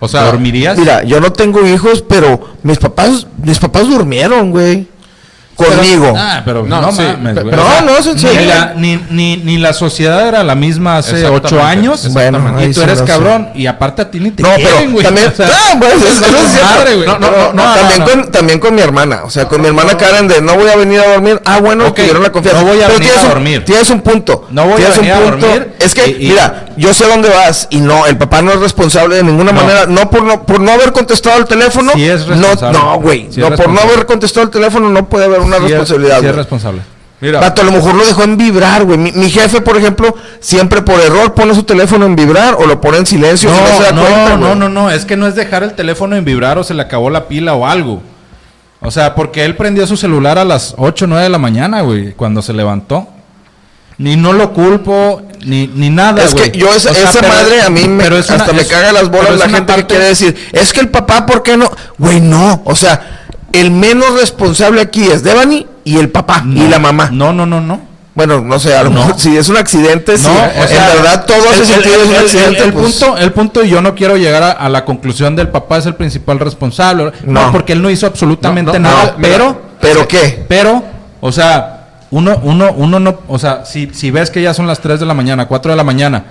O 0.00 0.08
sea, 0.08 0.24
¿Dormirías? 0.24 0.78
Mira, 0.78 1.02
yo 1.02 1.20
no 1.20 1.32
tengo 1.32 1.66
hijos, 1.66 2.02
pero 2.02 2.56
mis 2.62 2.78
papás, 2.78 3.26
mis 3.42 3.58
papás 3.58 3.88
durmieron, 3.88 4.50
güey. 4.50 4.86
Conmigo. 5.58 6.14
Ah, 6.16 6.42
pero 6.44 6.64
No, 6.64 6.80
no, 6.80 6.92
sí, 6.92 7.02
mames, 7.02 7.34
pe- 7.34 7.42
güey. 7.42 7.56
no, 7.56 7.80
no, 7.82 7.96
es 7.98 8.06
en 8.06 8.14
ni 8.14 8.20
serio. 8.20 8.48
la, 8.48 8.74
ni, 8.76 8.96
ni, 9.10 9.36
ni 9.38 9.58
la 9.58 9.72
sociedad 9.72 10.28
era 10.28 10.44
la 10.44 10.54
misma 10.54 10.98
hace 10.98 11.26
ocho 11.26 11.60
años. 11.62 12.08
Bueno, 12.12 12.38
y 12.62 12.68
tú 12.68 12.74
sí 12.74 12.80
eres 12.82 13.00
sé. 13.00 13.04
cabrón. 13.04 13.48
Y 13.54 13.66
aparte 13.66 14.02
a 14.02 14.10
ti 14.10 14.20
ni 14.20 14.30
te 14.30 14.42
No, 14.44 14.54
quieren, 14.54 14.74
pero 14.78 14.90
güey. 14.92 15.04
también, 15.04 15.28
O 15.28 15.34
sea, 15.34 15.46
no, 15.48 15.80
pues, 15.80 15.94
eso, 15.94 16.06
eso 16.26 16.36
es 16.36 16.52
cierto. 16.52 16.68
madre, 16.78 16.94
güey. 16.94 17.06
No, 17.08 17.18
no, 17.18 17.28
Pero- 17.30 17.52
no, 17.54 17.64
no, 17.64 17.74
también, 17.74 17.98
no. 17.98 18.04
Con, 18.06 18.30
también 18.30 18.58
con 18.60 18.74
mi 18.76 18.80
hermana, 18.82 19.20
o 19.24 19.30
sea, 19.30 19.48
con 19.48 19.60
mi 19.60 19.66
hermana 19.66 19.96
Karen 19.96 20.28
de 20.28 20.40
no 20.40 20.54
voy 20.54 20.68
a 20.70 20.76
venir 20.76 21.00
a 21.00 21.08
dormir. 21.12 21.42
Ah, 21.44 21.58
bueno, 21.58 21.88
Ok, 21.88 21.96
tuvieron 21.96 22.22
la 22.22 22.30
confianza. 22.30 22.60
no 22.62 22.66
voy 22.68 22.80
a 22.80 22.86
Pero 22.86 22.98
venir 22.98 23.08
tienes 23.08 23.18
a 23.18 23.22
un- 23.26 23.28
dormir. 23.34 23.64
Tienes 23.64 23.90
un 23.90 24.00
punto. 24.00 24.46
No 24.50 24.64
voy 24.66 24.82
a 24.84 24.90
venir 24.90 25.12
a 25.12 25.18
un 25.18 25.30
punto. 25.32 25.46
dormir 25.46 25.74
Es 25.80 25.94
que, 25.94 26.16
mira, 26.20 26.66
yo 26.76 26.94
sé 26.94 27.04
dónde 27.06 27.28
vas 27.30 27.66
y 27.70 27.80
no, 27.80 28.06
el 28.06 28.16
papá 28.16 28.42
no 28.42 28.52
es 28.52 28.60
responsable 28.60 29.16
de 29.16 29.24
ninguna 29.24 29.50
manera, 29.52 29.86
no 29.86 30.08
por 30.08 30.22
no 30.22 30.44
por 30.46 30.60
no 30.60 30.70
haber 30.70 30.92
contestado 30.92 31.36
el 31.38 31.46
teléfono. 31.46 31.90
Sí 31.94 32.04
es 32.08 32.26
no, 32.28 32.34
responsable. 32.34 32.78
no, 32.78 33.00
güey, 33.00 33.26
Sí 33.30 33.40
no 33.40 33.50
por 33.50 33.68
no 33.70 33.80
haber 33.80 34.06
contestado 34.06 34.44
el 34.44 34.50
teléfono 34.50 34.88
no 34.88 35.08
puede 35.08 35.24
haber 35.24 35.47
una 35.48 35.56
Sí 35.58 35.64
es- 35.64 35.70
responsabilidad. 35.70 36.14
sí 36.20 36.26
es 36.26 36.32
güey. 36.32 36.36
responsable. 36.36 36.82
Mira. 37.20 37.40
A 37.40 37.62
lo 37.64 37.72
mejor 37.72 37.94
lo 37.96 38.06
dejó 38.06 38.22
en 38.22 38.36
vibrar, 38.36 38.84
güey. 38.84 38.96
Mi, 38.96 39.10
mi 39.10 39.28
jefe, 39.28 39.60
por 39.60 39.76
ejemplo, 39.76 40.14
siempre 40.38 40.82
por 40.82 41.00
error 41.00 41.34
pone 41.34 41.52
su 41.52 41.64
teléfono 41.64 42.06
en 42.06 42.14
vibrar 42.14 42.54
o 42.56 42.64
lo 42.66 42.80
pone 42.80 42.98
en 42.98 43.06
silencio. 43.06 43.50
si 43.50 43.56
no, 43.60 43.76
se 43.76 43.82
da 43.82 43.90
No, 43.92 44.02
cuenta, 44.02 44.36
no, 44.36 44.54
no, 44.54 44.68
no, 44.68 44.88
es 44.90 45.04
que 45.04 45.16
no 45.16 45.26
es 45.26 45.34
dejar 45.34 45.64
el 45.64 45.72
teléfono 45.74 46.14
en 46.14 46.24
vibrar 46.24 46.58
o 46.58 46.62
se 46.64 46.74
le 46.74 46.82
acabó 46.82 47.10
la 47.10 47.26
pila 47.26 47.54
o 47.54 47.66
algo. 47.66 48.00
O 48.80 48.92
sea, 48.92 49.16
porque 49.16 49.44
él 49.44 49.56
prendió 49.56 49.84
su 49.88 49.96
celular 49.96 50.38
a 50.38 50.44
las 50.44 50.74
8 50.78 51.06
o 51.06 51.08
9 51.08 51.24
de 51.24 51.28
la 51.30 51.38
mañana, 51.38 51.80
güey, 51.80 52.12
cuando 52.12 52.40
se 52.40 52.52
levantó. 52.52 53.08
Ni 53.96 54.14
no 54.14 54.32
lo 54.32 54.52
culpo, 54.52 55.22
ni, 55.44 55.66
ni 55.66 55.90
nada, 55.90 56.22
Es 56.22 56.32
que 56.36 56.52
yo, 56.56 56.72
esa, 56.72 56.92
O 56.92 56.94
sea, 56.94 57.10
esa 57.10 57.18
pero- 57.20 57.32
madre, 57.32 57.62
a 57.62 57.68
mí 57.68 57.88
me, 57.88 58.04
pero 58.04 58.16
es 58.16 58.30
hasta 58.30 58.44
una- 58.44 58.52
me 58.52 58.60
es- 58.62 58.68
caga 58.68 58.92
las 58.92 59.10
bolas 59.10 59.36
la 59.36 59.46
gente 59.48 59.56
que 59.60 59.62
parte- 59.66 59.86
quiere 59.86 60.04
decir, 60.04 60.36
es 60.52 60.72
que 60.72 60.78
el 60.78 60.88
papá, 60.90 61.26
¿por 61.26 61.42
qué 61.42 61.56
no? 61.56 61.68
Güey, 61.98 62.20
no. 62.20 62.62
O 62.64 62.76
sea, 62.76 63.17
el 63.52 63.70
menos 63.70 64.18
responsable 64.20 64.80
aquí 64.80 65.04
es 65.06 65.22
Devani 65.22 65.66
y 65.84 65.96
el 65.98 66.10
papá 66.10 66.42
y 66.46 66.68
la 66.68 66.78
mamá. 66.78 67.08
No, 67.12 67.32
no, 67.32 67.46
no, 67.46 67.60
no. 67.60 67.80
Bueno, 68.14 68.40
no 68.40 68.58
sé, 68.58 68.74
a 68.74 68.82
lo 68.82 68.90
No. 68.90 69.00
mejor 69.00 69.18
si 69.20 69.36
es 69.36 69.48
un 69.48 69.56
accidente, 69.56 70.16
No, 70.18 70.28
o 70.28 70.62
en 70.62 70.68
sea, 70.68 70.88
verdad 70.88 71.24
todo 71.24 71.36
el- 71.56 71.64
sentido 71.64 71.94
el- 71.94 72.00
es 72.00 72.08
un 72.08 72.16
accidente. 72.16 72.64
El, 72.64 72.72
pues, 72.72 72.96
punto, 72.98 73.16
el 73.16 73.32
punto, 73.32 73.62
y 73.64 73.68
yo 73.68 73.80
no 73.80 73.94
quiero 73.94 74.16
llegar 74.16 74.42
a, 74.42 74.50
a 74.50 74.68
la 74.68 74.84
conclusión 74.84 75.36
del 75.36 75.48
papá 75.50 75.78
es 75.78 75.86
el 75.86 75.94
principal 75.94 76.40
responsable. 76.40 77.12
No, 77.24 77.52
porque 77.52 77.74
él 77.74 77.80
no 77.82 77.88
hizo 77.90 78.06
absolutamente 78.06 78.76
nada. 78.80 79.14
pero, 79.22 79.60
¿Pero 79.80 80.08
qué? 80.08 80.44
pero, 80.48 80.82
o 81.20 81.30
sea, 81.30 81.74
uno, 82.10 82.40
uno, 82.42 82.72
uno 82.76 82.98
no, 82.98 83.20
o 83.28 83.38
sea, 83.38 83.64
si, 83.64 83.90
si 83.92 84.10
ves 84.10 84.30
que 84.30 84.42
ya 84.42 84.52
son 84.52 84.66
las 84.66 84.80
3 84.80 84.98
de 84.98 85.06
la 85.06 85.14
mañana, 85.14 85.46
4 85.46 85.70
de 85.70 85.76
la 85.76 85.84
mañana, 85.84 86.24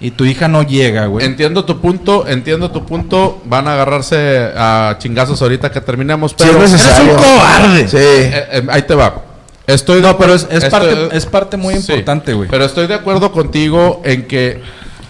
y 0.00 0.10
tu 0.10 0.24
hija 0.24 0.48
no 0.48 0.62
llega, 0.62 1.06
güey. 1.06 1.24
Entiendo 1.24 1.64
tu 1.64 1.80
punto, 1.80 2.26
entiendo 2.26 2.70
tu 2.70 2.84
punto. 2.84 3.40
Van 3.46 3.66
a 3.68 3.74
agarrarse 3.74 4.50
a 4.56 4.96
chingazos 4.98 5.40
ahorita 5.40 5.70
que 5.70 5.80
terminemos. 5.80 6.32
Sí, 6.32 6.36
Pero 6.38 6.62
es 6.62 6.72
necesario. 6.72 7.12
eres 7.12 7.16
un 7.26 7.32
cobarde. 7.32 7.88
Sí. 7.88 7.96
Eh, 7.98 8.46
eh, 8.52 8.62
ahí 8.68 8.82
te 8.82 8.94
va. 8.94 9.22
Estoy 9.66 10.02
No, 10.02 10.18
pero 10.18 10.34
es- 10.34 10.46
es 10.50 10.64
estoy- 10.64 10.70
parte- 10.70 11.16
es 11.16 11.26
parte 11.26 11.56
muy 11.56 11.74
importante, 11.74 12.34
güey. 12.34 12.48
Pero 12.50 12.64
estoy 12.66 12.86
de 12.86 12.94
acuerdo 12.94 13.32
contigo 13.32 14.02
en 14.04 14.26
que 14.26 14.60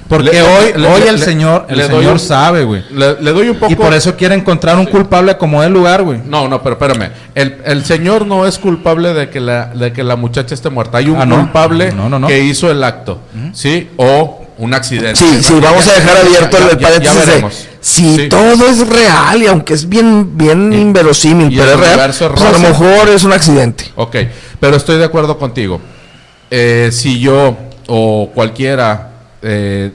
Porque 0.09 0.31
le- 0.31 0.43
hoy, 0.43 0.73
le- 0.77 0.87
hoy 0.87 1.03
el 1.09 1.19
le- 1.19 1.25
señor, 1.25 1.67
el 1.69 1.79
le 1.79 1.89
doy 1.89 1.99
señor 2.01 2.13
un- 2.13 2.19
sabe, 2.21 2.63
güey. 2.63 2.85
Le, 2.93 3.21
le 3.21 3.33
doy 3.33 3.49
un 3.49 3.57
poco 3.57 3.73
Y 3.73 3.75
por 3.75 3.93
eso 3.95 4.15
quiere 4.15 4.37
encontrar 4.37 4.77
un 4.79 4.87
culpable 4.87 5.37
como 5.39 5.61
del 5.63 5.73
lugar, 5.73 6.05
güey. 6.05 6.21
No, 6.25 6.47
no, 6.47 6.63
pero 6.63 6.75
espérame. 6.75 7.11
El, 7.35 7.57
el 7.65 7.85
señor 7.85 8.27
no 8.27 8.47
es 8.47 8.59
culpable 8.59 9.13
de 9.13 9.29
que 9.29 9.41
la, 9.41 9.67
de 9.75 9.93
que 9.93 10.05
la 10.05 10.15
muchacha 10.15 10.55
esté 10.55 10.69
muerta. 10.71 10.99
Hay 10.99 11.09
un 11.09 11.21
Ah, 11.21 11.27
¿no? 11.27 11.37
culpable 11.41 11.91
No, 11.91 12.09
no, 12.09 12.21
no. 12.21 12.29
que 12.29 12.39
hizo 12.45 12.71
el 12.71 12.85
acto, 12.85 13.19
¿sí? 13.55 13.91
O 13.97 14.44
un 14.59 14.75
accidente. 14.75 15.17
Sí, 15.17 15.43
sí, 15.43 15.55
vamos 15.61 15.87
a 15.89 15.93
dejar 15.95 16.17
abierto 16.19 16.57
el 16.59 16.79
paréntesis 16.79 17.69
si 17.81 18.17
Sí. 18.17 18.29
todo 18.31 18.67
es 18.69 18.87
real 18.89 19.43
y 19.43 19.47
aunque 19.47 19.75
es 19.75 19.87
bien, 19.89 20.39
bien 20.39 20.73
inverosímil, 20.73 21.53
y 21.53 21.57
pero 21.59 21.73
es 21.73 21.79
real, 21.81 22.15
pues 22.17 22.43
a 22.43 22.51
lo 22.53 22.59
mejor 22.59 23.11
es 23.11 23.25
un 23.25 23.33
accidente. 23.35 23.85
Ok, 23.97 24.17
pero 24.59 24.77
estoy 24.77 24.97
de 24.97 25.05
acuerdo 25.05 25.39
contigo. 25.39 25.81
Eh, 26.51 26.89
si 26.93 27.21
yo 27.21 27.57
o 27.87 28.31
cualquiera, 28.35 29.11
eh, 29.43 29.91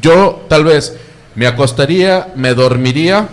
yo 0.00 0.46
tal 0.48 0.64
vez 0.64 0.94
me 1.34 1.46
acostaría, 1.46 2.28
me 2.34 2.54
dormiría, 2.54 3.28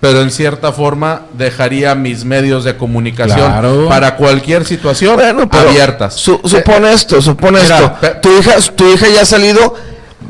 pero 0.00 0.22
en 0.22 0.30
cierta 0.30 0.72
forma 0.72 1.22
dejaría 1.34 1.94
mis 1.94 2.24
medios 2.24 2.64
de 2.64 2.76
comunicación 2.76 3.36
Claro. 3.38 3.86
para 3.88 4.16
cualquier 4.16 4.64
situación 4.64 5.14
Bueno, 5.16 5.48
pero 5.48 5.68
abiertas. 5.68 6.14
su- 6.14 6.40
supone 6.44 6.92
esto, 6.92 7.20
supone 7.20 7.60
mira, 7.62 7.76
esto. 7.76 7.94
pe- 8.00 8.08
Tu 8.22 8.28
hija, 8.38 8.52
tu 8.74 8.90
hija 8.92 9.06
ya 9.14 9.22
ha 9.22 9.26
salido 9.26 9.74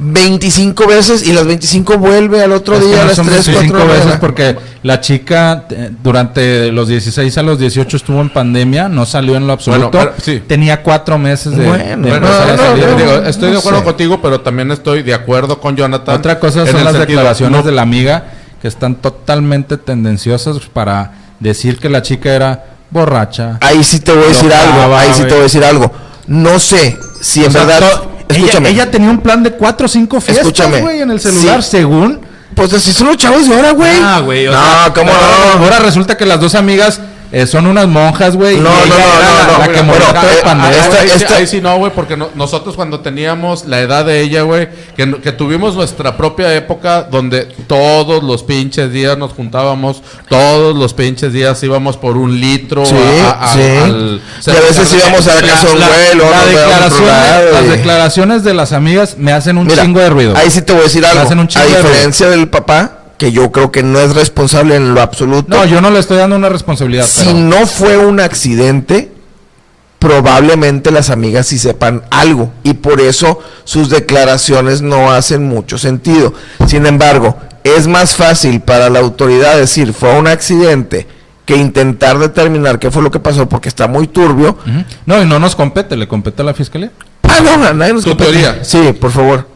25 0.02 0.86
veces 0.86 1.26
y 1.26 1.32
las 1.32 1.46
25 1.46 1.98
vuelve 1.98 2.42
al 2.42 2.52
otro 2.52 2.78
día 2.80 2.96
a 2.98 3.02
no 3.02 3.06
las 3.08 3.16
son 3.16 3.26
3, 3.26 3.46
25 3.46 3.72
4 3.78 3.88
veces 3.92 4.04
veces. 4.06 4.20
porque 4.20 4.56
la 4.82 5.00
chica 5.00 5.64
eh, 5.70 5.90
durante 6.02 6.72
los 6.72 6.88
16 6.88 7.36
a 7.36 7.42
los 7.42 7.58
18 7.58 7.96
estuvo 7.98 8.20
en 8.22 8.30
pandemia, 8.30 8.88
no 8.88 9.04
salió 9.04 9.36
en 9.36 9.46
lo 9.46 9.52
absoluto. 9.52 9.90
Bueno, 9.90 10.12
pero- 10.16 10.24
sí. 10.24 10.42
Tenía 10.46 10.82
cuatro 10.82 11.18
meses 11.18 11.54
de, 11.56 11.66
Bueno, 11.66 11.84
de 11.84 12.10
Bueno, 12.10 12.26
empezar 12.28 12.56
no, 12.56 12.62
a 12.62 12.96
digo, 12.96 13.12
estoy 13.26 13.50
de 13.52 13.58
acuerdo 13.58 13.80
sé. 13.80 13.84
contigo, 13.84 14.20
pero 14.22 14.40
también 14.40 14.70
estoy 14.70 15.02
de 15.02 15.12
acuerdo 15.12 15.60
con 15.60 15.76
Jonathan. 15.76 16.16
Otra 16.16 16.38
cosa 16.40 16.66
son 16.66 16.82
las 16.82 16.94
declaraciones 16.98 17.58
no- 17.60 17.66
de 17.66 17.72
la 17.72 17.82
amiga 17.82 18.24
que 18.60 18.68
están 18.68 18.96
totalmente 18.96 19.76
tendenciosas 19.76 20.58
para 20.72 21.12
decir 21.38 21.78
que 21.78 21.88
la 21.88 22.02
chica 22.02 22.34
era 22.34 22.64
borracha. 22.90 23.58
Ahí 23.60 23.82
sí 23.84 24.00
te 24.00 24.12
voy 24.12 24.24
a 24.24 24.28
decir 24.28 24.52
algo, 24.52 24.94
ahí 24.96 25.10
sí 25.14 25.22
te 25.22 25.30
voy 25.30 25.40
a 25.40 25.42
decir 25.44 25.64
algo. 25.64 25.90
No 26.26 26.58
sé 26.58 26.98
si 27.20 27.40
en 27.44 27.48
O 27.48 27.52
sea, 27.52 27.64
verdad... 27.64 28.02
ella, 28.28 28.38
escúchame. 28.38 28.68
ella 28.68 28.90
tenía 28.90 29.10
un 29.10 29.18
plan 29.20 29.42
de 29.42 29.52
cuatro 29.52 29.86
o 29.86 29.88
cinco 29.88 30.20
fiestas, 30.20 30.80
güey, 30.80 31.00
en 31.00 31.10
el 31.10 31.20
celular, 31.20 31.62
Sí. 31.62 31.70
según. 31.72 32.20
Pues 32.54 32.72
así 32.72 32.92
son 32.92 33.06
los 33.06 33.16
chavos 33.16 33.48
de 33.48 33.54
ahora, 33.54 33.70
güey. 33.70 33.92
Ah, 34.02 34.20
güey. 34.20 34.46
No, 34.46 34.52
sea, 34.52 34.92
¿cómo 34.94 35.10
no? 35.12 35.64
Ahora 35.64 35.78
resulta 35.78 36.16
que 36.16 36.26
las 36.26 36.40
dos 36.40 36.54
amigas 36.56 37.00
eh, 37.32 37.46
son 37.46 37.66
unas 37.66 37.86
monjas, 37.86 38.34
güey. 38.36 38.56
No, 38.56 38.70
y 38.70 38.88
no, 38.88 38.96
no, 38.96 39.04
no, 39.04 39.58
la, 39.58 39.66
no, 39.66 39.72
que 39.72 39.78
el 39.80 39.86
pandero. 40.42 40.74
esta- 40.74 41.00
ahí, 41.00 41.08
sí- 41.08 41.14
esta- 41.22 41.36
ahí 41.36 41.46
sí 41.46 41.60
no, 41.60 41.76
güey, 41.78 41.92
porque 41.94 42.16
no- 42.16 42.28
nosotros 42.34 42.74
cuando 42.74 43.00
teníamos 43.00 43.66
la 43.66 43.80
edad 43.80 44.04
de 44.04 44.20
ella, 44.20 44.42
güey, 44.42 44.68
que, 44.96 45.06
no- 45.06 45.20
que 45.20 45.30
tuvimos 45.32 45.74
nuestra 45.76 46.16
propia 46.16 46.52
época 46.54 47.02
donde 47.02 47.44
todos 47.68 48.22
los 48.24 48.42
pinches 48.42 48.90
días 48.92 49.16
nos 49.16 49.32
juntábamos, 49.32 50.02
todos 50.28 50.74
los 50.76 50.92
pinches 50.92 51.32
días 51.32 51.62
íbamos 51.62 51.96
por 51.96 52.16
un 52.16 52.40
litro 52.40 52.84
Sí, 52.84 52.94
a- 53.24 53.30
a- 53.30 53.52
sí. 53.54 53.60
al- 53.60 54.20
Y 54.46 54.50
a 54.50 54.60
veces 54.60 54.92
íbamos 54.92 55.26
a 55.28 55.34
la 55.36 55.40
casa 55.42 55.66
de 55.68 55.72
un 55.72 55.78
güey, 55.78 56.30
la 56.30 56.46
declaración- 56.46 57.52
las 57.52 57.68
declaraciones 57.70 58.44
de 58.44 58.54
las 58.54 58.72
amigas 58.72 59.16
me 59.18 59.32
hacen 59.32 59.56
un 59.58 59.66
Mira, 59.66 59.82
chingo 59.84 60.00
de 60.00 60.10
ruido. 60.10 60.36
Ahí 60.36 60.50
sí 60.50 60.62
te 60.62 60.72
voy 60.72 60.80
a 60.80 60.84
decir 60.84 61.04
algo. 61.06 61.22
hacen 61.22 61.38
un 61.38 61.46
chingo 61.48 61.64
a 61.64 61.68
de 61.68 61.74
ruido. 61.74 61.88
diferencia 61.90 62.28
del 62.28 62.48
papá, 62.48 62.99
que 63.20 63.32
yo 63.32 63.52
creo 63.52 63.70
que 63.70 63.82
no 63.82 64.00
es 64.00 64.14
responsable 64.14 64.76
en 64.76 64.94
lo 64.94 65.02
absoluto. 65.02 65.54
No, 65.54 65.66
yo 65.66 65.82
no 65.82 65.90
le 65.90 65.98
estoy 65.98 66.16
dando 66.16 66.36
una 66.36 66.48
responsabilidad. 66.48 67.04
si 67.06 67.26
pero- 67.26 67.36
no 67.38 67.66
fue 67.66 67.98
un 67.98 68.18
accidente, 68.18 69.12
probablemente 69.98 70.90
las 70.90 71.10
amigas 71.10 71.46
sí 71.46 71.58
sepan 71.58 72.02
algo 72.10 72.50
y 72.62 72.74
por 72.74 73.00
eso 73.00 73.38
sus 73.64 73.90
declaraciones 73.90 74.80
no 74.80 75.12
hacen 75.12 75.46
mucho 75.46 75.76
sentido. 75.76 76.32
Sin 76.66 76.86
embargo, 76.86 77.36
es 77.62 77.86
más 77.86 78.16
fácil 78.16 78.60
para 78.60 78.88
la 78.88 79.00
autoridad 79.00 79.56
decir 79.58 79.92
fue 79.92 80.18
un 80.18 80.26
accidente 80.26 81.06
que 81.44 81.56
intentar 81.56 82.18
determinar 82.18 82.78
qué 82.78 82.90
fue 82.90 83.02
lo 83.02 83.10
que 83.10 83.18
pasó 83.20 83.48
porque 83.48 83.68
está 83.68 83.86
muy 83.88 84.06
turbio. 84.08 84.56
No, 85.04 85.22
y 85.22 85.26
no 85.26 85.38
nos 85.38 85.54
compete, 85.56 85.96
le 85.96 86.08
compete 86.08 86.40
a 86.40 86.46
la 86.46 86.54
fiscalía. 86.54 86.90
Ah, 87.24 87.40
no, 87.44 87.64
a 87.66 87.74
nadie 87.74 87.92
nos 87.92 88.04
Tu 88.04 88.10
compete. 88.10 88.30
teoría. 88.32 88.64
Sí, 88.64 88.94
por 88.98 89.10
favor. 89.10 89.46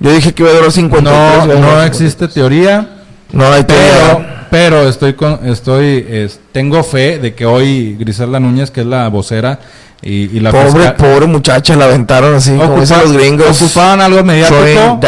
Yo 0.00 0.12
dije 0.12 0.32
que 0.32 0.42
iba 0.42 0.50
a 0.52 0.54
durar 0.54 0.72
53. 0.72 1.18
No, 1.20 1.46
no 1.46 1.52
53. 1.52 1.86
existe 1.86 2.28
teoría. 2.28 2.88
No 3.32 3.46
hay 3.52 3.64
Pero, 3.64 3.94
teoría. 4.16 4.46
pero 4.50 4.88
estoy 4.88 5.14
con, 5.14 5.40
estoy, 5.48 6.06
es- 6.08 6.38
tengo 6.52 6.82
fe 6.84 7.18
de 7.18 7.34
que 7.34 7.46
hoy 7.46 7.96
Griselda 7.98 8.38
Núñez, 8.38 8.70
que 8.70 8.80
es 8.82 8.86
la 8.86 9.08
vocera 9.08 9.58
y, 10.02 10.36
y 10.36 10.40
la 10.40 10.50
Pobre, 10.50 10.66
fiscal- 10.70 10.96
pobre 10.96 11.26
muchacha, 11.26 11.74
la 11.76 11.86
aventaron 11.86 12.34
así, 12.34 12.54
como 12.56 12.78
dicen 12.80 12.98
los 13.00 13.12
gringos. 13.12 13.60
ocupaban 13.62 14.00
algo 14.00 14.22
mediático, 14.22 15.00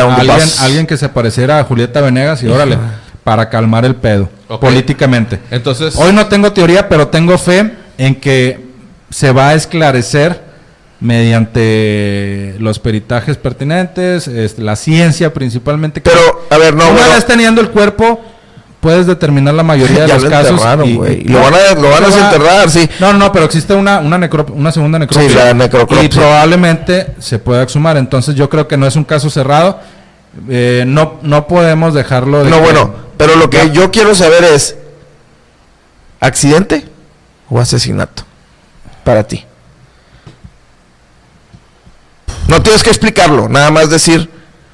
alguien, 0.62 0.86
que 0.86 0.96
se 0.96 1.08
pareciera 1.08 1.58
a 1.60 1.64
Julieta 1.64 2.00
Venegas 2.00 2.42
y 2.42 2.48
órale, 2.48 2.78
para 3.22 3.48
calmar 3.50 3.84
el 3.84 3.94
pedo, 3.96 4.28
políticamente. 4.60 5.38
Entonces, 5.50 5.94
Hoy 5.96 6.12
no 6.12 6.26
tengo 6.26 6.52
teoría, 6.52 6.88
pero 6.88 7.08
tengo 7.08 7.36
fe 7.38 7.72
en 7.98 8.14
que 8.14 8.64
se 9.10 9.32
va 9.32 9.50
a 9.50 9.54
esclarecer 9.54 10.45
mediante 11.00 12.54
los 12.58 12.78
peritajes 12.78 13.36
pertinentes, 13.36 14.28
este, 14.28 14.62
la 14.62 14.76
ciencia 14.76 15.32
principalmente. 15.32 16.00
que 16.02 16.10
Pero, 16.10 16.46
a 16.50 16.58
ver, 16.58 16.74
no, 16.74 16.84
una 16.84 16.92
bueno, 16.92 17.14
vez 17.14 17.26
teniendo 17.26 17.60
el 17.60 17.70
cuerpo, 17.70 18.20
puedes 18.80 19.06
determinar 19.06 19.54
la 19.54 19.62
mayoría 19.62 20.02
de 20.02 20.08
Ya 20.08 20.14
los 20.14 20.24
lo 20.24 20.30
casos. 20.30 20.60
y- 20.86 21.24
Lo 21.28 21.40
van 21.40 21.54
a- 21.54 21.80
lo 21.80 21.90
van 21.90 22.04
a 22.04 22.06
desenterrar, 22.06 22.70
sí. 22.70 22.88
No, 23.00 23.12
no, 23.12 23.32
pero 23.32 23.44
existe 23.46 23.74
una, 23.74 23.98
una, 23.98 24.18
necro- 24.18 24.50
una 24.52 24.70
segunda 24.72 24.98
necropsia. 24.98 25.46
la 25.46 25.54
necropsia. 25.54 26.02
Y 26.02 26.08
probablemente 26.08 27.14
se 27.18 27.38
pueda 27.38 27.62
exhumar. 27.62 27.96
Entonces 27.96 28.34
yo 28.34 28.48
creo 28.48 28.68
que 28.68 28.76
no 28.76 28.86
es 28.86 28.96
un 28.96 29.04
caso 29.04 29.30
cerrado. 29.30 29.80
Eh, 30.50 30.84
no, 30.86 31.14
no 31.22 31.46
podemos 31.46 31.94
dejarlo 31.94 32.44
de 32.44 32.50
No, 32.50 32.56
que- 32.58 32.62
bueno, 32.62 32.94
pero 33.16 33.36
lo 33.36 33.48
que 33.48 33.56
Ya. 33.58 33.72
yo 33.72 33.90
quiero 33.90 34.14
saber 34.14 34.44
es, 34.44 34.76
¿accidente 36.20 36.84
o 37.48 37.58
asesinato? 37.58 38.22
Para 39.02 39.24
ti. 39.24 39.45
No 42.48 42.62
tienes 42.62 42.82
que 42.82 42.90
explicarlo, 42.90 43.48
nada 43.48 43.70
más 43.70 43.90
decir, 43.90 44.30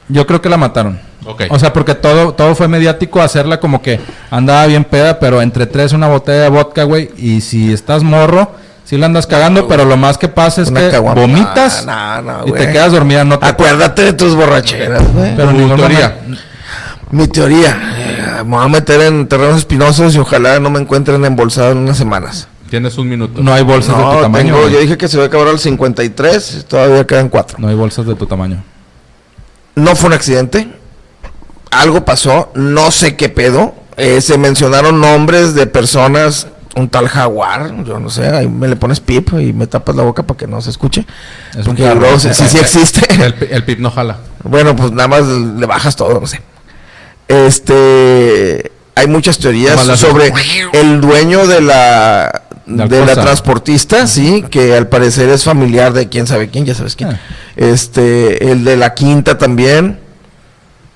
Yo 0.09 0.27
creo 0.27 0.43
que 0.43 0.49
la 0.49 0.57
mataron. 0.57 1.01
Ok. 1.25 1.45
O 1.51 1.59
sea, 1.59 1.73
porque 1.73 1.95
todo, 1.95 2.35
todo 2.35 2.55
fue 2.55 2.69
mediático 2.69 3.23
hacerla 3.23 3.61
como 3.61 3.81
que 3.81 4.01
andaba 4.31 4.67
bien 4.67 4.85
peda, 4.85 5.19
pero 5.19 5.41
entre 5.41 5.67
tres 5.67 5.93
una 5.93 6.09
botella 6.09 6.43
de 6.43 6.49
vodka, 6.49 6.83
güey. 6.83 7.11
Y 7.17 7.41
si 7.41 7.73
estás 7.73 8.03
morro, 8.03 8.51
sí 8.85 8.99
la 8.99 9.07
andas 9.07 9.27
cagando, 9.27 9.69
pero 9.69 9.85
lo 9.85 9.97
más 9.97 10.19
que 10.19 10.29
pasa 10.29 10.63
es 10.63 10.71
que 10.71 10.91
caguama. 10.91 11.21
vomitas 11.21 11.87
no, 11.87 12.23
no, 12.23 12.47
y 12.47 12.53
te 12.53 12.73
quedas 12.73 12.93
dormida. 12.93 13.25
No 13.25 13.39
te 13.39 13.47
acuérdate 13.47 14.03
de 14.03 14.13
tus 14.13 14.35
borracheras, 14.35 15.11
güey. 15.13 15.35
Pero 15.37 15.53
ningún 15.53 15.77
teoría. 15.77 16.19
Mi 17.11 17.29
teoría, 17.29 17.79
eh, 17.99 18.45
me 18.45 18.57
voy 18.57 18.65
a 18.65 18.69
meter 18.69 19.01
en 19.03 19.29
terrenos 19.29 19.59
espinosos 19.59 20.15
y 20.15 20.19
ojalá 20.19 20.59
no 20.59 20.71
me 20.71 20.81
encuentren 20.81 21.25
embolsado 21.25 21.73
en 21.73 21.79
unas 21.79 21.99
semanas. 21.99 22.49
Tienes 22.73 22.97
un 22.97 23.07
minuto. 23.07 23.43
No 23.43 23.53
hay 23.53 23.63
bolsas 23.63 23.95
de 23.97 24.03
tu 24.03 24.21
tamaño. 24.23 24.55
tengo- 24.55 24.69
yo 24.71 24.81
dije 24.81 24.97
que 24.97 25.07
se 25.07 25.19
va 25.19 25.25
a 25.25 25.27
acabar 25.27 25.47
al 25.49 25.59
53, 25.59 26.65
todavía 26.67 27.07
quedan 27.07 27.29
cuatro. 27.29 27.59
No 27.61 27.69
hay 27.69 27.75
bolsas 27.75 28.07
de 28.07 28.15
tu 28.15 28.27
tamaño. 28.27 28.65
No 29.75 29.95
fue 29.95 30.07
un 30.09 30.15
accidente. 30.15 30.69
Algo 31.71 32.05
pasó. 32.07 32.51
No 32.55 32.91
sé 32.91 33.15
qué 33.15 33.29
pedo. 33.29 33.75
Eh, 33.99 34.23
se 34.23 34.39
mencionaron 34.39 35.01
nombres 35.03 35.53
de 35.55 35.67
personas 35.67 36.47
un 36.75 36.89
tal 36.89 37.07
jaguar, 37.07 37.85
yo 37.85 38.01
no 38.01 38.09
sé, 38.09 38.27
ahí 38.27 38.49
me 38.49 38.67
le 38.67 38.77
pones 38.77 38.99
pip 39.01 39.29
y 39.39 39.53
me 39.53 39.67
tapas 39.67 39.95
la 39.95 40.05
boca 40.05 40.23
para 40.23 40.39
que 40.39 40.47
no 40.47 40.63
se 40.63 40.71
escuche. 40.71 41.05
Es 41.55 41.67
un 41.67 41.77
sí, 41.77 42.29
sí, 42.33 42.45
sí 42.49 42.59
existe. 42.59 43.07
El, 43.23 43.35
pi- 43.35 43.47
el 43.51 43.63
pip 43.65 43.79
no 43.81 43.91
jala. 43.91 44.17
Bueno, 44.43 44.75
pues 44.75 44.91
nada 44.93 45.09
más 45.09 45.25
le 45.27 45.67
bajas 45.67 45.95
todo, 45.95 46.19
no 46.19 46.27
sé. 46.27 46.41
Este, 47.29 48.73
hay 48.95 49.07
muchas 49.07 49.39
teorías 49.39 49.79
sobre 49.99 50.33
el 50.73 51.01
dueño 51.01 51.47
de 51.47 51.61
la 51.61 52.42
De 52.67 52.87
de 52.87 53.05
la 53.05 53.15
transportista, 53.15 54.07
sí, 54.07 54.45
que 54.49 54.77
al 54.77 54.89
parecer 54.89 55.29
es 55.29 55.45
familiar 55.45 55.93
de 55.93 56.09
quién 56.09 56.27
sabe 56.27 56.49
quién, 56.49 56.65
ya 56.65 56.75
sabes 56.75 56.95
quién. 56.95 57.11
Ah. 57.11 57.21
Este, 57.57 58.53
el 58.53 58.65
de 58.65 58.77
la 58.77 58.95
quinta 58.95 59.37
también. 59.37 59.99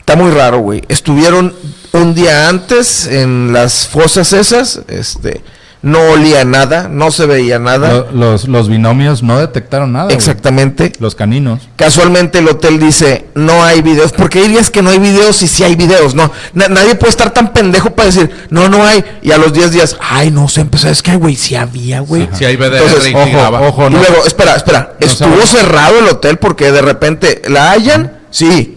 Está 0.01 0.15
muy 0.15 0.31
raro, 0.31 0.59
güey. 0.59 0.83
Estuvieron 0.89 1.53
un 1.93 2.15
día 2.15 2.49
antes 2.49 3.07
en 3.07 3.53
las 3.53 3.89
fosas 3.89 4.33
esas, 4.33 4.81
este, 4.87 5.43
no 5.87 6.01
olía 6.11 6.45
nada, 6.45 6.89
no 6.91 7.13
se 7.13 7.27
veía 7.27 7.61
nada. 7.61 7.89
Lo- 7.93 8.11
los, 8.11 8.49
los 8.49 8.69
binomios 8.69 9.23
no 9.23 9.39
detectaron 9.39 9.93
nada. 9.93 10.13
Exactamente. 10.13 10.93
Los 10.99 11.15
caninos. 11.15 11.69
Casualmente 11.77 12.41
el 12.41 12.49
hotel 12.49 12.81
dice, 12.81 13.27
no 13.37 13.63
hay 13.63 13.83
videos. 13.83 14.11
¿Por 14.13 14.29
qué 14.29 14.43
dirías 14.43 14.69
que 14.69 14.83
no 14.83 14.91
hay 14.91 14.99
videos 14.99 15.37
si 15.37 15.47
sí 15.47 15.63
hay 15.63 15.77
videos? 15.77 16.17
No, 16.17 16.33
na- 16.55 16.67
nadie 16.67 16.97
puede 16.97 17.11
estar 17.11 17.31
tan 17.33 17.53
pendejo 17.53 17.91
para 17.91 18.07
decir, 18.07 18.29
no, 18.51 18.69
no 18.69 18.85
hay. 18.85 19.05
Y 19.23 19.31
a 19.31 19.39
los 19.39 19.53
10 19.53 19.71
días, 19.71 19.97
ay, 20.01 20.33
no 20.33 20.49
sé, 20.49 20.65
pues, 20.65 20.83
¿sabes 20.83 21.03
qué, 21.03 21.15
güey? 21.15 21.37
Sí 21.37 21.55
había, 21.55 22.01
güey. 22.01 22.29
Si 22.33 22.45
hay 22.45 22.57
VDR 22.57 22.79
Entonces, 22.83 23.13
y 23.13 23.15
ojo, 23.15 23.59
ojo. 23.69 23.87
y 23.87 23.91
no. 23.91 23.99
luego, 24.01 24.27
espera, 24.27 24.57
espera, 24.57 24.95
No 25.01 25.07
¿estuvo 25.07 25.41
cerrado 25.47 26.01
el 26.01 26.09
hotel 26.09 26.39
porque 26.39 26.73
de 26.73 26.83
repente 26.83 27.43
la 27.49 27.71
hallan? 27.71 28.13
Sí. 28.31 28.73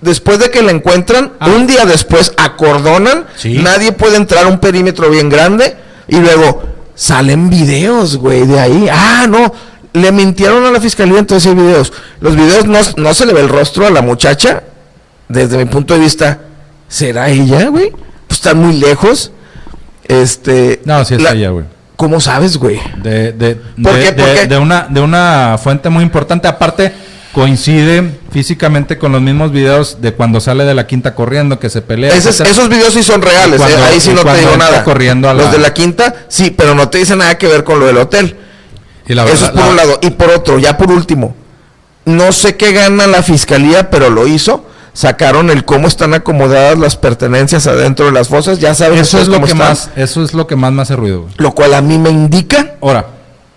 Después 0.00 0.38
de 0.38 0.50
que 0.50 0.62
la 0.62 0.70
encuentran, 0.72 1.32
Ah. 1.40 1.48
un 1.48 1.66
día 1.66 1.84
después 1.86 2.32
acordonan, 2.36 3.24
Sí. 3.36 3.54
nadie 3.54 3.90
puede 3.92 4.16
entrar 4.16 4.44
a 4.44 4.48
un 4.48 4.58
perímetro 4.58 5.10
bien 5.10 5.28
grande 5.28 5.76
y 6.12 6.20
luego 6.20 6.62
salen 6.94 7.48
videos, 7.50 8.16
güey, 8.16 8.46
de 8.46 8.60
ahí. 8.60 8.88
Ah, 8.90 9.26
no, 9.28 9.52
le 9.92 10.12
mintieron 10.12 10.64
a 10.64 10.70
la 10.70 10.80
fiscalía, 10.80 11.18
entonces 11.18 11.50
hay 11.50 11.56
videos. 11.56 11.92
Los 12.20 12.36
videos 12.36 12.66
no, 12.66 12.78
no 12.96 13.14
se 13.14 13.26
le 13.26 13.32
ve 13.32 13.40
el 13.40 13.48
rostro 13.48 13.86
a 13.86 13.90
la 13.90 14.02
muchacha, 14.02 14.62
desde 15.28 15.56
mi 15.58 15.64
punto 15.64 15.94
de 15.94 16.00
vista, 16.00 16.38
¿será 16.88 17.28
ella, 17.28 17.68
güey? 17.68 17.90
Pues 18.26 18.38
están 18.38 18.58
muy 18.58 18.74
lejos. 18.78 19.32
Este. 20.04 20.82
No, 20.84 21.04
sí 21.04 21.14
es 21.14 21.22
la- 21.22 21.32
ella, 21.32 21.50
güey. 21.50 21.64
¿Cómo 21.96 22.20
sabes, 22.20 22.56
güey? 22.56 22.80
De, 23.02 23.32
de, 23.32 23.54
¿Por 23.54 23.94
de- 23.94 24.00
qué? 24.02 24.12
¿Por 24.12 24.26
de- 24.26 24.34
qué? 24.34 24.46
de 24.46 24.58
una, 24.58 24.86
de 24.90 25.00
una 25.00 25.56
fuente 25.62 25.88
muy 25.88 26.02
importante. 26.02 26.48
Aparte, 26.48 26.92
coincide 27.32 28.18
físicamente 28.30 28.98
con 28.98 29.12
los 29.12 29.22
mismos 29.22 29.52
videos 29.52 29.98
de 30.00 30.12
cuando 30.12 30.40
sale 30.40 30.64
de 30.64 30.74
la 30.74 30.86
quinta 30.86 31.14
corriendo, 31.14 31.58
que 31.58 31.70
se 31.70 31.80
pelea. 31.82 32.14
Esos, 32.14 32.40
esos 32.40 32.68
videos 32.68 32.92
sí 32.94 33.02
son 33.02 33.22
reales, 33.22 33.58
cuando- 33.58 33.78
eh, 33.78 33.82
ahí 33.90 34.00
sí 34.00 34.12
no 34.14 34.22
te 34.22 34.36
digo 34.38 34.56
nada. 34.56 34.84
corriendo 34.84 35.28
a 35.28 35.34
la- 35.34 35.44
Los 35.44 35.52
de 35.52 35.58
la 35.58 35.72
quinta, 35.72 36.14
sí, 36.28 36.50
pero 36.50 36.74
no 36.74 36.88
te 36.88 36.98
dice 36.98 37.16
nada 37.16 37.36
que 37.38 37.46
ver 37.46 37.64
con 37.64 37.80
lo 37.80 37.86
del 37.86 37.98
hotel. 37.98 38.36
Y 39.06 39.14
la 39.14 39.24
Eso 39.24 39.46
es 39.46 39.50
por 39.50 39.60
la- 39.60 39.68
un 39.70 39.76
lado. 39.76 39.98
Y 40.02 40.10
por 40.10 40.30
otro, 40.30 40.58
ya 40.58 40.76
por 40.76 40.90
último, 40.92 41.34
no 42.04 42.32
sé 42.32 42.56
qué 42.56 42.72
gana 42.72 43.06
la 43.06 43.22
fiscalía, 43.22 43.90
pero 43.90 44.10
lo 44.10 44.26
hizo. 44.26 44.66
Sacaron 44.94 45.48
el 45.48 45.64
cómo 45.64 45.88
están 45.88 46.12
acomodadas 46.12 46.78
las 46.78 46.96
pertenencias 46.96 47.66
adentro 47.66 48.04
de 48.06 48.12
las 48.12 48.28
fosas. 48.28 48.58
Ya 48.58 48.74
saben 48.74 48.98
Eso 48.98 49.18
es 49.18 49.28
lo 49.28 49.38
que 49.38 49.44
están. 49.46 49.58
más, 49.58 49.88
eso 49.96 50.22
es 50.22 50.34
lo 50.34 50.46
que 50.46 50.54
más 50.54 50.70
me 50.70 50.82
hace 50.82 50.96
ruido. 50.96 51.28
Lo 51.38 51.52
cual 51.54 51.72
a 51.72 51.80
mí 51.80 51.96
me 51.96 52.10
indica 52.10 52.72
Ahora, 52.82 53.06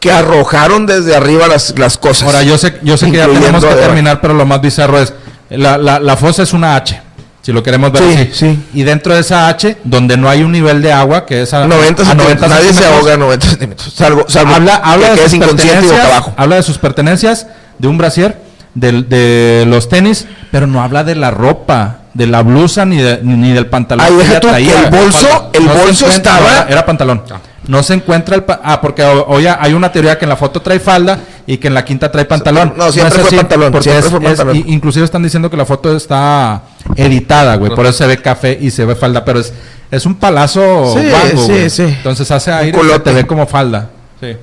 que 0.06 0.12
arrojaron 0.12 0.86
desde 0.86 1.16
arriba 1.16 1.48
las, 1.48 1.74
las 1.78 1.98
cosas. 1.98 2.24
ahora 2.24 2.44
yo 2.44 2.58
sé, 2.58 2.78
yo 2.84 2.98
sé 2.98 3.10
que 3.12 3.18
ya 3.18 3.28
tenemos 3.28 3.64
que 3.66 3.74
terminar, 3.76 4.22
pero 4.22 4.34
lo 4.34 4.46
más 4.46 4.62
bizarro 4.62 5.00
es 5.00 5.14
la, 5.50 5.78
la, 5.78 6.00
la 6.00 6.16
fosa 6.18 6.44
es 6.44 6.54
una 6.54 6.76
H. 6.76 7.02
Si 7.42 7.52
lo 7.54 7.62
queremos 7.62 7.92
ver 7.92 8.02
Sí, 8.02 8.14
así. 8.16 8.30
sí. 8.34 8.60
Y 8.74 8.84
dentro 8.84 9.14
de 9.14 9.20
esa 9.22 9.48
H, 9.48 9.78
donde 9.84 10.18
no 10.18 10.28
hay 10.30 10.42
un 10.42 10.52
nivel 10.52 10.82
de 10.82 10.92
agua, 10.92 11.26
que 11.28 11.44
es 11.44 11.54
a, 11.54 11.68
90 11.68 12.02
a 12.02 12.06
centímetros. 12.06 12.50
Nadie 12.50 12.74
se 12.74 12.86
ahoga 12.86 13.14
a 13.14 13.18
90 13.18 13.48
centímetros. 13.48 13.94
Salvo, 13.94 14.26
salvo 14.28 14.56
habla, 14.56 14.76
habla 14.78 15.10
que 15.14 15.22
de 15.22 15.24
sus 15.26 15.34
inconsciente 15.34 15.62
y 15.62 15.76
boca 15.76 15.82
pertenencias, 15.90 16.12
abajo. 16.12 16.34
habla 16.38 16.56
de 16.56 16.64
sus 16.64 16.78
pertenencias, 16.80 17.46
de 17.78 17.88
un 17.88 17.98
brasier, 18.00 18.38
del- 18.74 19.08
de, 19.08 19.66
los 19.68 19.90
tenis, 19.90 20.26
pero 20.52 20.66
no 20.66 20.82
habla 20.82 21.04
de 21.04 21.14
la 21.16 21.30
ropa, 21.30 21.98
de 22.16 22.26
la 22.26 22.42
blusa 22.42 22.84
ni, 22.86 22.98
de- 22.98 23.20
ni 23.22 23.52
del 23.54 23.68
pantalón. 23.68 24.08
Ay, 24.08 24.14
que 24.18 24.24
deja 24.24 24.40
tú 24.40 24.48
traía. 24.48 24.80
el 24.80 24.90
bolso- 24.90 25.50
el 25.54 25.68
bolso 25.68 26.08
estaba- 26.08 26.52
era, 26.52 26.66
era 26.68 26.86
pantalón. 26.86 27.22
No 27.68 27.82
se 27.84 27.94
encuentra 27.96 28.36
el 28.36 28.44
pa- 28.44 28.62
ah 28.64 28.80
porque 28.82 29.04
o- 29.04 29.26
hoy 29.28 29.48
hay 29.48 29.74
una 29.74 29.92
teoría 29.92 30.18
que 30.20 30.26
en 30.26 30.30
la 30.30 30.36
foto 30.36 30.62
trae 30.62 30.80
falda 30.80 31.20
y 31.48 31.58
que 31.58 31.68
en 31.68 31.74
la 31.74 31.84
quinta 31.84 32.12
trae 32.12 32.26
pantalón. 32.26 32.74
No, 32.78 32.92
siempre 32.92 33.20
fue 33.24 33.38
pantalón, 33.38 33.72
porque 33.72 33.90
siempre 33.90 34.06
es- 34.06 34.12
fue 34.12 34.22
pantalón. 34.22 34.56
i- 34.58 34.64
inclusive 34.68 35.04
están 35.06 35.24
diciendo 35.24 35.50
que 35.50 35.58
la 35.58 35.66
foto 35.66 35.96
está 35.96 36.62
editada, 36.96 37.56
güey, 37.56 37.74
por 37.74 37.86
eso 37.86 37.98
se 38.00 38.08
ve 38.08 38.18
café 38.22 38.58
y 38.62 38.70
se 38.72 38.86
ve 38.86 38.96
falda, 38.96 39.26
pero 39.26 39.40
es 39.40 39.54
es 39.92 40.06
un 40.06 40.16
palazo 40.16 40.94
Sí, 40.98 41.08
guango, 41.10 41.42
sí, 41.46 41.52
güey. 41.52 41.70
sí. 41.70 41.84
Entonces 41.84 42.30
hace 42.32 42.52
aire 42.52 42.78
y 42.96 43.00
te 43.00 43.14
ve 43.14 43.26
como 43.28 43.46
falda. 43.48 43.90
Sí. 44.20 44.36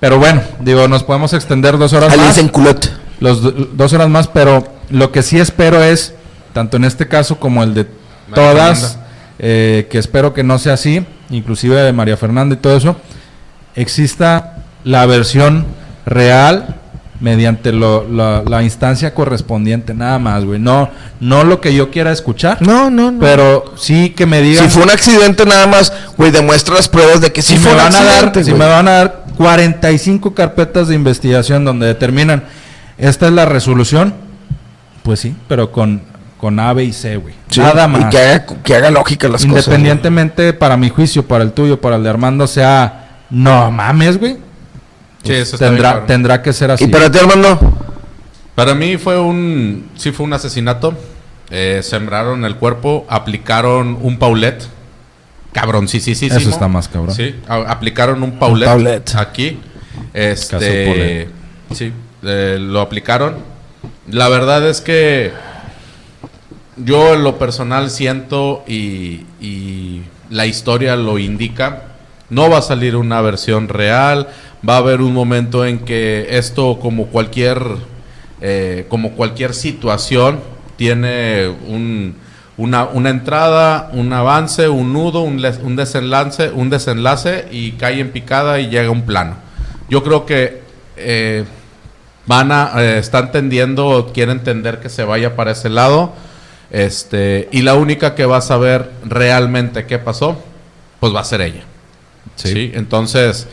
Pero 0.00 0.18
bueno, 0.18 0.40
digo, 0.60 0.88
nos 0.88 1.02
podemos 1.04 1.32
extender 1.34 1.76
dos 1.78 1.92
horas 1.92 2.12
Ahí 2.12 2.18
más. 2.18 2.34
dicen. 2.34 2.50
Los 3.20 3.42
do- 3.42 3.50
dos 3.52 3.92
horas 3.92 4.08
más, 4.08 4.28
pero 4.28 4.64
lo 4.90 5.10
que 5.12 5.22
sí 5.22 5.38
espero 5.38 5.82
es, 5.82 6.14
tanto 6.52 6.76
en 6.78 6.84
este 6.84 7.06
caso 7.08 7.38
como 7.38 7.62
el 7.62 7.74
de 7.74 7.86
todas, 8.34 8.98
eh, 9.38 9.86
que 9.90 9.98
espero 9.98 10.32
que 10.34 10.42
no 10.42 10.58
sea 10.58 10.74
así, 10.74 11.04
inclusive 11.30 11.76
de 11.82 11.92
María 11.92 12.16
Fernanda 12.16 12.54
y 12.54 12.58
todo 12.58 12.76
eso, 12.76 12.96
exista 13.74 14.56
la 14.84 15.06
versión 15.06 15.66
real 16.06 16.76
mediante 17.20 17.72
lo- 17.72 18.06
la, 18.08 18.42
la 18.46 18.62
instancia 18.62 19.12
correspondiente, 19.12 19.92
nada 19.92 20.18
más, 20.20 20.44
güey. 20.44 20.60
No, 20.60 20.88
no 21.20 21.42
lo 21.44 21.60
que 21.60 21.74
yo 21.74 21.90
quiera 21.90 22.12
escuchar, 22.12 22.62
No, 22.62 22.90
no, 22.90 23.10
no. 23.10 23.18
pero 23.18 23.74
sí 23.76 24.10
que 24.10 24.24
me 24.24 24.40
digan... 24.40 24.64
Si 24.64 24.70
fue 24.70 24.84
un 24.84 24.90
accidente 24.90 25.44
nada 25.44 25.66
más, 25.66 25.92
güey, 26.16 26.30
demuestra 26.30 26.76
las 26.76 26.88
pruebas 26.88 27.20
de 27.20 27.32
que 27.32 27.42
sí 27.42 27.54
si 27.56 27.58
fue 27.58 27.72
me 27.74 27.78
un 27.78 27.84
van 27.84 27.94
a 27.96 28.04
dar, 28.04 28.44
si 28.44 28.52
me 28.54 28.66
van 28.66 28.86
a 28.86 28.92
dar 28.92 29.24
45 29.36 30.32
carpetas 30.32 30.88
de 30.88 30.94
investigación 30.94 31.64
donde 31.64 31.86
determinan 31.86 32.44
esta 32.98 33.26
es 33.26 33.32
la 33.32 33.46
resolución, 33.46 34.14
pues 35.02 35.18
sí, 35.20 35.34
pero 35.48 35.72
con, 35.72 36.02
con 36.38 36.58
A, 36.60 36.72
B 36.72 36.84
y 36.84 36.92
C, 36.92 37.16
güey. 37.16 37.34
Sí, 37.50 37.60
Nada 37.60 37.84
Y 37.86 37.88
más. 37.88 38.10
que 38.10 38.18
haga, 38.18 38.46
que 38.62 38.74
haga 38.74 38.90
lógica 38.90 39.28
las 39.28 39.44
cosas. 39.44 39.66
Independientemente 39.66 40.52
para 40.52 40.76
mi 40.76 40.88
juicio, 40.88 41.26
para 41.26 41.44
el 41.44 41.52
tuyo, 41.52 41.80
para 41.80 41.96
el 41.96 42.02
de 42.04 42.08
Armando, 42.10 42.46
sea, 42.46 43.22
no 43.30 43.70
mames, 43.70 44.18
güey. 44.18 44.32
Sí, 44.34 44.38
pues 45.24 45.38
eso 45.40 45.56
está 45.56 45.66
bien 45.66 45.74
tendrá, 45.76 45.88
cabrón. 45.90 46.06
tendrá 46.06 46.42
que 46.42 46.52
ser 46.52 46.70
así. 46.70 46.84
Y 46.84 46.86
para 46.88 47.10
ti, 47.10 47.18
Armando, 47.18 47.58
Para 48.54 48.74
mí 48.74 48.96
fue 48.96 49.20
un. 49.20 49.88
Sí, 49.96 50.10
fue 50.12 50.24
un 50.26 50.32
asesinato. 50.32 50.94
Eh, 51.50 51.80
sembraron 51.82 52.44
el 52.44 52.56
cuerpo, 52.56 53.04
aplicaron 53.08 53.98
un 54.00 54.18
paulet. 54.18 54.62
Cabrón, 55.52 55.88
sí, 55.88 55.98
sí, 56.00 56.14
sí. 56.14 56.26
Eso 56.26 56.50
está 56.50 56.68
más 56.68 56.88
cabrón. 56.88 57.14
Sí, 57.14 57.34
a- 57.48 57.70
aplicaron 57.72 58.22
un 58.22 58.38
paulet, 58.38 58.68
paulet. 58.68 59.14
aquí. 59.16 59.58
Este. 60.14 61.28
Sí, 61.74 61.92
eh, 62.22 62.58
lo 62.60 62.80
aplicaron. 62.80 63.36
La 64.08 64.28
verdad 64.28 64.66
es 64.68 64.80
que. 64.80 65.32
Yo 66.84 67.14
en 67.14 67.24
lo 67.24 67.38
personal 67.38 67.90
siento 67.90 68.64
y, 68.66 69.24
y 69.40 70.02
la 70.30 70.46
historia 70.46 70.96
lo 70.96 71.18
indica. 71.18 71.82
No 72.30 72.50
va 72.50 72.58
a 72.58 72.62
salir 72.62 72.96
una 72.96 73.20
versión 73.20 73.68
real. 73.68 74.28
Va 74.68 74.74
a 74.74 74.78
haber 74.78 75.00
un 75.00 75.14
momento 75.14 75.64
en 75.64 75.80
que 75.80 76.26
esto, 76.30 76.78
como 76.80 77.06
cualquier, 77.06 77.62
eh, 78.40 78.86
como 78.88 79.12
cualquier 79.12 79.54
situación, 79.54 80.40
tiene 80.76 81.48
un, 81.48 82.16
una, 82.56 82.84
una 82.84 83.10
entrada, 83.10 83.90
un 83.92 84.12
avance, 84.12 84.68
un 84.68 84.92
nudo, 84.92 85.22
un, 85.22 85.76
desenlace, 85.76 86.50
un 86.50 86.70
desenlace 86.70 87.46
y 87.50 87.72
cae 87.72 88.00
en 88.00 88.10
picada 88.10 88.60
y 88.60 88.68
llega 88.68 88.90
un 88.90 89.02
plano. 89.02 89.36
Yo 89.88 90.02
creo 90.02 90.26
que 90.26 90.60
eh, 90.96 91.44
van 92.26 92.52
a 92.52 92.72
eh, 92.76 92.98
están 92.98 93.32
tendiendo, 93.32 94.10
quieren 94.12 94.38
entender 94.38 94.80
que 94.80 94.88
se 94.88 95.04
vaya 95.04 95.36
para 95.36 95.52
ese 95.52 95.70
lado. 95.70 96.12
Este, 96.70 97.48
y 97.50 97.62
la 97.62 97.74
única 97.74 98.14
que 98.14 98.26
va 98.26 98.38
a 98.38 98.42
saber 98.42 98.90
realmente 99.04 99.86
qué 99.86 99.98
pasó, 99.98 100.38
pues 101.00 101.14
va 101.14 101.20
a 101.20 101.24
ser 101.24 101.40
ella. 101.40 101.62
Sí. 102.36 102.48
Sí. 102.52 102.70
Entonces, 102.74 103.46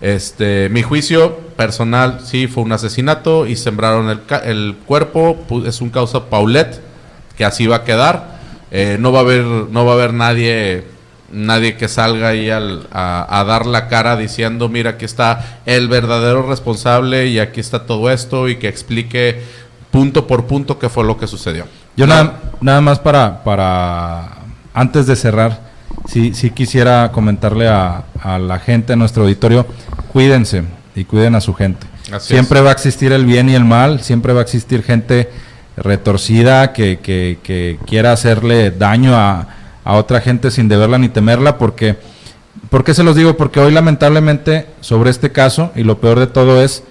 este, 0.00 0.68
mi 0.70 0.82
juicio 0.82 1.36
personal 1.56 2.20
sí 2.24 2.46
fue 2.46 2.62
un 2.62 2.72
asesinato 2.72 3.46
y 3.46 3.56
sembraron 3.56 4.08
el, 4.08 4.20
el 4.44 4.76
cuerpo, 4.86 5.36
es 5.66 5.80
un 5.80 5.90
causa 5.90 6.26
Paulet, 6.30 6.80
que 7.36 7.44
así 7.44 7.66
va 7.66 7.76
a 7.76 7.84
quedar. 7.84 8.38
Eh, 8.70 8.96
no 9.00 9.10
va 9.12 9.18
a 9.18 9.22
haber, 9.22 9.42
no 9.44 9.84
va 9.84 9.92
a 9.92 9.94
haber 9.96 10.14
nadie, 10.14 10.84
nadie 11.32 11.76
que 11.76 11.88
salga 11.88 12.28
ahí 12.28 12.50
al- 12.50 12.86
a, 12.92 13.40
a 13.40 13.44
dar 13.44 13.66
la 13.66 13.88
cara 13.88 14.16
diciendo, 14.16 14.68
mira, 14.68 14.90
aquí 14.90 15.04
está 15.04 15.60
el 15.66 15.88
verdadero 15.88 16.48
responsable 16.48 17.26
y 17.26 17.40
aquí 17.40 17.58
está 17.60 17.84
todo 17.84 18.10
esto 18.10 18.48
y 18.48 18.56
que 18.56 18.68
explique 18.68 19.42
punto 19.90 20.26
por 20.26 20.46
punto 20.46 20.78
qué 20.78 20.88
fue 20.88 21.04
lo 21.04 21.18
que 21.18 21.26
sucedió. 21.26 21.64
Yo 21.96 22.06
nada, 22.06 22.40
nada 22.60 22.80
más 22.80 22.98
para, 22.98 23.42
para 23.42 24.38
antes 24.72 25.06
de 25.06 25.16
cerrar, 25.16 25.60
sí, 26.06 26.34
sí 26.34 26.50
quisiera 26.50 27.10
comentarle 27.12 27.68
a, 27.68 28.04
a 28.22 28.38
la 28.38 28.58
gente, 28.58 28.92
a 28.92 28.96
nuestro 28.96 29.24
auditorio, 29.24 29.66
cuídense 30.12 30.64
y 30.94 31.04
cuiden 31.04 31.34
a 31.34 31.40
su 31.40 31.54
gente. 31.54 31.86
Así 32.12 32.34
siempre 32.34 32.60
va 32.60 32.70
a 32.70 32.72
existir 32.72 33.12
el 33.12 33.24
bien 33.24 33.48
y 33.48 33.54
el 33.54 33.64
mal, 33.64 34.00
siempre 34.00 34.32
va 34.32 34.40
a 34.40 34.42
existir 34.42 34.82
gente 34.82 35.30
retorcida 35.76 36.72
que, 36.72 36.98
que, 37.00 37.38
que 37.42 37.78
quiera 37.86 38.12
hacerle 38.12 38.70
daño 38.70 39.16
a, 39.16 39.46
a 39.84 39.94
otra 39.94 40.20
gente 40.20 40.50
sin 40.50 40.68
deberla 40.68 40.98
ni 40.98 41.08
temerla, 41.08 41.58
porque 41.58 41.96
¿Por 42.68 42.84
qué 42.84 42.94
se 42.94 43.02
los 43.02 43.16
digo? 43.16 43.36
Porque 43.36 43.58
hoy 43.58 43.72
lamentablemente 43.72 44.66
sobre 44.80 45.10
este 45.10 45.32
caso, 45.32 45.72
y 45.74 45.82
lo 45.82 46.00
peor 46.00 46.20
de 46.20 46.28
todo 46.28 46.62
es, 46.62 46.84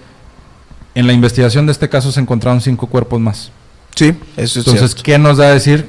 en 0.94 1.06
la 1.06 1.12
investigación 1.12 1.66
de 1.66 1.72
este 1.72 1.88
caso 1.88 2.10
se 2.12 2.20
encontraron 2.20 2.60
cinco 2.60 2.86
cuerpos 2.86 3.20
más. 3.20 3.50
Sí, 3.94 4.14
eso 4.36 4.60
es 4.60 4.66
Entonces, 4.66 4.90
cierto. 4.92 5.02
¿qué 5.02 5.18
nos 5.18 5.36
da 5.38 5.46
a 5.46 5.50
decir? 5.52 5.86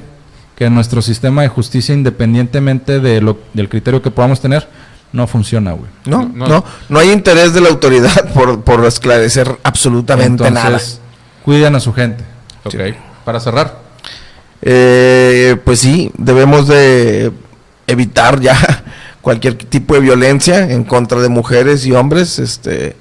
Que 0.56 0.68
nuestro 0.70 1.02
sistema 1.02 1.42
de 1.42 1.48
justicia, 1.48 1.94
independientemente 1.94 3.00
de 3.00 3.20
lo, 3.20 3.38
del 3.54 3.68
criterio 3.68 4.02
que 4.02 4.10
podamos 4.10 4.40
tener, 4.40 4.68
no 5.12 5.26
funciona, 5.26 5.72
güey. 5.72 5.90
No, 6.06 6.30
No, 6.34 6.46
no, 6.46 6.64
no. 6.88 6.98
hay 6.98 7.10
interés 7.10 7.52
de 7.52 7.60
la 7.60 7.68
autoridad 7.68 8.30
por, 8.34 8.62
por 8.62 8.84
esclarecer 8.84 9.58
absolutamente 9.62 10.50
nada. 10.50 10.66
Entonces, 10.66 11.00
cuiden 11.44 11.74
a 11.74 11.80
su 11.80 11.92
gente. 11.92 12.24
Ok. 12.64 12.74
Para 13.24 13.40
cerrar. 13.40 13.80
Eh, 14.62 15.56
pues 15.64 15.80
sí, 15.80 16.10
debemos 16.16 16.68
de 16.68 17.32
evitar 17.86 18.40
ya 18.40 18.56
cualquier 19.20 19.54
tipo 19.54 19.94
de 19.94 20.00
violencia 20.00 20.70
en 20.70 20.84
contra 20.84 21.20
de 21.20 21.28
mujeres 21.28 21.84
y 21.86 21.92
hombres. 21.92 22.38
Este, 22.38 22.96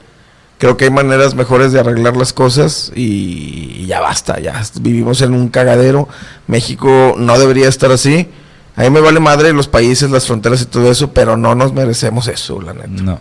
creo 0.61 0.77
que 0.77 0.85
hay 0.85 0.91
maneras 0.91 1.33
mejores 1.33 1.71
de 1.71 1.79
arreglar 1.79 2.15
las 2.15 2.33
cosas 2.33 2.91
y, 2.95 3.83
ya 3.87 3.99
basta. 3.99 4.39
Ya 4.39 4.61
vivimos 4.79 5.19
en 5.23 5.33
un 5.33 5.49
cagadero. 5.49 6.07
México 6.45 7.15
no 7.17 7.39
debería 7.39 7.67
estar 7.67 7.91
así. 7.91 8.29
A 8.75 8.83
mí 8.83 8.91
me 8.91 8.99
vale 8.99 9.19
madre 9.19 9.53
los 9.53 9.67
países, 9.67 10.11
las 10.11 10.27
fronteras 10.27 10.61
y 10.61 10.65
todo 10.65 10.91
eso, 10.91 11.13
pero 11.13 11.35
no 11.35 11.55
nos 11.55 11.73
merecemos 11.73 12.27
eso, 12.27 12.61
la 12.61 12.73
neta. 12.73 13.01
No. 13.01 13.19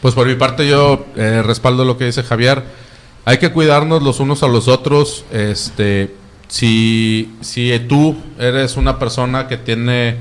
Pues 0.00 0.14
por 0.14 0.28
mi 0.28 0.36
parte 0.36 0.68
yo 0.68 1.06
eh, 1.16 1.42
respaldo 1.44 1.84
lo 1.84 1.98
que 1.98 2.04
dice 2.04 2.22
Javier. 2.22 2.62
Hay 3.24 3.38
que 3.38 3.50
cuidarnos 3.50 4.04
los 4.04 4.20
unos 4.20 4.44
a 4.44 4.46
los 4.46 4.68
otros. 4.68 5.24
Este, 5.32 6.14
si, 6.46 7.34
si 7.40 7.76
tú 7.88 8.16
eres 8.38 8.76
una 8.76 9.00
persona 9.00 9.48
que 9.48 9.56
tiene 9.56 10.18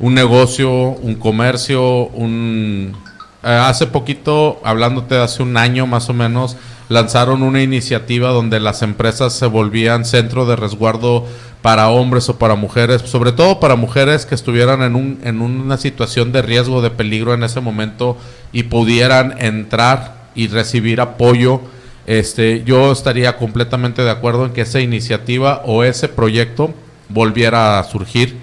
un 0.00 0.14
negocio, 0.14 0.68
un 0.68 1.14
comercio, 1.14 2.06
un 2.08 2.96
hace 3.42 3.86
poquito, 3.86 4.60
hablándote 4.64 5.16
de 5.16 5.22
hace 5.22 5.42
un 5.42 5.56
año 5.56 5.86
más 5.86 6.08
o 6.08 6.14
menos, 6.14 6.56
lanzaron 6.88 7.42
una 7.42 7.62
iniciativa 7.62 8.30
donde 8.30 8.60
las 8.60 8.82
empresas 8.82 9.32
se 9.32 9.46
volvían 9.46 10.04
centro 10.04 10.46
de 10.46 10.56
resguardo 10.56 11.26
para 11.62 11.88
hombres 11.88 12.28
o 12.28 12.38
para 12.38 12.54
mujeres, 12.54 13.02
sobre 13.02 13.32
todo 13.32 13.60
para 13.60 13.76
mujeres 13.76 14.26
que 14.26 14.34
estuvieran 14.34 14.82
en, 14.82 14.96
un, 14.96 15.20
en 15.24 15.40
una 15.40 15.76
situación 15.76 16.32
de 16.32 16.42
riesgo, 16.42 16.82
de 16.82 16.90
peligro 16.90 17.34
en 17.34 17.44
ese 17.44 17.60
momento 17.60 18.16
y 18.52 18.64
pudieran 18.64 19.36
entrar 19.38 20.30
y 20.34 20.48
recibir 20.48 21.00
apoyo. 21.00 21.60
Este, 22.06 22.64
yo 22.64 22.90
estaría 22.90 23.36
completamente 23.36 24.02
de 24.02 24.10
acuerdo 24.10 24.44
en 24.46 24.52
que 24.52 24.62
esa 24.62 24.80
iniciativa 24.80 25.62
o 25.64 25.84
ese 25.84 26.08
proyecto 26.08 26.74
volviera 27.08 27.78
a 27.78 27.84
surgir 27.84 28.36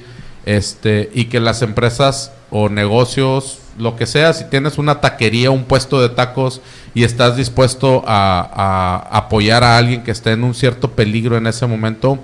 este, 0.49 1.11
y 1.13 1.25
que 1.25 1.39
las 1.39 1.61
empresas 1.61 2.31
o 2.49 2.69
negocios, 2.69 3.59
lo 3.77 3.95
que 3.95 4.07
sea, 4.07 4.33
si 4.33 4.45
tienes 4.45 4.79
una 4.79 4.99
taquería, 4.99 5.51
un 5.51 5.65
puesto 5.65 6.01
de 6.01 6.09
tacos 6.09 6.59
y 6.95 7.03
estás 7.03 7.37
dispuesto 7.37 8.03
a, 8.07 8.49
a 9.11 9.17
apoyar 9.17 9.63
a 9.63 9.77
alguien 9.77 10.03
que 10.03 10.09
esté 10.09 10.31
en 10.31 10.43
un 10.43 10.55
cierto 10.55 10.91
peligro 10.91 11.37
en 11.37 11.45
ese 11.45 11.67
momento, 11.67 12.17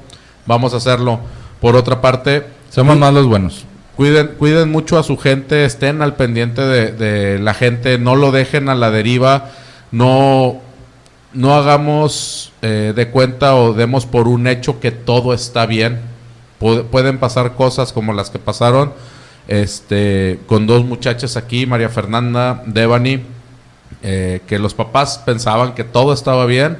vamos 0.47 0.73
a 0.73 0.77
hacerlo. 0.77 1.19
Por 1.61 1.75
otra 1.75 2.01
parte, 2.01 2.45
Somos 2.71 2.97
más 2.97 3.13
los 3.13 3.27
buenos. 3.27 3.63
Cuiden, 3.95 4.31
cuiden 4.39 4.71
mucho 4.71 4.97
a 4.97 5.03
su 5.03 5.17
gente, 5.17 5.63
estén 5.63 6.01
al 6.01 6.15
pendiente 6.15 6.61
de, 6.61 6.91
de 6.91 7.39
la 7.39 7.53
gente, 7.53 7.99
no 7.99 8.15
lo 8.15 8.31
dejen 8.31 8.67
a 8.67 8.75
la 8.75 8.91
deriva, 8.91 9.51
no, 9.91 10.59
no 11.31 11.55
hagamos 11.55 12.51
eh, 12.63 12.91
de 12.93 13.09
cuenta 13.11 13.55
o 13.55 13.73
demos 13.73 14.05
por 14.05 14.27
un 14.27 14.47
hecho 14.47 14.79
que 14.79 14.91
todo 14.91 15.33
está 15.33 15.67
bien. 15.67 16.14
Pu- 16.59 16.83
pueden 16.85 17.17
pasar 17.17 17.53
cosas 17.55 17.91
como 17.93 18.13
las 18.13 18.29
que 18.29 18.39
pasaron 18.39 18.93
este, 19.47 20.39
con 20.47 20.67
dos 20.67 20.83
muchachas 20.85 21.37
aquí, 21.37 21.65
María 21.65 21.89
Fernanda, 21.89 22.63
Devani, 22.65 23.21
eh, 24.03 24.41
que 24.47 24.59
los 24.59 24.73
papás 24.73 25.21
pensaban 25.25 25.73
que 25.75 25.83
todo 25.83 26.13
estaba 26.13 26.45
bien 26.45 26.77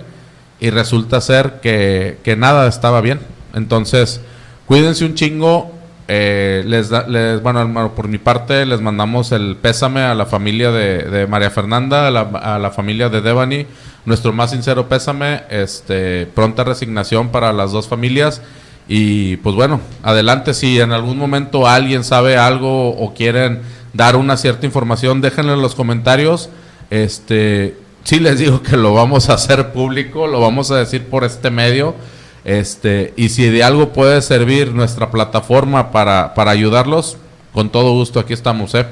y 0.59 0.69
resulta 0.69 1.21
ser 1.21 1.59
que, 1.61 2.17
que 2.23 2.36
nada 2.36 2.67
estaba 2.67 3.01
bien. 3.01 3.19
Entonces, 3.53 4.21
cuídense 4.65 5.05
un 5.05 5.15
chingo. 5.15 5.71
eh, 6.07 6.63
les, 6.67 6.89
da- 6.89 7.07
les 7.07 7.41
bueno, 7.41 7.91
por 7.95 8.07
mi 8.07 8.19
parte, 8.19 8.63
les 8.67 8.80
mandamos 8.80 9.32
el 9.32 9.55
pésame 9.59 10.01
a 10.01 10.13
la 10.13 10.28
familia 10.28 10.69
de, 10.71 10.99
de 11.03 11.26
María 11.28 11.49
Fernanda, 11.49 12.07
a 12.07 12.11
la, 12.11 12.21
a 12.21 12.59
la 12.59 12.69
familia 12.71 13.09
de 13.09 13.21
Devani. 13.21 13.65
Nuestro 14.05 14.32
más 14.32 14.51
sincero 14.51 14.88
pésame, 14.88 15.41
este, 15.49 16.28
pronta 16.28 16.63
resignación 16.63 17.30
para 17.30 17.51
las 17.53 17.71
dos 17.71 17.88
familias. 17.88 18.41
Y 18.88 19.38
pues 19.38 19.55
bueno, 19.55 19.81
adelante 20.03 20.53
si 20.53 20.79
en 20.79 20.91
algún 20.91 21.17
momento 21.17 21.67
alguien 21.67 22.03
sabe 22.03 22.38
algo 22.38 22.89
o 22.89 23.13
quieren 23.13 23.61
dar 23.93 24.15
una 24.15 24.38
cierta 24.38 24.65
información, 24.65 25.21
déjenlo 25.21 25.53
en 25.53 25.61
los 25.61 25.75
comentarios. 25.75 26.49
Este, 26.89 27.77
sí 28.03 28.19
les 28.19 28.39
digo 28.39 28.61
que 28.61 28.77
lo 28.77 28.93
vamos 28.93 29.29
a 29.29 29.33
hacer 29.33 29.71
público, 29.71 30.27
lo 30.27 30.39
vamos 30.39 30.71
a 30.71 30.77
decir 30.77 31.05
por 31.05 31.23
este 31.23 31.49
medio. 31.49 31.95
Este, 32.43 33.13
y 33.17 33.29
si 33.29 33.49
de 33.49 33.63
algo 33.63 33.91
puede 33.91 34.21
servir 34.21 34.71
nuestra 34.71 35.09
plataforma 35.09 35.91
para, 35.91 36.36
para 36.36 36.51
ayudarlos, 36.51 37.17
con 37.53 37.69
todo 37.69 37.93
gusto 37.93 38.19
aquí 38.19 38.33
estamos, 38.33 38.75
¿eh? 38.75 38.86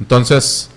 Entonces, 0.00 0.68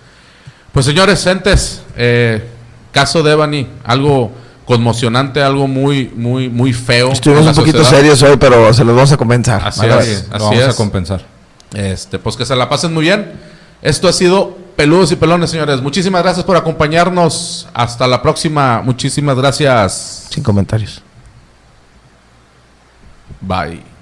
pues 0.71 0.85
señores, 0.85 1.25
entes, 1.25 1.81
eh, 1.97 2.43
caso 2.91 3.23
de 3.23 3.31
Evany, 3.31 3.67
algo 3.83 4.31
conmocionante, 4.65 5.41
algo 5.41 5.67
muy, 5.67 6.11
muy, 6.15 6.49
muy 6.49 6.73
feo. 6.73 7.11
Estuvimos 7.11 7.45
un 7.47 7.53
poquito 7.55 7.77
sociedad. 7.79 8.01
serios 8.01 8.23
hoy, 8.23 8.37
pero 8.37 8.73
se 8.73 8.83
los 8.83 8.95
vamos 8.95 9.11
a 9.11 9.17
compensar. 9.17 9.61
Así 9.65 9.81
Van 9.81 9.91
a 9.91 9.99
es. 9.99 10.07
así 10.31 10.43
vamos 10.43 10.55
es. 10.59 10.67
a 10.69 10.73
compensar. 10.75 11.25
Este, 11.73 12.19
pues 12.19 12.35
que 12.35 12.45
se 12.45 12.55
la 12.55 12.67
pasen 12.69 12.93
muy 12.93 13.03
bien. 13.03 13.33
Esto 13.81 14.07
ha 14.07 14.13
sido 14.13 14.57
Peludos 14.75 15.11
y 15.11 15.15
Pelones, 15.15 15.49
señores. 15.51 15.81
Muchísimas 15.81 16.23
gracias 16.23 16.45
por 16.45 16.57
acompañarnos. 16.57 17.67
Hasta 17.73 18.07
la 18.07 18.21
próxima. 18.21 18.81
Muchísimas 18.81 19.37
gracias. 19.37 20.27
Sin 20.29 20.43
comentarios. 20.43 21.01
Bye. 23.41 23.94